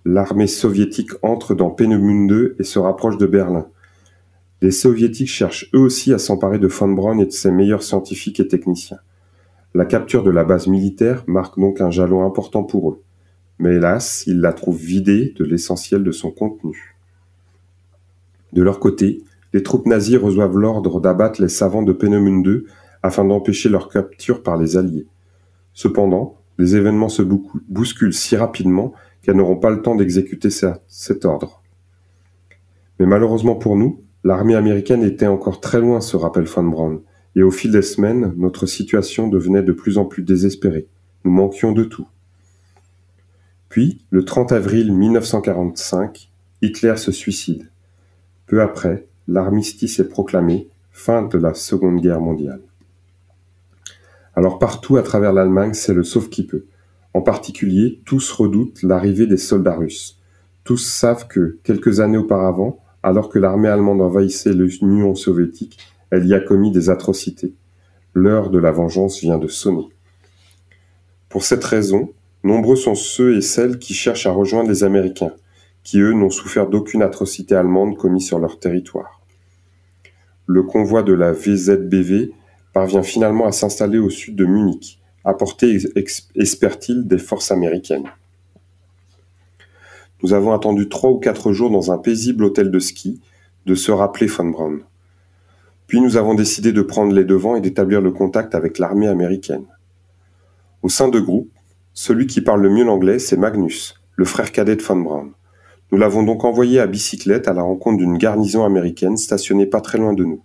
l'armée 0.05 0.47
soviétique 0.47 1.11
entre 1.23 1.55
dans 1.55 1.71
Peenemünde 1.71 2.55
et 2.59 2.63
se 2.63 2.77
rapproche 2.77 3.17
de 3.17 3.25
Berlin. 3.25 3.67
Les 4.63 4.71
Soviétiques 4.71 5.27
cherchent 5.27 5.69
eux 5.75 5.79
aussi 5.79 6.13
à 6.13 6.17
s'emparer 6.17 6.57
de 6.57 6.67
von 6.67 6.87
Braun 6.87 7.19
et 7.19 7.25
de 7.25 7.31
ses 7.31 7.51
meilleurs 7.51 7.83
scientifiques 7.83 8.39
et 8.39 8.47
techniciens. 8.47 8.99
La 9.73 9.83
capture 9.83 10.23
de 10.23 10.31
la 10.31 10.45
base 10.45 10.67
militaire 10.67 11.25
marque 11.27 11.59
donc 11.59 11.81
un 11.81 11.91
jalon 11.91 12.25
important 12.25 12.63
pour 12.63 12.91
eux. 12.91 13.01
Mais 13.59 13.75
hélas, 13.75 14.23
ils 14.25 14.39
la 14.39 14.53
trouvent 14.53 14.81
vidée 14.81 15.33
de 15.37 15.43
l'essentiel 15.43 16.01
de 16.01 16.13
son 16.13 16.31
contenu. 16.31 16.95
De 18.53 18.63
leur 18.63 18.79
côté, 18.79 19.21
les 19.51 19.63
troupes 19.63 19.85
nazies 19.85 20.15
reçoivent 20.15 20.57
l'ordre 20.57 21.01
d'abattre 21.01 21.41
les 21.41 21.49
savants 21.49 21.83
de 21.83 21.91
Peenemünde 21.91 22.63
afin 23.01 23.25
d'empêcher 23.25 23.67
leur 23.67 23.89
capture 23.89 24.43
par 24.43 24.55
les 24.55 24.77
Alliés. 24.77 25.07
Cependant, 25.73 26.37
les 26.57 26.77
événements 26.77 27.09
se 27.09 27.21
bousculent 27.21 28.13
si 28.13 28.37
rapidement 28.37 28.93
qu'elles 29.23 29.35
n'auront 29.35 29.57
pas 29.57 29.71
le 29.71 29.81
temps 29.81 29.95
d'exécuter 29.95 30.47
cet 30.87 31.25
ordre. 31.25 31.61
Mais 32.97 33.05
malheureusement 33.05 33.55
pour 33.55 33.75
nous, 33.75 33.99
L'armée 34.23 34.55
américaine 34.55 35.03
était 35.03 35.27
encore 35.27 35.59
très 35.59 35.81
loin, 35.81 35.99
se 35.99 36.15
rappelle 36.15 36.45
Von 36.45 36.63
Braun, 36.63 37.01
et 37.35 37.43
au 37.43 37.51
fil 37.51 37.71
des 37.71 37.81
semaines, 37.81 38.33
notre 38.37 38.65
situation 38.65 39.27
devenait 39.27 39.63
de 39.63 39.73
plus 39.73 39.97
en 39.97 40.05
plus 40.05 40.23
désespérée. 40.23 40.87
Nous 41.25 41.31
manquions 41.31 41.71
de 41.71 41.83
tout. 41.83 42.07
Puis, 43.69 44.01
le 44.11 44.23
30 44.23 44.51
avril 44.51 44.93
1945, 44.93 46.29
Hitler 46.61 46.95
se 46.97 47.11
suicide. 47.11 47.69
Peu 48.45 48.61
après, 48.61 49.07
l'armistice 49.27 49.99
est 49.99 50.07
proclamé, 50.07 50.67
fin 50.91 51.23
de 51.23 51.37
la 51.37 51.53
Seconde 51.53 51.99
Guerre 51.99 52.21
mondiale. 52.21 52.61
Alors 54.35 54.59
partout 54.59 54.97
à 54.97 55.03
travers 55.03 55.33
l'Allemagne, 55.33 55.73
c'est 55.73 55.93
le 55.93 56.03
sauf 56.03 56.29
qui 56.29 56.45
peut. 56.45 56.65
En 57.13 57.21
particulier, 57.21 57.99
tous 58.05 58.31
redoutent 58.31 58.81
l'arrivée 58.83 59.27
des 59.27 59.37
soldats 59.37 59.75
russes. 59.75 60.19
Tous 60.63 60.77
savent 60.77 61.27
que, 61.27 61.59
quelques 61.63 61.99
années 61.99 62.17
auparavant, 62.17 62.82
alors 63.03 63.29
que 63.29 63.37
l'armée 63.37 63.67
allemande 63.67 64.01
envahissait 64.01 64.53
l'Union 64.53 65.13
soviétique, 65.13 65.77
elle 66.09 66.25
y 66.25 66.33
a 66.33 66.39
commis 66.39 66.71
des 66.71 66.89
atrocités. 66.89 67.53
L'heure 68.13 68.49
de 68.49 68.59
la 68.59 68.71
vengeance 68.71 69.19
vient 69.19 69.37
de 69.37 69.47
sonner. 69.47 69.89
Pour 71.29 71.43
cette 71.43 71.63
raison, 71.63 72.11
nombreux 72.43 72.75
sont 72.75 72.95
ceux 72.95 73.35
et 73.35 73.41
celles 73.41 73.79
qui 73.79 73.93
cherchent 73.93 74.27
à 74.27 74.31
rejoindre 74.31 74.69
les 74.69 74.83
Américains, 74.83 75.33
qui 75.83 75.99
eux 75.99 76.13
n'ont 76.13 76.29
souffert 76.29 76.67
d'aucune 76.67 77.01
atrocité 77.01 77.55
allemande 77.55 77.97
commise 77.97 78.27
sur 78.27 78.39
leur 78.39 78.59
territoire. 78.59 79.21
Le 80.45 80.63
convoi 80.63 81.03
de 81.03 81.13
la 81.13 81.31
VZBV 81.31 82.31
parvient 82.73 83.03
finalement 83.03 83.45
à 83.45 83.51
s'installer 83.51 83.97
au 83.97 84.09
sud 84.09 84.35
de 84.35 84.45
Munich, 84.45 84.99
à 85.25 85.33
portée, 85.33 85.77
espère-t-il, 86.35 87.07
des 87.07 87.17
forces 87.17 87.51
américaines. 87.51 88.09
Nous 90.23 90.33
avons 90.33 90.53
attendu 90.53 90.87
trois 90.87 91.09
ou 91.09 91.19
quatre 91.19 91.51
jours 91.51 91.69
dans 91.69 91.91
un 91.91 91.97
paisible 91.97 92.45
hôtel 92.45 92.71
de 92.71 92.79
ski 92.79 93.19
de 93.65 93.75
se 93.75 93.91
rappeler 93.91 94.27
von 94.27 94.45
Braun. 94.45 94.79
Puis 95.85 95.99
nous 95.99 96.15
avons 96.15 96.33
décidé 96.33 96.71
de 96.71 96.81
prendre 96.81 97.13
les 97.13 97.25
devants 97.25 97.57
et 97.57 97.61
d'établir 97.61 97.99
le 97.99 98.11
contact 98.11 98.55
avec 98.55 98.79
l'armée 98.79 99.07
américaine. 99.07 99.65
Au 100.81 100.87
sein 100.87 101.09
de 101.09 101.19
groupe, 101.19 101.51
celui 101.93 102.25
qui 102.25 102.39
parle 102.39 102.61
le 102.61 102.69
mieux 102.69 102.85
l'anglais, 102.85 103.19
c'est 103.19 103.35
Magnus, 103.35 103.95
le 104.15 104.23
frère 104.23 104.53
cadet 104.53 104.77
de 104.77 104.81
von 104.81 104.95
Braun. 104.95 105.31
Nous 105.91 105.97
l'avons 105.97 106.23
donc 106.23 106.45
envoyé 106.45 106.79
à 106.79 106.87
bicyclette 106.87 107.49
à 107.49 107.53
la 107.53 107.61
rencontre 107.61 107.97
d'une 107.97 108.17
garnison 108.17 108.63
américaine 108.63 109.17
stationnée 109.17 109.65
pas 109.65 109.81
très 109.81 109.97
loin 109.97 110.13
de 110.13 110.23
nous, 110.23 110.41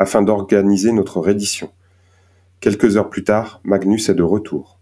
afin 0.00 0.22
d'organiser 0.22 0.90
notre 0.90 1.20
reddition. 1.20 1.70
Quelques 2.58 2.96
heures 2.96 3.08
plus 3.08 3.22
tard, 3.22 3.60
Magnus 3.62 4.08
est 4.08 4.14
de 4.14 4.24
retour. 4.24 4.80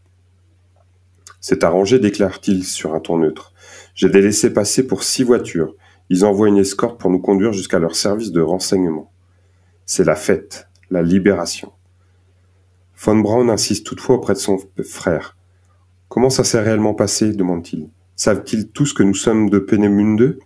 C'est 1.40 1.64
arrangé, 1.64 1.98
déclare-t-il 1.98 2.64
sur 2.64 2.94
un 2.94 3.00
ton 3.00 3.18
neutre. 3.18 3.54
J'ai 3.94 4.10
des 4.10 4.20
laissés-passer 4.20 4.86
pour 4.86 5.02
six 5.02 5.24
voitures. 5.24 5.74
Ils 6.10 6.24
envoient 6.24 6.48
une 6.48 6.58
escorte 6.58 7.00
pour 7.00 7.10
nous 7.10 7.18
conduire 7.18 7.52
jusqu'à 7.52 7.78
leur 7.78 7.96
service 7.96 8.30
de 8.30 8.42
renseignement. 8.42 9.10
C'est 9.86 10.04
la 10.04 10.16
fête, 10.16 10.68
la 10.90 11.02
libération. 11.02 11.72
Von 12.98 13.20
Braun 13.20 13.48
insiste 13.48 13.86
toutefois 13.86 14.16
auprès 14.16 14.34
de 14.34 14.38
son 14.38 14.58
frère. 14.84 15.36
Comment 16.08 16.28
ça 16.28 16.44
s'est 16.44 16.60
réellement 16.60 16.92
passé 16.92 17.32
demande-t-il. 17.32 17.88
Savent-ils 18.16 18.68
tous 18.68 18.92
que 18.92 19.02
nous 19.02 19.14
sommes 19.14 19.48
de 19.48 19.58
Peenemünde? 19.58 20.38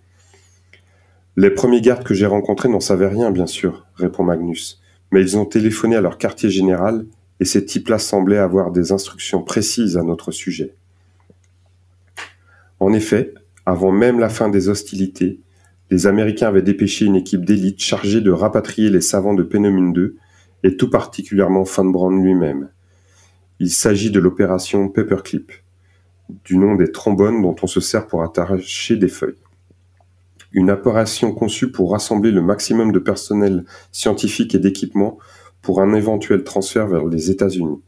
Les 1.36 1.50
premiers 1.50 1.80
gardes 1.80 2.04
que 2.04 2.14
j'ai 2.14 2.26
rencontrés 2.26 2.68
n'en 2.68 2.78
savaient 2.78 3.08
rien, 3.08 3.32
bien 3.32 3.46
sûr, 3.46 3.84
répond 3.96 4.22
Magnus. 4.22 4.80
Mais 5.10 5.22
ils 5.22 5.36
ont 5.36 5.44
téléphoné 5.44 5.96
à 5.96 6.00
leur 6.00 6.18
quartier 6.18 6.50
général 6.50 7.06
et 7.40 7.44
ces 7.44 7.64
types-là 7.64 7.98
semblaient 7.98 8.38
avoir 8.38 8.70
des 8.70 8.92
instructions 8.92 9.42
précises 9.42 9.96
à 9.96 10.04
notre 10.04 10.30
sujet. 10.30 10.76
En 12.80 12.92
effet, 12.92 13.34
avant 13.66 13.92
même 13.92 14.18
la 14.18 14.28
fin 14.28 14.48
des 14.48 14.68
hostilités, 14.68 15.40
les 15.90 16.06
Américains 16.06 16.48
avaient 16.48 16.62
dépêché 16.62 17.04
une 17.04 17.16
équipe 17.16 17.44
d'élite 17.44 17.80
chargée 17.80 18.20
de 18.20 18.30
rapatrier 18.30 18.90
les 18.90 19.00
savants 19.00 19.34
de 19.34 19.42
Peenemünde 19.42 20.14
et 20.62 20.76
tout 20.76 20.90
particulièrement 20.90 21.62
Van 21.62 21.84
Braun 21.84 22.22
lui-même. 22.22 22.70
Il 23.60 23.70
s'agit 23.70 24.10
de 24.10 24.18
l'opération 24.18 24.88
Paperclip, 24.88 25.52
du 26.44 26.56
nom 26.56 26.74
des 26.74 26.90
trombones 26.90 27.42
dont 27.42 27.54
on 27.62 27.66
se 27.66 27.80
sert 27.80 28.06
pour 28.06 28.22
attacher 28.22 28.96
des 28.96 29.08
feuilles. 29.08 29.38
Une 30.52 30.70
opération 30.70 31.32
conçue 31.32 31.70
pour 31.70 31.92
rassembler 31.92 32.30
le 32.30 32.42
maximum 32.42 32.92
de 32.92 32.98
personnel 32.98 33.64
scientifique 33.92 34.54
et 34.54 34.58
d'équipement 34.58 35.18
pour 35.62 35.80
un 35.80 35.94
éventuel 35.94 36.44
transfert 36.44 36.86
vers 36.86 37.06
les 37.06 37.30
États-Unis. 37.30 37.80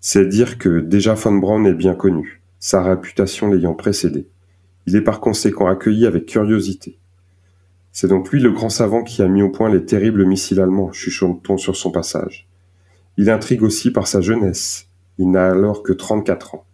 C'est 0.00 0.26
dire 0.26 0.58
que 0.58 0.80
déjà 0.80 1.14
von 1.14 1.36
Braun 1.36 1.64
est 1.64 1.74
bien 1.74 1.94
connu, 1.94 2.41
sa 2.62 2.80
réputation 2.80 3.50
l'ayant 3.50 3.74
précédé. 3.74 4.28
Il 4.86 4.94
est 4.94 5.00
par 5.00 5.18
conséquent 5.18 5.66
accueilli 5.66 6.06
avec 6.06 6.26
curiosité. 6.26 6.96
C'est 7.90 8.06
donc 8.06 8.30
lui 8.30 8.40
le 8.40 8.52
grand 8.52 8.68
savant 8.68 9.02
qui 9.02 9.20
a 9.20 9.26
mis 9.26 9.42
au 9.42 9.50
point 9.50 9.68
les 9.68 9.84
terribles 9.84 10.24
missiles 10.24 10.60
allemands, 10.60 10.92
chuchote-t-on 10.92 11.58
sur 11.58 11.74
son 11.74 11.90
passage. 11.90 12.46
Il 13.16 13.30
intrigue 13.30 13.64
aussi 13.64 13.90
par 13.90 14.06
sa 14.06 14.20
jeunesse. 14.20 14.86
Il 15.18 15.32
n'a 15.32 15.50
alors 15.50 15.82
que 15.82 15.92
trente-quatre 15.92 16.54
ans. 16.54 16.64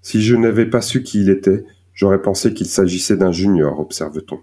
Si 0.00 0.22
je 0.22 0.34
n'avais 0.34 0.64
pas 0.64 0.80
su 0.80 1.02
qui 1.02 1.20
il 1.20 1.28
était, 1.28 1.66
j'aurais 1.92 2.22
pensé 2.22 2.54
qu'il 2.54 2.66
s'agissait 2.66 3.18
d'un 3.18 3.30
junior, 3.30 3.78
observe-t-on. 3.80 4.40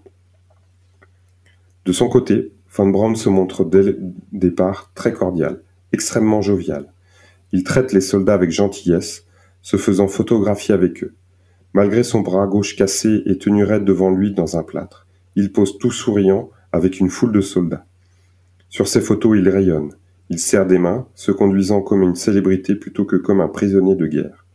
De 1.86 1.92
son 1.92 2.08
côté, 2.08 2.52
Von 2.72 2.90
Braun 2.90 3.16
se 3.16 3.28
montre 3.28 3.64
dès 3.64 3.82
le 3.82 3.98
départ 4.30 4.92
très 4.94 5.12
cordial, 5.12 5.60
extrêmement 5.92 6.40
jovial. 6.40 6.86
Il 7.50 7.64
traite 7.64 7.92
les 7.92 8.00
soldats 8.00 8.34
avec 8.34 8.52
gentillesse, 8.52 9.25
se 9.66 9.76
faisant 9.76 10.06
photographier 10.06 10.72
avec 10.72 11.02
eux. 11.02 11.16
Malgré 11.72 12.04
son 12.04 12.20
bras 12.20 12.46
gauche 12.46 12.76
cassé 12.76 13.24
et 13.26 13.36
tenu 13.36 13.64
raide 13.64 13.84
devant 13.84 14.12
lui 14.12 14.32
dans 14.32 14.56
un 14.56 14.62
plâtre, 14.62 15.08
il 15.34 15.50
pose 15.50 15.78
tout 15.78 15.90
souriant 15.90 16.50
avec 16.70 17.00
une 17.00 17.10
foule 17.10 17.32
de 17.32 17.40
soldats. 17.40 17.84
Sur 18.68 18.86
ses 18.86 19.00
photos, 19.00 19.36
il 19.36 19.48
rayonne. 19.48 19.90
Il 20.30 20.38
serre 20.38 20.66
des 20.66 20.78
mains, 20.78 21.08
se 21.16 21.32
conduisant 21.32 21.82
comme 21.82 22.04
une 22.04 22.14
célébrité 22.14 22.76
plutôt 22.76 23.04
que 23.04 23.16
comme 23.16 23.40
un 23.40 23.48
prisonnier 23.48 23.96
de 23.96 24.06
guerre. 24.06 24.46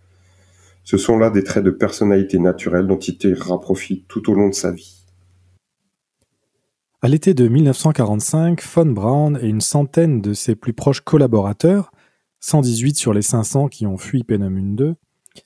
Ce 0.86 0.96
sont 0.96 1.18
là 1.18 1.30
des 1.30 1.44
traits 1.44 1.66
de 1.66 1.72
personnalité 1.72 2.40
naturelle 2.40 2.88
dont 2.88 2.98
il 2.98 3.18
tirera 3.18 3.60
profit 3.60 4.06
tout 4.08 4.32
au 4.32 4.34
long 4.34 4.48
de 4.48 4.56
sa 4.56 4.72
vie. 4.72 5.04
À 7.02 7.10
l'été 7.10 7.34
de 7.34 7.50
1945, 7.50 8.64
Von 8.64 8.86
Braun 8.86 9.36
et 9.42 9.50
une 9.50 9.60
centaine 9.60 10.22
de 10.22 10.32
ses 10.32 10.56
plus 10.56 10.72
proches 10.72 11.02
collaborateurs, 11.02 11.92
118 12.42 12.98
sur 12.98 13.14
les 13.14 13.22
500 13.22 13.68
qui 13.68 13.88
ont 13.88 13.98
fui 13.98 14.24
Peenemünde, 14.24 14.96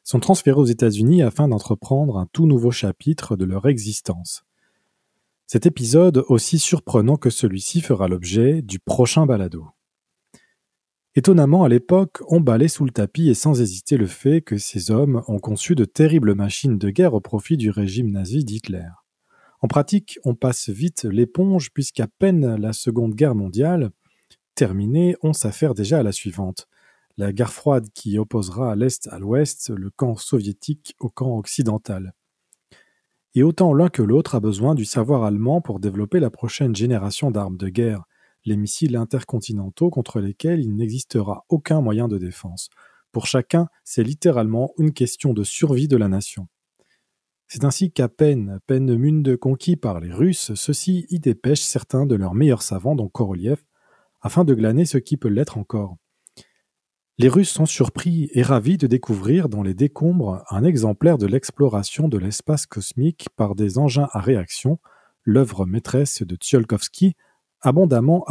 sont 0.03 0.19
transférés 0.19 0.59
aux 0.59 0.65
États-Unis 0.65 1.21
afin 1.21 1.47
d'entreprendre 1.47 2.17
un 2.17 2.25
tout 2.31 2.47
nouveau 2.47 2.71
chapitre 2.71 3.35
de 3.35 3.45
leur 3.45 3.67
existence. 3.67 4.45
Cet 5.45 5.65
épisode, 5.65 6.23
aussi 6.27 6.57
surprenant 6.57 7.17
que 7.17 7.29
celui-ci, 7.29 7.81
fera 7.81 8.07
l'objet 8.07 8.61
du 8.61 8.79
prochain 8.79 9.25
balado. 9.25 9.67
Étonnamment, 11.15 11.63
à 11.63 11.69
l'époque, 11.69 12.21
on 12.27 12.41
balait 12.41 12.67
sous 12.67 12.83
le 12.83 12.91
tapis 12.91 13.29
et 13.29 13.35
sans 13.35 13.61
hésiter 13.61 13.95
le 13.95 14.07
fait 14.07 14.41
que 14.41 14.57
ces 14.57 14.89
hommes 14.89 15.21
ont 15.27 15.39
conçu 15.39 15.75
de 15.75 15.85
terribles 15.85 16.33
machines 16.33 16.77
de 16.77 16.89
guerre 16.89 17.13
au 17.13 17.21
profit 17.21 17.57
du 17.57 17.69
régime 17.69 18.11
nazi 18.11 18.43
d'Hitler. 18.43 18.89
En 19.61 19.67
pratique, 19.67 20.19
on 20.25 20.33
passe 20.33 20.69
vite 20.69 21.03
l'éponge 21.03 21.71
puisqu'à 21.71 22.07
peine 22.07 22.55
la 22.55 22.73
Seconde 22.73 23.15
Guerre 23.15 23.35
mondiale 23.35 23.91
terminée, 24.55 25.15
on 25.21 25.33
s'affaire 25.33 25.73
déjà 25.73 25.99
à 25.99 26.03
la 26.03 26.13
suivante. 26.13 26.67
La 27.18 27.32
guerre 27.32 27.53
froide 27.53 27.88
qui 27.93 28.18
opposera 28.18 28.76
l'Est 28.76 29.07
à 29.07 29.20
l'Ouest, 29.20 29.70
le 29.70 29.89
camp 29.89 30.18
soviétique 30.18 30.95
au 30.99 31.09
camp 31.09 31.38
occidental. 31.38 32.13
Et 33.36 33.43
autant 33.43 33.74
l'un 33.74 33.89
que 33.89 34.01
l'autre 34.01 34.36
a 34.36 34.39
besoin 34.39 34.76
du 34.76 34.86
savoir 34.86 35.24
allemand 35.24 35.61
pour 35.61 35.80
développer 35.80 36.20
la 36.20 36.30
prochaine 36.30 36.76
génération 36.76 37.32
d'armes 37.32 37.57
de 37.57 37.70
guerre, 37.70 38.03
les 38.45 38.57
missiles 38.57 38.95
intercontinentaux 38.95 39.89
contre 39.89 40.20
lesquels 40.20 40.59
il 40.59 40.76
n'existera 40.76 41.45
aucun 41.49 41.82
moyen 41.82 42.07
de 42.07 42.18
défense. 42.18 42.70
Pour 43.11 43.28
chacun, 43.28 43.68
c'est 43.84 44.03
littéralement 44.03 44.74
une 44.78 44.91
question 44.91 45.34
de 45.34 45.43
survie 45.43 45.88
de 45.88 45.97
la 45.97 46.09
nation. 46.09 46.47
C'est 47.47 47.63
ainsi 47.63 47.91
qu'à 47.91 48.09
peine, 48.09 48.59
peine 48.68 48.97
Munde 48.97 49.38
conquis 49.38 49.78
par 49.78 49.99
les 49.99 50.11
Russes, 50.11 50.53
ceux-ci 50.55 51.05
y 51.09 51.20
dépêchent 51.20 51.61
certains 51.61 52.05
de 52.05 52.16
leurs 52.16 52.34
meilleurs 52.34 52.61
savants, 52.61 52.95
dont 52.95 53.07
Korolev, 53.07 53.61
afin 54.22 54.43
de 54.43 54.53
glaner 54.53 54.86
ce 54.86 54.97
qui 54.97 55.16
peut 55.16 55.30
l'être 55.30 55.57
encore. 55.57 55.95
Les 57.18 57.30
Russes 57.30 57.49
sont 57.49 57.66
surpris 57.66 58.30
et 58.34 58.41
ravis 58.41 58.78
de 58.78 58.88
découvrir 58.88 59.47
dans 59.47 59.63
les 59.63 59.74
décombres 59.74 60.43
un 60.49 60.66
exemplaire 60.66 61.18
de 61.18 61.28
l'exploration 61.28 62.09
de 62.09 62.18
l'espace 62.18 62.66
cosmique 62.66 63.30
par 63.38 63.55
des 63.55 63.78
engins 63.78 64.09
à 64.11 64.20
réaction, 64.20 64.80
l'œuvre 65.24 65.66
maîtresse 65.66 66.24
de 66.24 66.36
Tsiolkovsky, 66.36 67.16
abondamment 67.61 68.26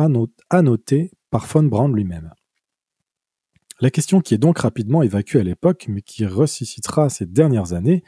annoté 0.51 1.13
par 1.31 1.47
von 1.47 1.63
Braun 1.63 1.95
lui-même. 1.95 2.35
La 3.81 3.91
question 3.91 4.21
qui 4.21 4.35
est 4.35 4.39
donc 4.39 4.59
rapidement 4.59 5.03
évacuée 5.03 5.41
à 5.41 5.45
l'époque, 5.45 5.87
mais 5.89 6.03
qui 6.03 6.27
ressuscitera 6.27 7.09
ces 7.09 7.25
dernières 7.25 7.73
années, 7.73 8.05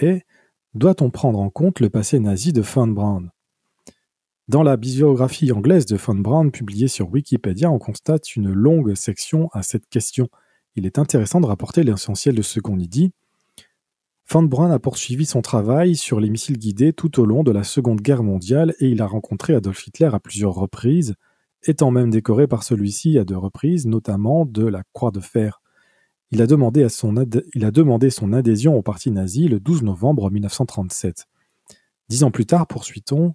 est 0.00 0.24
doit-on 0.72 1.10
prendre 1.10 1.38
en 1.38 1.50
compte 1.50 1.80
le 1.80 1.90
passé 1.90 2.18
nazi 2.20 2.54
de 2.54 2.62
von 2.62 2.88
Braun? 2.88 3.30
Dans 4.48 4.62
la 4.62 4.76
biographie 4.76 5.50
anglaise 5.50 5.86
de 5.86 5.96
von 5.96 6.14
Braun 6.14 6.50
publiée 6.50 6.86
sur 6.86 7.10
Wikipédia, 7.10 7.68
on 7.68 7.80
constate 7.80 8.36
une 8.36 8.52
longue 8.52 8.94
section 8.94 9.48
à 9.52 9.64
cette 9.64 9.88
question. 9.88 10.28
Il 10.76 10.86
est 10.86 11.00
intéressant 11.00 11.40
de 11.40 11.46
rapporter 11.46 11.82
l'essentiel 11.82 12.36
de 12.36 12.42
ce 12.42 12.60
qu'on 12.60 12.78
y 12.78 12.86
dit, 12.86 13.12
Von 14.28 14.42
Braun 14.42 14.72
a 14.72 14.80
poursuivi 14.80 15.24
son 15.24 15.40
travail 15.40 15.94
sur 15.94 16.18
les 16.18 16.30
missiles 16.30 16.58
guidés 16.58 16.92
tout 16.92 17.20
au 17.20 17.26
long 17.26 17.44
de 17.44 17.52
la 17.52 17.62
Seconde 17.62 18.00
Guerre 18.00 18.24
mondiale 18.24 18.74
et 18.80 18.88
il 18.88 19.00
a 19.00 19.06
rencontré 19.06 19.54
Adolf 19.54 19.86
Hitler 19.86 20.10
à 20.12 20.18
plusieurs 20.18 20.54
reprises, 20.54 21.14
étant 21.62 21.92
même 21.92 22.10
décoré 22.10 22.48
par 22.48 22.64
celui-ci 22.64 23.18
à 23.18 23.24
deux 23.24 23.36
reprises, 23.36 23.86
notamment 23.86 24.44
de 24.44 24.66
la 24.66 24.82
Croix 24.92 25.12
de 25.12 25.20
Fer. 25.20 25.60
Il 26.32 26.42
a, 26.42 26.48
demandé 26.48 26.88
son 26.88 27.14
il 27.54 27.64
a 27.64 27.70
demandé 27.70 28.10
son 28.10 28.32
adhésion 28.32 28.76
au 28.76 28.82
parti 28.82 29.12
nazi 29.12 29.46
le 29.46 29.60
12 29.60 29.84
novembre 29.84 30.28
1937. 30.28 31.26
Dix 32.08 32.24
ans 32.24 32.32
plus 32.32 32.46
tard, 32.46 32.66
poursuit-on, 32.66 33.34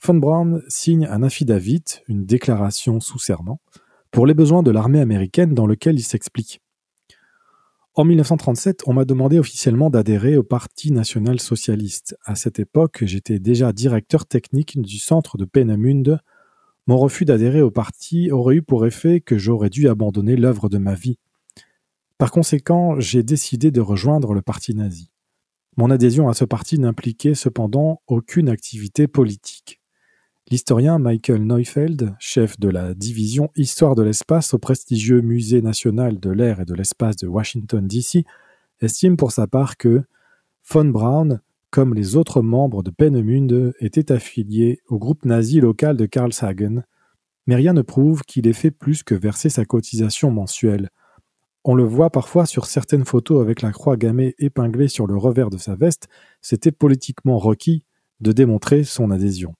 von 0.00 0.14
Braun 0.14 0.62
signe 0.68 1.06
un 1.06 1.22
affidavit, 1.22 1.84
une 2.08 2.26
déclaration 2.26 3.00
sous 3.00 3.18
serment, 3.18 3.60
pour 4.10 4.26
les 4.26 4.34
besoins 4.34 4.62
de 4.62 4.70
l'armée 4.70 5.00
américaine 5.00 5.54
dans 5.54 5.66
lequel 5.66 5.98
il 5.98 6.04
s'explique. 6.04 6.60
En 7.94 8.04
1937, 8.04 8.82
on 8.86 8.92
m'a 8.92 9.06
demandé 9.06 9.38
officiellement 9.38 9.88
d'adhérer 9.88 10.36
au 10.36 10.42
Parti 10.42 10.92
national 10.92 11.40
socialiste. 11.40 12.14
À 12.24 12.34
cette 12.34 12.58
époque, 12.58 13.04
j'étais 13.06 13.38
déjà 13.38 13.72
directeur 13.72 14.26
technique 14.26 14.80
du 14.80 14.98
centre 14.98 15.38
de 15.38 15.46
Peenemünde. 15.46 16.20
Mon 16.86 16.98
refus 16.98 17.24
d'adhérer 17.24 17.62
au 17.62 17.70
parti 17.70 18.30
aurait 18.30 18.56
eu 18.56 18.62
pour 18.62 18.84
effet 18.86 19.20
que 19.20 19.38
j'aurais 19.38 19.70
dû 19.70 19.88
abandonner 19.88 20.36
l'œuvre 20.36 20.68
de 20.68 20.76
ma 20.76 20.94
vie. 20.94 21.18
Par 22.18 22.30
conséquent, 22.30 23.00
j'ai 23.00 23.22
décidé 23.22 23.70
de 23.70 23.80
rejoindre 23.80 24.34
le 24.34 24.42
parti 24.42 24.74
nazi. 24.74 25.10
Mon 25.78 25.90
adhésion 25.90 26.28
à 26.28 26.34
ce 26.34 26.44
parti 26.44 26.78
n'impliquait 26.78 27.34
cependant 27.34 28.02
aucune 28.06 28.50
activité 28.50 29.08
politique. 29.08 29.80
L'historien 30.48 31.00
Michael 31.00 31.44
Neufeld, 31.44 32.14
chef 32.20 32.60
de 32.60 32.68
la 32.68 32.94
division 32.94 33.50
Histoire 33.56 33.96
de 33.96 34.04
l'espace 34.04 34.54
au 34.54 34.58
prestigieux 34.58 35.20
Musée 35.20 35.60
national 35.60 36.20
de 36.20 36.30
l'air 36.30 36.60
et 36.60 36.64
de 36.64 36.72
l'espace 36.72 37.16
de 37.16 37.26
Washington, 37.26 37.84
D.C., 37.88 38.24
estime 38.80 39.16
pour 39.16 39.32
sa 39.32 39.48
part 39.48 39.76
que 39.76 40.04
von 40.70 40.84
Braun, 40.84 41.40
comme 41.70 41.94
les 41.94 42.14
autres 42.14 42.42
membres 42.42 42.84
de 42.84 42.92
Peenemünde, 42.92 43.74
était 43.80 44.12
affilié 44.12 44.78
au 44.86 45.00
groupe 45.00 45.24
nazi 45.24 45.60
local 45.60 45.96
de 45.96 46.06
Karlshagen, 46.06 46.84
mais 47.48 47.56
rien 47.56 47.72
ne 47.72 47.82
prouve 47.82 48.22
qu'il 48.22 48.46
ait 48.46 48.52
fait 48.52 48.70
plus 48.70 49.02
que 49.02 49.16
verser 49.16 49.48
sa 49.48 49.64
cotisation 49.64 50.30
mensuelle. 50.30 50.90
On 51.64 51.74
le 51.74 51.82
voit 51.82 52.10
parfois 52.10 52.46
sur 52.46 52.66
certaines 52.66 53.04
photos 53.04 53.42
avec 53.42 53.62
la 53.62 53.72
croix 53.72 53.96
gammée 53.96 54.36
épinglée 54.38 54.86
sur 54.86 55.08
le 55.08 55.16
revers 55.16 55.50
de 55.50 55.58
sa 55.58 55.74
veste, 55.74 56.06
c'était 56.40 56.70
politiquement 56.70 57.38
requis 57.38 57.82
de 58.20 58.30
démontrer 58.30 58.84
son 58.84 59.10
adhésion. 59.10 59.56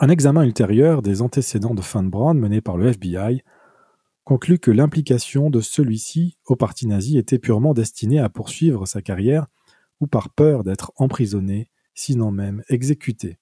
Un 0.00 0.08
examen 0.08 0.42
ultérieur 0.42 1.02
des 1.02 1.22
antécédents 1.22 1.74
de 1.74 1.80
Van 1.80 2.02
Braun 2.02 2.34
mené 2.34 2.60
par 2.60 2.76
le 2.76 2.88
FBI 2.88 3.42
conclut 4.24 4.58
que 4.58 4.72
l'implication 4.72 5.50
de 5.50 5.60
celui-ci 5.60 6.36
au 6.46 6.56
parti 6.56 6.86
nazi 6.88 7.16
était 7.16 7.38
purement 7.38 7.74
destinée 7.74 8.18
à 8.18 8.28
poursuivre 8.28 8.86
sa 8.86 9.02
carrière 9.02 9.46
ou 10.00 10.08
par 10.08 10.30
peur 10.30 10.64
d'être 10.64 10.92
emprisonné, 10.96 11.70
sinon 11.94 12.32
même 12.32 12.64
exécuté. 12.68 13.38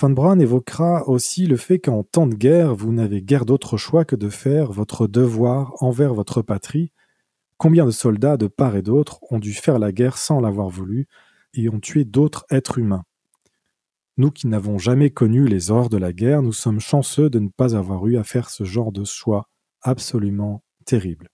Van 0.00 0.08
Braun 0.08 0.38
évoquera 0.38 1.06
aussi 1.06 1.46
le 1.46 1.58
fait 1.58 1.78
qu'en 1.78 2.04
temps 2.04 2.26
de 2.26 2.34
guerre, 2.34 2.74
vous 2.74 2.92
n'avez 2.92 3.20
guère 3.20 3.44
d'autre 3.44 3.76
choix 3.76 4.06
que 4.06 4.16
de 4.16 4.30
faire 4.30 4.72
votre 4.72 5.06
devoir 5.06 5.74
envers 5.82 6.14
votre 6.14 6.40
patrie. 6.40 6.90
Combien 7.58 7.84
de 7.84 7.90
soldats 7.90 8.38
de 8.38 8.46
part 8.46 8.76
et 8.76 8.82
d'autre 8.82 9.20
ont 9.30 9.38
dû 9.38 9.52
faire 9.52 9.78
la 9.78 9.92
guerre 9.92 10.16
sans 10.16 10.40
l'avoir 10.40 10.70
voulu 10.70 11.06
et 11.52 11.68
ont 11.68 11.80
tué 11.80 12.06
d'autres 12.06 12.46
êtres 12.50 12.78
humains? 12.78 13.04
Nous 14.16 14.30
qui 14.30 14.46
n'avons 14.46 14.78
jamais 14.78 15.10
connu 15.10 15.46
les 15.46 15.70
horreurs 15.70 15.88
de 15.88 15.96
la 15.96 16.12
guerre, 16.12 16.42
nous 16.42 16.52
sommes 16.52 16.80
chanceux 16.80 17.30
de 17.30 17.38
ne 17.38 17.48
pas 17.48 17.76
avoir 17.76 18.06
eu 18.06 18.16
à 18.16 18.24
faire 18.24 18.50
ce 18.50 18.64
genre 18.64 18.92
de 18.92 19.04
choix 19.04 19.48
absolument 19.82 20.62
terrible. 20.84 21.28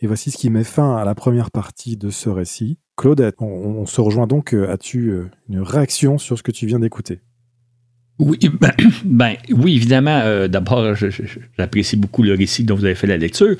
Et 0.00 0.06
voici 0.06 0.30
ce 0.30 0.36
qui 0.36 0.50
met 0.50 0.64
fin 0.64 0.96
à 0.96 1.04
la 1.04 1.14
première 1.14 1.50
partie 1.50 1.96
de 1.96 2.10
ce 2.10 2.28
récit. 2.28 2.78
Claude, 2.96 3.32
on, 3.40 3.86
se 3.86 4.00
rejoint 4.00 4.26
donc. 4.26 4.54
Euh, 4.54 4.70
as-tu 4.70 5.10
euh, 5.10 5.30
une 5.48 5.60
réaction 5.60 6.18
sur 6.18 6.36
ce 6.36 6.42
que 6.42 6.50
tu 6.50 6.66
viens 6.66 6.78
d'écouter? 6.78 7.20
Oui, 8.18 8.38
ben, 8.60 8.72
ben 9.04 9.36
oui, 9.50 9.76
évidemment. 9.76 10.20
Euh, 10.24 10.48
d'abord, 10.48 10.94
j'apprécie 10.94 11.96
beaucoup 11.96 12.22
le 12.22 12.34
récit 12.34 12.64
dont 12.64 12.74
vous 12.74 12.84
avez 12.84 12.94
fait 12.94 13.06
la 13.06 13.16
lecture. 13.16 13.56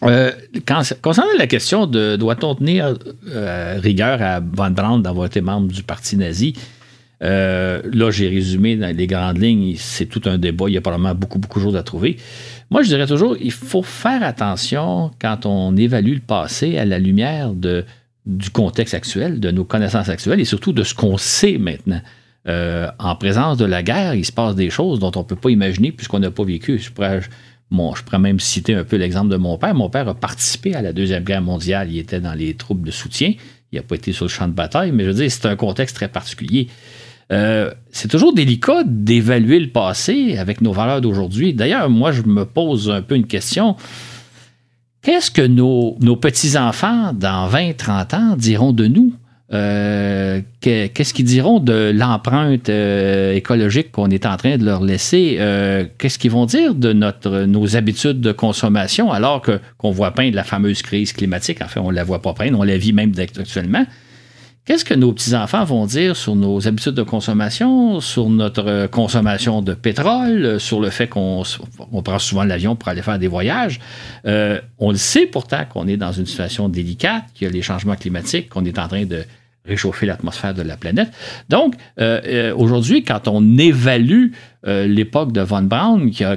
Concernant 0.00 1.32
la 1.36 1.48
question 1.48 1.88
de 1.88 2.14
doit-on 2.14 2.54
tenir 2.54 2.96
rigueur 3.24 4.22
à 4.22 4.38
Von 4.38 4.70
Braun 4.70 5.00
d'avoir 5.00 5.26
été 5.26 5.40
membre 5.40 5.66
du 5.72 5.82
parti 5.82 6.16
nazi, 6.16 6.54
là 7.20 8.10
j'ai 8.10 8.28
résumé 8.28 8.76
dans 8.76 8.94
les 8.96 9.06
grandes 9.06 9.38
lignes, 9.38 9.74
c'est 9.76 10.06
tout 10.06 10.22
un 10.26 10.38
débat, 10.38 10.66
il 10.68 10.74
y 10.74 10.76
a 10.76 10.80
probablement 10.80 11.14
beaucoup, 11.14 11.38
beaucoup 11.38 11.58
de 11.58 11.64
choses 11.64 11.76
à 11.76 11.82
trouver. 11.82 12.16
Moi 12.70 12.82
je 12.82 12.88
dirais 12.88 13.06
toujours, 13.06 13.36
il 13.40 13.52
faut 13.52 13.82
faire 13.82 14.22
attention 14.22 15.10
quand 15.20 15.46
on 15.46 15.76
évalue 15.76 16.14
le 16.14 16.20
passé 16.20 16.78
à 16.78 16.84
la 16.84 16.98
lumière 16.98 17.54
de, 17.54 17.84
du 18.26 18.50
contexte 18.50 18.94
actuel, 18.94 19.40
de 19.40 19.50
nos 19.50 19.64
connaissances 19.64 20.08
actuelles 20.08 20.40
et 20.40 20.44
surtout 20.44 20.72
de 20.72 20.82
ce 20.82 20.94
qu'on 20.94 21.16
sait 21.16 21.58
maintenant. 21.58 22.00
Euh, 22.46 22.88
en 22.98 23.16
présence 23.16 23.58
de 23.58 23.64
la 23.64 23.82
guerre, 23.82 24.14
il 24.14 24.24
se 24.24 24.32
passe 24.32 24.54
des 24.54 24.70
choses 24.70 24.98
dont 24.98 25.10
on 25.16 25.20
ne 25.20 25.24
peut 25.24 25.36
pas 25.36 25.50
imaginer 25.50 25.92
puisqu'on 25.92 26.20
n'a 26.20 26.30
pas 26.30 26.44
vécu. 26.44 26.78
Je 26.78 26.90
pourrais, 26.90 27.20
je 27.20 28.02
pourrais 28.02 28.18
même 28.18 28.38
citer 28.38 28.74
un 28.74 28.84
peu 28.84 28.96
l'exemple 28.96 29.30
de 29.30 29.36
mon 29.36 29.58
père. 29.58 29.74
Mon 29.74 29.90
père 29.90 30.08
a 30.08 30.14
participé 30.14 30.74
à 30.74 30.82
la 30.82 30.92
Deuxième 30.92 31.24
Guerre 31.24 31.42
mondiale. 31.42 31.88
Il 31.90 31.98
était 31.98 32.20
dans 32.20 32.34
les 32.34 32.54
troupes 32.54 32.84
de 32.84 32.90
soutien. 32.90 33.34
Il 33.72 33.76
n'a 33.76 33.82
pas 33.82 33.96
été 33.96 34.12
sur 34.12 34.24
le 34.24 34.30
champ 34.30 34.48
de 34.48 34.52
bataille, 34.52 34.92
mais 34.92 35.04
je 35.04 35.08
veux 35.08 35.14
dire, 35.14 35.30
c'est 35.30 35.46
un 35.46 35.56
contexte 35.56 35.96
très 35.96 36.08
particulier. 36.08 36.68
Euh, 37.30 37.70
c'est 37.90 38.08
toujours 38.08 38.32
délicat 38.32 38.82
d'évaluer 38.86 39.60
le 39.60 39.68
passé 39.68 40.36
avec 40.38 40.60
nos 40.60 40.72
valeurs 40.72 41.00
d'aujourd'hui. 41.00 41.52
D'ailleurs, 41.52 41.90
moi, 41.90 42.12
je 42.12 42.22
me 42.22 42.44
pose 42.44 42.90
un 42.90 43.02
peu 43.02 43.16
une 43.16 43.26
question. 43.26 43.76
Qu'est-ce 45.02 45.30
que 45.30 45.42
nos, 45.42 45.96
petits-enfants, 46.16 47.12
dans 47.12 47.46
20, 47.46 47.76
30 47.76 48.14
ans, 48.14 48.36
diront 48.36 48.72
de 48.72 48.86
nous? 48.86 49.12
Euh, 49.50 50.42
qu'est-ce 50.60 51.14
qu'ils 51.14 51.24
diront 51.24 51.58
de 51.58 51.90
l'empreinte 51.94 52.68
euh, 52.68 53.32
écologique 53.32 53.90
qu'on 53.90 54.10
est 54.10 54.26
en 54.26 54.36
train 54.36 54.58
de 54.58 54.64
leur 54.64 54.82
laisser? 54.82 55.38
Qu'est-ce 55.98 56.18
qu'ils 56.18 56.30
vont 56.30 56.46
dire 56.46 56.74
de 56.74 56.92
notre, 56.92 57.44
nos 57.44 57.76
habitudes 57.76 58.20
de 58.20 58.32
consommation 58.32 59.10
alors 59.12 59.40
que, 59.40 59.60
qu'on 59.78 59.90
voit 59.90 60.10
peindre 60.10 60.34
la 60.34 60.44
fameuse 60.44 60.82
crise 60.82 61.12
climatique? 61.12 61.62
En 61.62 61.68
fait, 61.68 61.80
on 61.80 61.90
ne 61.90 61.96
la 61.96 62.04
voit 62.04 62.20
pas 62.20 62.34
peindre, 62.34 62.58
on 62.58 62.64
la 62.64 62.76
vit 62.76 62.92
même 62.92 63.12
actuellement. 63.18 63.84
Qu'est-ce 64.68 64.84
que 64.84 64.92
nos 64.92 65.14
petits-enfants 65.14 65.64
vont 65.64 65.86
dire 65.86 66.14
sur 66.14 66.36
nos 66.36 66.68
habitudes 66.68 66.92
de 66.92 67.02
consommation, 67.02 68.00
sur 68.00 68.28
notre 68.28 68.86
consommation 68.88 69.62
de 69.62 69.72
pétrole, 69.72 70.60
sur 70.60 70.82
le 70.82 70.90
fait 70.90 71.06
qu'on 71.06 71.42
prend 72.04 72.18
souvent 72.18 72.44
l'avion 72.44 72.76
pour 72.76 72.90
aller 72.90 73.00
faire 73.00 73.18
des 73.18 73.28
voyages? 73.28 73.80
on 74.26 74.90
le 74.90 74.96
sait 74.98 75.24
pourtant 75.24 75.64
qu'on 75.64 75.88
est 75.88 75.96
dans 75.96 76.12
une 76.12 76.26
situation 76.26 76.68
délicate, 76.68 77.24
qu'il 77.32 77.46
y 77.46 77.50
a 77.50 77.50
les 77.50 77.62
changements 77.62 77.96
climatiques, 77.96 78.50
qu'on 78.50 78.66
est 78.66 78.78
en 78.78 78.88
train 78.88 79.06
de 79.06 79.24
réchauffer 79.68 80.06
l'atmosphère 80.06 80.54
de 80.54 80.62
la 80.62 80.76
planète. 80.76 81.10
Donc, 81.48 81.74
euh, 82.00 82.20
euh, 82.26 82.54
aujourd'hui, 82.56 83.04
quand 83.04 83.28
on 83.28 83.58
évalue 83.58 84.28
euh, 84.66 84.86
l'époque 84.86 85.32
de 85.32 85.40
Von 85.40 85.62
Braun, 85.62 86.10
qui 86.10 86.24
a, 86.24 86.36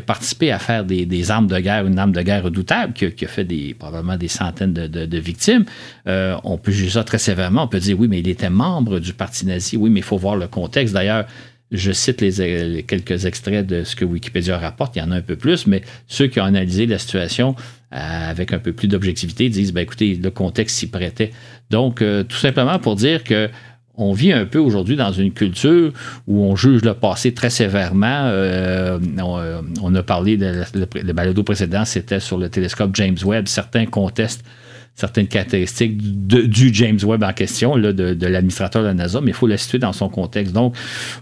participé 0.00 0.52
à 0.52 0.58
faire 0.58 0.84
des, 0.84 1.30
armes 1.30 1.46
de 1.46 1.58
guerre, 1.58 1.86
une 1.86 1.98
arme 1.98 2.12
de 2.12 2.22
guerre 2.22 2.44
redoutable, 2.44 2.92
qui, 2.92 3.24
a 3.24 3.28
fait 3.28 3.44
des, 3.44 3.74
probablement 3.74 4.16
des 4.16 4.28
centaines 4.28 4.72
de, 4.72 5.18
victimes, 5.18 5.64
on 6.06 6.58
peut 6.58 6.72
juger 6.72 6.90
ça 6.90 7.04
très 7.04 7.18
sévèrement. 7.18 7.64
On 7.64 7.68
peut 7.68 7.80
dire, 7.80 7.98
oui, 7.98 8.06
mais 8.08 8.20
il 8.20 8.28
était 8.28 8.50
membre 8.50 9.00
du 9.00 9.12
parti 9.12 9.46
nazi. 9.46 9.76
Oui, 9.76 9.90
mais 9.90 10.00
il 10.00 10.04
faut 10.04 10.18
voir 10.18 10.36
le 10.36 10.46
contexte. 10.46 10.94
D'ailleurs, 10.94 11.26
je 11.72 11.90
cite 11.90 12.20
les, 12.20 12.84
quelques 12.84 13.24
extraits 13.24 13.66
de 13.66 13.82
ce 13.82 13.96
que 13.96 14.04
Wikipédia 14.04 14.56
rapporte, 14.56 14.94
il 14.96 15.00
y 15.00 15.02
en 15.02 15.10
a 15.10 15.16
un 15.16 15.22
peu 15.22 15.36
plus, 15.36 15.66
mais 15.66 15.82
ceux 16.06 16.28
qui 16.28 16.40
ont 16.40 16.44
analysé 16.44 16.86
la 16.86 16.98
situation 16.98 17.56
avec 17.96 18.52
un 18.52 18.58
peu 18.58 18.72
plus 18.72 18.88
d'objectivité 18.88 19.48
disent, 19.48 19.72
ben, 19.72 19.80
écoutez, 19.80 20.14
le 20.14 20.30
contexte 20.30 20.76
s'y 20.76 20.88
prêtait. 20.88 21.32
Donc, 21.70 22.02
euh, 22.02 22.22
tout 22.22 22.36
simplement 22.36 22.78
pour 22.78 22.96
dire 22.96 23.24
que 23.24 23.48
on 23.98 24.12
vit 24.12 24.32
un 24.32 24.44
peu 24.44 24.58
aujourd'hui 24.58 24.94
dans 24.94 25.12
une 25.12 25.32
culture 25.32 25.90
où 26.26 26.44
on 26.44 26.54
juge 26.54 26.82
le 26.82 26.92
passé 26.92 27.32
très 27.32 27.48
sévèrement. 27.48 28.26
Euh, 28.26 28.98
euh, 29.18 29.62
on, 29.82 29.94
a 29.94 30.02
parlé, 30.02 30.36
de, 30.36 30.64
le 30.74 31.12
balado 31.12 31.42
précédent, 31.42 31.86
c'était 31.86 32.20
sur 32.20 32.36
le 32.36 32.50
télescope 32.50 32.90
James 32.94 33.16
Webb. 33.24 33.48
Certains 33.48 33.86
contestent 33.86 34.44
certaines 34.96 35.28
caractéristiques 35.28 35.98
du 35.98 36.74
James 36.74 36.98
Webb 37.04 37.22
en 37.22 37.32
question, 37.34 37.76
de, 37.76 38.26
l'administrateur 38.26 38.82
de 38.82 38.88
la 38.88 38.94
NASA, 38.94 39.20
mais 39.20 39.30
il 39.30 39.34
faut 39.34 39.46
le 39.46 39.58
situer 39.58 39.78
dans 39.78 39.92
son 39.92 40.08
contexte. 40.08 40.54
Donc, 40.54 40.74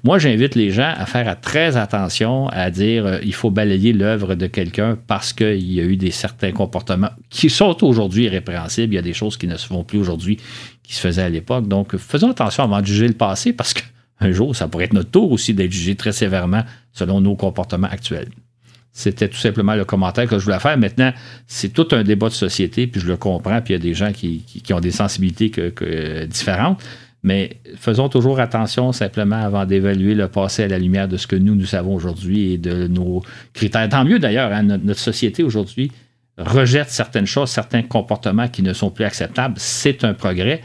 moi, 0.05 0.19
j'invite 0.21 0.55
les 0.55 0.71
gens 0.71 0.95
à 0.97 1.05
faire 1.07 1.41
très 1.41 1.77
attention 1.77 2.47
à 2.49 2.71
dire 2.71 3.05
euh, 3.05 3.19
il 3.25 3.35
faut 3.35 3.51
balayer 3.51 3.93
l'œuvre 3.93 4.37
de 4.37 4.47
quelqu'un 4.47 4.97
parce 5.09 5.33
qu'il 5.33 5.73
y 5.73 5.81
a 5.81 5.83
eu 5.83 5.97
des 5.97 6.13
certains 6.13 6.53
comportements 6.53 7.11
qui 7.31 7.51
sont 7.51 7.85
aujourd'hui 7.85 8.25
irrépréhensibles. 8.25 8.95
Il 8.95 8.97
y 8.97 9.01
a 9.01 9.03
des 9.03 9.13
choses 9.13 9.37
qui 9.37 9.49
ne 9.49 9.57
se 9.57 9.67
font 9.67 9.83
plus 9.83 9.99
aujourd'hui 9.99 10.39
qui 10.85 10.95
se 10.95 11.01
faisaient 11.01 11.23
à 11.23 11.29
l'époque. 11.29 11.67
Donc, 11.67 11.97
faisons 11.97 12.31
attention 12.31 12.63
avant 12.63 12.81
de 12.81 12.87
juger 12.87 13.09
le 13.09 13.15
passé 13.15 13.53
parce 13.53 13.75
qu'un 13.75 14.31
jour, 14.31 14.55
ça 14.55 14.69
pourrait 14.69 14.85
être 14.85 14.93
notre 14.93 15.11
tour 15.11 15.33
aussi 15.33 15.53
d'être 15.53 15.73
jugé 15.73 15.97
très 15.97 16.13
sévèrement 16.13 16.63
selon 16.93 17.21
nos 17.21 17.35
comportements 17.35 17.89
actuels. 17.91 18.29
C'était 18.97 19.27
tout 19.29 19.37
simplement 19.37 19.75
le 19.75 19.85
commentaire 19.85 20.29
que 20.29 20.39
je 20.39 20.45
voulais 20.45 20.61
faire. 20.61 20.79
Maintenant, 20.79 21.13
c'est 21.49 21.71
tout 21.71 21.89
un 21.91 22.05
débat 22.05 22.29
de 22.29 22.33
société, 22.33 22.87
puis 22.87 23.01
je 23.01 23.09
le 23.09 23.17
comprends, 23.17 23.61
puis 23.61 23.75
il 23.75 23.77
y 23.77 23.81
a 23.81 23.83
des 23.83 23.93
gens 23.93 24.13
qui, 24.13 24.45
ont 24.73 24.79
des 24.79 24.93
sensibilités 24.93 25.51
que, 25.51 26.25
différentes. 26.27 26.81
Mais 27.25 27.57
faisons 27.77 28.09
toujours 28.09 28.39
attention 28.39 28.93
simplement 28.93 29.43
avant 29.43 29.65
d'évaluer 29.65 30.15
le 30.15 30.29
passé 30.29 30.63
à 30.63 30.69
la 30.69 30.79
lumière 30.79 31.09
de 31.09 31.17
ce 31.17 31.27
que 31.27 31.35
nous, 31.35 31.57
nous 31.57 31.67
savons 31.67 31.97
aujourd'hui 31.97 32.53
et 32.53 32.59
de 32.59 32.87
nos 32.87 33.21
critères. 33.53 33.89
Tant 33.89 34.05
mieux 34.05 34.21
d'ailleurs, 34.21 34.53
hein, 34.53 34.63
notre, 34.63 35.01
société 35.01 35.43
aujourd'hui 35.43 35.91
rejette 36.39 36.91
certaines 36.91 37.27
choses, 37.27 37.51
certains 37.51 37.83
comportements 37.83 38.47
qui 38.47 38.63
ne 38.63 38.73
sont 38.73 38.91
plus 38.91 39.05
acceptables. 39.05 39.55
C'est 39.57 40.05
un 40.05 40.15
progrès. 40.15 40.61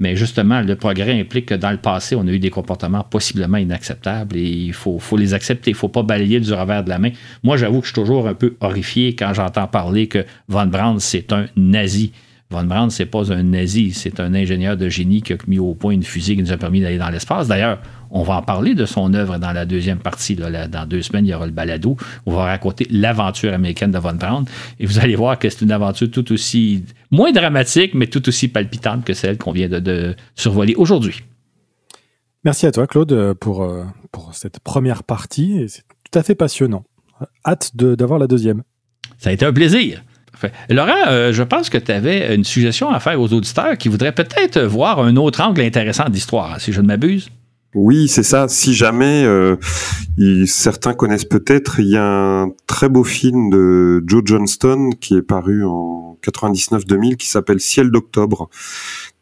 Mais 0.00 0.16
justement, 0.16 0.62
le 0.62 0.76
progrès 0.76 1.20
implique 1.20 1.46
que 1.46 1.54
dans 1.54 1.70
le 1.70 1.76
passé, 1.76 2.16
on 2.16 2.26
a 2.26 2.30
eu 2.30 2.38
des 2.38 2.48
comportements 2.48 3.04
possiblement 3.04 3.58
inacceptables 3.58 4.34
et 4.36 4.48
il 4.48 4.72
faut, 4.72 4.98
les 5.16 5.34
accepter. 5.34 5.70
Il 5.70 5.74
ne 5.74 5.78
faut 5.78 5.88
pas 5.88 6.02
balayer 6.02 6.40
du 6.40 6.52
revers 6.54 6.82
de 6.82 6.88
la 6.88 6.98
main. 6.98 7.10
Moi, 7.44 7.58
j'avoue 7.58 7.80
que 7.80 7.86
je 7.86 7.92
suis 7.92 8.00
toujours 8.00 8.26
un 8.26 8.34
peu 8.34 8.56
horrifié 8.60 9.14
quand 9.14 9.34
j'entends 9.34 9.66
parler 9.66 10.06
que 10.06 10.24
Von 10.48 10.66
Braun, 10.66 10.98
c'est 10.98 11.32
un 11.34 11.46
nazi. 11.54 12.12
Von 12.48 12.64
Braun, 12.64 12.88
c'est 12.88 13.06
pas 13.06 13.30
un 13.30 13.42
nazi, 13.42 13.92
c'est 13.92 14.20
un 14.20 14.34
ingénieur 14.34 14.78
de 14.78 14.88
génie 14.88 15.20
qui 15.20 15.34
a 15.34 15.36
mis 15.46 15.58
au 15.58 15.74
point 15.74 15.92
une 15.92 16.02
fusée 16.02 16.34
qui 16.34 16.42
nous 16.42 16.52
a 16.52 16.56
permis 16.56 16.80
d'aller 16.80 16.98
dans 16.98 17.10
l'espace. 17.10 17.46
D'ailleurs, 17.46 17.78
on 18.10 18.22
va 18.22 18.36
en 18.36 18.42
parler 18.42 18.74
de 18.74 18.84
son 18.84 19.14
œuvre 19.14 19.38
dans 19.38 19.52
la 19.52 19.64
deuxième 19.64 19.98
partie. 19.98 20.36
dans 20.36 20.88
deux 20.88 21.02
semaines, 21.02 21.26
il 21.26 21.30
y 21.30 21.34
aura 21.34 21.46
le 21.46 21.52
balado. 21.52 21.96
On 22.26 22.32
va 22.32 22.44
raconter 22.44 22.86
l'aventure 22.90 23.52
américaine 23.52 23.90
de 23.90 23.98
Von 23.98 24.14
Braun. 24.14 24.44
Et 24.78 24.86
vous 24.86 24.98
allez 24.98 25.16
voir 25.16 25.38
que 25.38 25.48
c'est 25.48 25.62
une 25.62 25.72
aventure 25.72 26.10
tout 26.10 26.32
aussi, 26.32 26.84
moins 27.10 27.32
dramatique, 27.32 27.94
mais 27.94 28.06
tout 28.06 28.28
aussi 28.28 28.48
palpitante 28.48 29.04
que 29.04 29.14
celle 29.14 29.38
qu'on 29.38 29.52
vient 29.52 29.68
de, 29.68 30.14
survoler 30.34 30.74
aujourd'hui. 30.76 31.22
Merci 32.44 32.66
à 32.66 32.72
toi, 32.72 32.86
Claude, 32.86 33.34
pour, 33.34 33.62
euh, 33.62 33.84
pour 34.12 34.34
cette 34.34 34.60
première 34.60 35.04
partie. 35.04 35.66
C'est 35.68 35.82
tout 36.10 36.18
à 36.18 36.22
fait 36.22 36.34
passionnant. 36.34 36.84
Hâte 37.46 37.76
d'avoir 37.76 38.18
la 38.18 38.26
deuxième. 38.26 38.62
Ça 39.18 39.30
a 39.30 39.32
été 39.32 39.44
un 39.44 39.52
plaisir. 39.52 40.02
Laurent, 40.70 40.92
euh, 41.08 41.32
je 41.32 41.42
pense 41.42 41.68
que 41.68 41.76
tu 41.76 41.92
avais 41.92 42.34
une 42.34 42.44
suggestion 42.44 42.90
à 42.90 42.98
faire 42.98 43.20
aux 43.20 43.32
auditeurs 43.32 43.76
qui 43.76 43.88
voudraient 43.88 44.14
peut-être 44.14 44.60
voir 44.60 45.00
un 45.00 45.16
autre 45.16 45.42
angle 45.42 45.60
intéressant 45.60 46.08
d'histoire, 46.08 46.58
si 46.60 46.72
je 46.72 46.80
ne 46.80 46.86
m'abuse. 46.86 47.28
Oui, 47.74 48.08
c'est 48.08 48.24
ça. 48.24 48.48
Si 48.48 48.74
jamais 48.74 49.22
euh, 49.24 49.56
certains 50.46 50.92
connaissent 50.92 51.24
peut-être, 51.24 51.78
il 51.78 51.88
y 51.88 51.96
a 51.96 52.04
un 52.04 52.50
très 52.66 52.88
beau 52.88 53.04
film 53.04 53.48
de 53.48 54.02
Joe 54.06 54.22
Johnston 54.24 54.90
qui 55.00 55.14
est 55.14 55.22
paru 55.22 55.64
en 55.64 56.18
99-2000 56.24 57.16
qui 57.16 57.28
s'appelle 57.28 57.60
Ciel 57.60 57.92
d'octobre, 57.92 58.50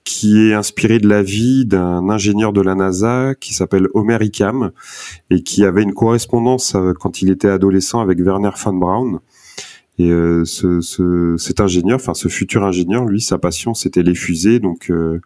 qui 0.04 0.48
est 0.48 0.54
inspiré 0.54 0.98
de 0.98 1.06
la 1.06 1.22
vie 1.22 1.66
d'un 1.66 2.08
ingénieur 2.08 2.54
de 2.54 2.62
la 2.62 2.74
NASA 2.74 3.34
qui 3.38 3.52
s'appelle 3.52 3.88
Homer 3.92 4.16
Ickham 4.22 4.70
et 5.28 5.42
qui 5.42 5.66
avait 5.66 5.82
une 5.82 5.92
correspondance 5.92 6.74
euh, 6.74 6.94
quand 6.98 7.20
il 7.20 7.30
était 7.30 7.50
adolescent 7.50 8.00
avec 8.00 8.18
Werner 8.18 8.50
von 8.56 8.72
Braun. 8.72 9.20
Et 9.98 10.10
euh, 10.10 10.46
ce, 10.46 10.80
ce, 10.80 11.34
cet 11.36 11.60
ingénieur, 11.60 11.96
enfin 11.96 12.14
ce 12.14 12.28
futur 12.28 12.64
ingénieur, 12.64 13.04
lui, 13.04 13.20
sa 13.20 13.36
passion, 13.36 13.74
c'était 13.74 14.02
les 14.02 14.14
fusées. 14.14 14.60
Donc, 14.60 14.90
euh, 14.90 15.20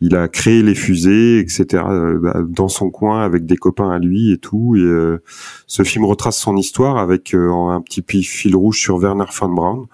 il 0.00 0.16
a 0.16 0.28
créé 0.28 0.62
les 0.62 0.74
fusées, 0.74 1.38
etc. 1.38 1.84
Euh, 1.86 2.18
bah, 2.18 2.42
dans 2.46 2.68
son 2.68 2.90
coin 2.90 3.22
avec 3.22 3.46
des 3.46 3.56
copains 3.56 3.90
à 3.90 3.98
lui 3.98 4.32
et 4.32 4.38
tout. 4.38 4.76
Et 4.76 5.18
ce 5.66 5.82
film 5.82 6.04
retrace 6.04 6.38
son 6.38 6.56
histoire 6.56 6.98
avec 6.98 7.34
un 7.34 7.82
petit 7.82 8.22
fil 8.22 8.56
rouge 8.56 8.80
sur 8.80 8.96
Werner 8.98 9.26
von 9.32 9.48
Braun. 9.48 9.86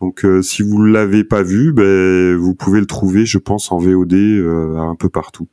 Donc, 0.00 0.24
si 0.42 0.62
vous 0.62 0.82
l'avez 0.82 1.24
pas 1.24 1.42
vu, 1.42 1.72
ben, 1.72 2.36
vous 2.36 2.54
pouvez 2.54 2.80
le 2.80 2.86
trouver, 2.86 3.26
je 3.26 3.38
pense, 3.38 3.72
en 3.72 3.78
VOD 3.78 4.14
un 4.14 4.94
peu 4.94 5.08
partout. 5.08 5.48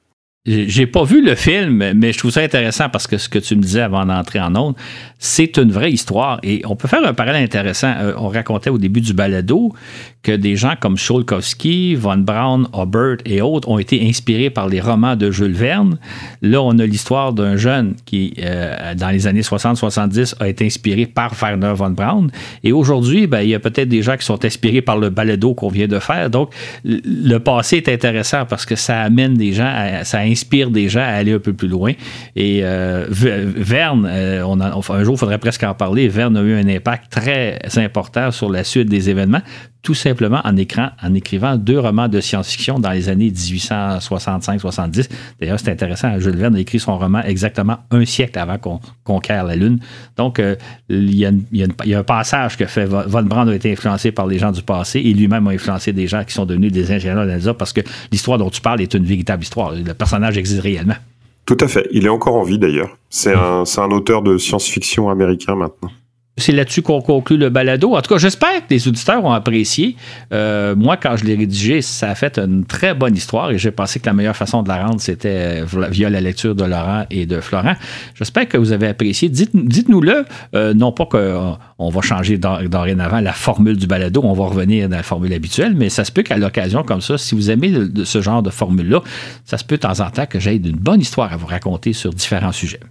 J'ai 0.46 0.86
pas 0.86 1.04
vu 1.04 1.26
le 1.26 1.34
film, 1.34 1.94
mais 1.96 2.14
je 2.14 2.20
trouve 2.20 2.30
ça 2.30 2.42
intéressant 2.42 2.88
parce 2.90 3.08
que 3.08 3.18
ce 3.18 3.28
que 3.28 3.40
tu 3.40 3.56
me 3.56 3.62
disais 3.64 3.82
avant 3.82 4.06
d'entrer 4.06 4.40
en 4.40 4.56
ondes, 4.56 4.76
c'est 5.18 5.58
une 5.58 5.72
vraie 5.72 5.92
histoire. 5.92 6.40
Et 6.44 6.62
on 6.66 6.76
peut 6.76 6.88
faire 6.88 7.04
un 7.04 7.14
parallèle 7.16 7.44
intéressant. 7.44 7.94
Euh, 7.98 8.14
on 8.18 8.28
racontait 8.28 8.70
au 8.70 8.78
début 8.78 9.02
du 9.02 9.14
balado 9.14 9.74
que 10.22 10.32
des 10.32 10.56
gens 10.56 10.74
comme 10.80 10.98
Cholkowski, 10.98 11.96
Von 11.96 12.18
Braun, 12.18 12.68
Aubert 12.74 13.18
et 13.26 13.42
autres 13.42 13.70
ont 13.70 13.80
été 13.80 14.08
inspirés 14.08 14.50
par 14.50 14.68
les 14.68 14.82
romans 14.82 15.16
de 15.16 15.32
Jules 15.32 15.54
Verne. 15.54 15.98
Là, 16.42 16.62
on 16.62 16.78
a 16.80 16.86
l'histoire 16.86 17.34
d'un 17.34 17.56
jeune 17.58 17.96
qui, 18.06 18.34
euh, 18.40 18.94
dans 18.96 19.10
les 19.10 19.28
années 19.28 19.42
60-70, 19.42 20.36
a 20.40 20.48
été 20.48 20.66
inspiré 20.66 21.06
par 21.06 21.34
Werner 21.40 21.74
Von 21.76 21.92
Braun. 21.92 22.28
Et 22.64 22.72
aujourd'hui, 22.72 23.28
ben, 23.28 23.42
il 23.42 23.50
y 23.50 23.56
a 23.56 23.60
peut-être 23.60 23.90
des 23.90 24.02
gens 24.02 24.18
qui 24.18 24.26
sont 24.26 24.44
inspirés 24.46 24.82
par 24.82 24.98
le 24.98 25.10
balado 25.10 25.54
qu'on 25.54 25.70
vient 25.70 25.88
de 25.88 26.00
faire. 26.00 26.30
Donc, 26.30 26.52
le 26.84 27.38
passé 27.38 27.78
est 27.78 27.90
intéressant 27.90 28.46
parce 28.46 28.66
que 28.66 28.76
ça 28.76 29.02
amène 29.02 29.36
des 29.36 29.54
gens, 29.54 29.72
à, 29.72 30.04
ça 30.04 30.20
inspire 30.36 30.70
des 30.70 30.90
gens 30.90 31.02
à 31.02 31.14
aller 31.14 31.32
un 31.34 31.40
peu 31.40 31.54
plus 31.54 31.68
loin. 31.68 31.94
Et 32.36 32.62
Verne, 33.10 34.10
on 34.46 34.62
un 34.62 35.04
jour, 35.04 35.16
il 35.16 35.18
faudrait 35.18 35.38
presque 35.38 35.64
en 35.64 35.74
parler, 35.74 36.08
Verne 36.08 36.36
a 36.38 36.42
eu 36.42 36.54
un 36.54 36.68
impact 36.68 37.12
très 37.12 37.60
important 37.78 38.32
sur 38.32 38.50
la 38.50 38.64
suite 38.64 38.90
des 38.90 39.10
événements 39.10 39.42
tout 39.86 39.94
simplement 39.94 40.42
en, 40.44 40.56
en 41.04 41.14
écrivant 41.14 41.56
deux 41.58 41.80
romans 41.80 42.08
de 42.08 42.20
science-fiction 42.20 42.80
dans 42.80 42.90
les 42.90 43.08
années 43.08 43.30
1865-70. 43.30 45.10
D'ailleurs, 45.40 45.60
c'est 45.60 45.70
intéressant, 45.70 46.20
Jules 46.20 46.36
Verne 46.36 46.56
a 46.56 46.60
écrit 46.60 46.80
son 46.80 46.98
roman 46.98 47.22
exactement 47.22 47.78
un 47.92 48.04
siècle 48.04 48.40
avant 48.40 48.58
qu'on 48.58 48.80
conquiert 49.04 49.44
la 49.44 49.56
Lune. 49.56 49.80
Donc, 50.18 50.40
euh, 50.40 50.56
il, 50.90 51.14
y 51.14 51.26
a 51.26 52.00
un 52.00 52.04
passage 52.04 52.58
que 52.58 52.66
fait 52.66 52.86
Von 52.86 53.24
Brand 53.24 53.48
a 53.48 53.54
été 53.54 53.72
influencé 53.72 54.12
par 54.12 54.26
les 54.26 54.40
gens 54.40 54.52
du 54.52 54.64
passé 54.64 55.00
et 55.00 55.14
lui-même 55.14 55.48
a 55.48 55.52
influencé 55.52 55.94
des 55.94 56.08
gens 56.08 56.24
qui 56.24 56.34
sont 56.34 56.48
devenus 56.48 56.72
des 56.72 56.92
ingénieurs 56.92 57.28
d'Elsa 57.28 57.54
parce 57.54 57.72
que 57.72 57.82
l'histoire 58.12 58.40
dont 58.40 58.50
tu 58.50 58.62
parles 58.62 58.82
est 58.82 58.96
une 58.96 59.06
véritable 59.06 59.44
histoire. 59.44 59.72
Le 59.72 59.94
personnage 59.94 60.36
existe 60.36 60.62
réellement. 60.62 60.98
Tout 61.46 61.58
à 61.60 61.68
fait. 61.68 61.88
Il 61.92 62.08
est 62.08 62.10
encore 62.10 62.36
en 62.36 62.44
vie 62.44 62.58
d'ailleurs. 62.58 62.98
C'est 63.12 63.36
un, 63.36 63.64
un 63.78 63.92
auteur 63.92 64.24
de 64.24 64.40
science-fiction 64.40 65.12
américain 65.12 65.56
maintenant. 65.56 65.92
C'est 66.38 66.52
là-dessus 66.52 66.82
qu'on 66.82 67.00
conclut 67.00 67.38
le 67.38 67.50
balado. 67.50 67.96
En 67.96 68.02
tout 68.02 68.14
cas, 68.14 68.18
j'espère 68.18 68.60
que 68.60 68.74
les 68.74 68.90
auditeurs 68.90 69.24
ont 69.24 69.32
apprécié. 69.32 69.96
Euh, 70.34 70.76
moi, 70.76 70.98
quand 70.98 71.16
je 71.16 71.24
l'ai 71.24 71.36
rédigé, 71.36 71.82
ça 71.82 72.10
a 72.10 72.16
fait 72.16 72.38
une 72.38 72.66
très 72.66 72.94
bonne 72.94 73.16
histoire 73.16 73.52
et 73.52 73.58
j'ai 73.58 73.72
pensé 73.72 74.02
que 74.02 74.06
la 74.06 74.12
meilleure 74.12 74.36
façon 74.36 74.62
de 74.62 74.68
la 74.68 74.86
rendre, 74.86 75.00
c'était 75.00 75.64
euh, 75.64 75.88
via 75.90 76.10
la 76.10 76.20
lecture 76.20 76.54
de 76.54 76.66
Laurent 76.66 77.06
et 77.10 77.26
de 77.26 77.40
Florent. 77.40 77.76
J'espère 78.16 78.50
que 78.50 78.58
vous 78.58 78.74
avez 78.74 78.90
apprécié. 78.90 79.30
Dites-nous-le, 79.30 80.26
euh, 80.56 80.74
non 80.74 80.92
pas 80.92 81.06
qu'on 81.06 81.90
va 81.90 82.02
changer 82.02 82.38
dorénavant 82.38 83.22
la 83.22 83.32
formule 83.32 83.78
du 83.78 83.88
balado, 83.88 84.20
on 84.22 84.34
va 84.34 84.48
revenir 84.48 84.90
dans 84.90 84.98
la 84.98 85.04
formule 85.04 85.32
habituelle, 85.32 85.74
mais 85.74 85.88
ça 85.88 86.04
se 86.04 86.12
peut 86.12 86.24
qu'à 86.24 86.38
l'occasion 86.38 86.84
comme 86.84 87.02
ça, 87.02 87.18
si 87.18 87.34
vous 87.34 87.50
aimez 87.50 87.72
ce 88.04 88.22
genre 88.22 88.44
de 88.44 88.50
formule-là, 88.50 89.02
ça 89.46 89.58
se 89.58 89.64
peut 89.64 89.78
de 89.78 89.82
temps 89.82 90.02
en 90.02 90.10
temps 90.10 90.26
que 90.26 90.42
j'aie 90.42 90.58
une 90.58 90.76
bonne 90.76 91.00
histoire 91.00 91.32
à 91.32 91.38
vous 91.38 91.48
raconter 91.48 91.94
sur 91.94 92.12
différents 92.12 92.52
sujets. 92.52 92.82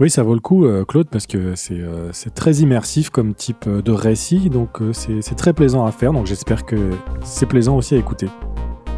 Oui, 0.00 0.10
ça 0.10 0.24
vaut 0.24 0.34
le 0.34 0.40
coup, 0.40 0.64
euh, 0.66 0.84
Claude, 0.84 1.06
parce 1.08 1.28
que 1.28 1.54
euh, 1.70 2.08
c'est 2.12 2.34
très 2.34 2.54
immersif 2.54 3.10
comme 3.10 3.32
type 3.32 3.64
euh, 3.68 3.80
de 3.80 3.92
récit, 3.92 4.50
donc 4.50 4.78
c'est 4.92 5.36
très 5.36 5.52
plaisant 5.52 5.86
à 5.86 5.92
faire, 5.92 6.12
donc 6.12 6.26
j'espère 6.26 6.66
que 6.66 6.74
c'est 7.22 7.46
plaisant 7.46 7.76
aussi 7.76 7.94
à 7.94 7.98
écouter. 7.98 8.26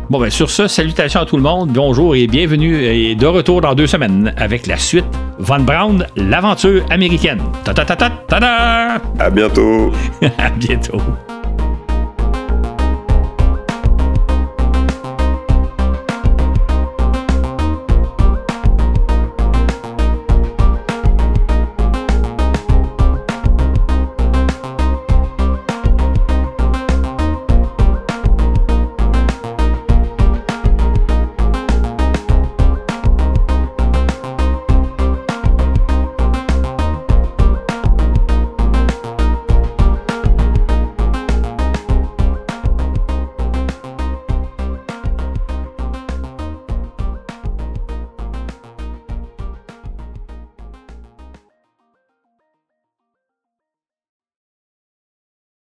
Bon, 0.09 0.19
ben 0.19 0.31
sur 0.31 0.49
ce, 0.49 0.69
salutations 0.69 1.21
à 1.21 1.27
tout 1.27 1.37
le 1.37 1.43
monde, 1.43 1.71
bonjour 1.71 2.17
et 2.17 2.27
bienvenue 2.27 2.77
et 2.83 3.15
de 3.15 3.27
retour 3.27 3.61
dans 3.61 3.75
deux 3.75 3.89
semaines 3.89 4.33
avec 4.39 4.67
la 4.67 4.79
suite 4.79 5.05
Von 5.39 5.61
Braun, 5.61 6.07
l'aventure 6.17 6.87
américaine. 6.91 7.43
Ta 7.65 7.75
ta 7.75 7.85
ta 7.85 7.97
ta 7.97 8.11
ta 8.27 8.95
À 9.19 9.31
bientôt. 9.31 9.91
à 10.39 10.49
bientôt. 10.49 11.01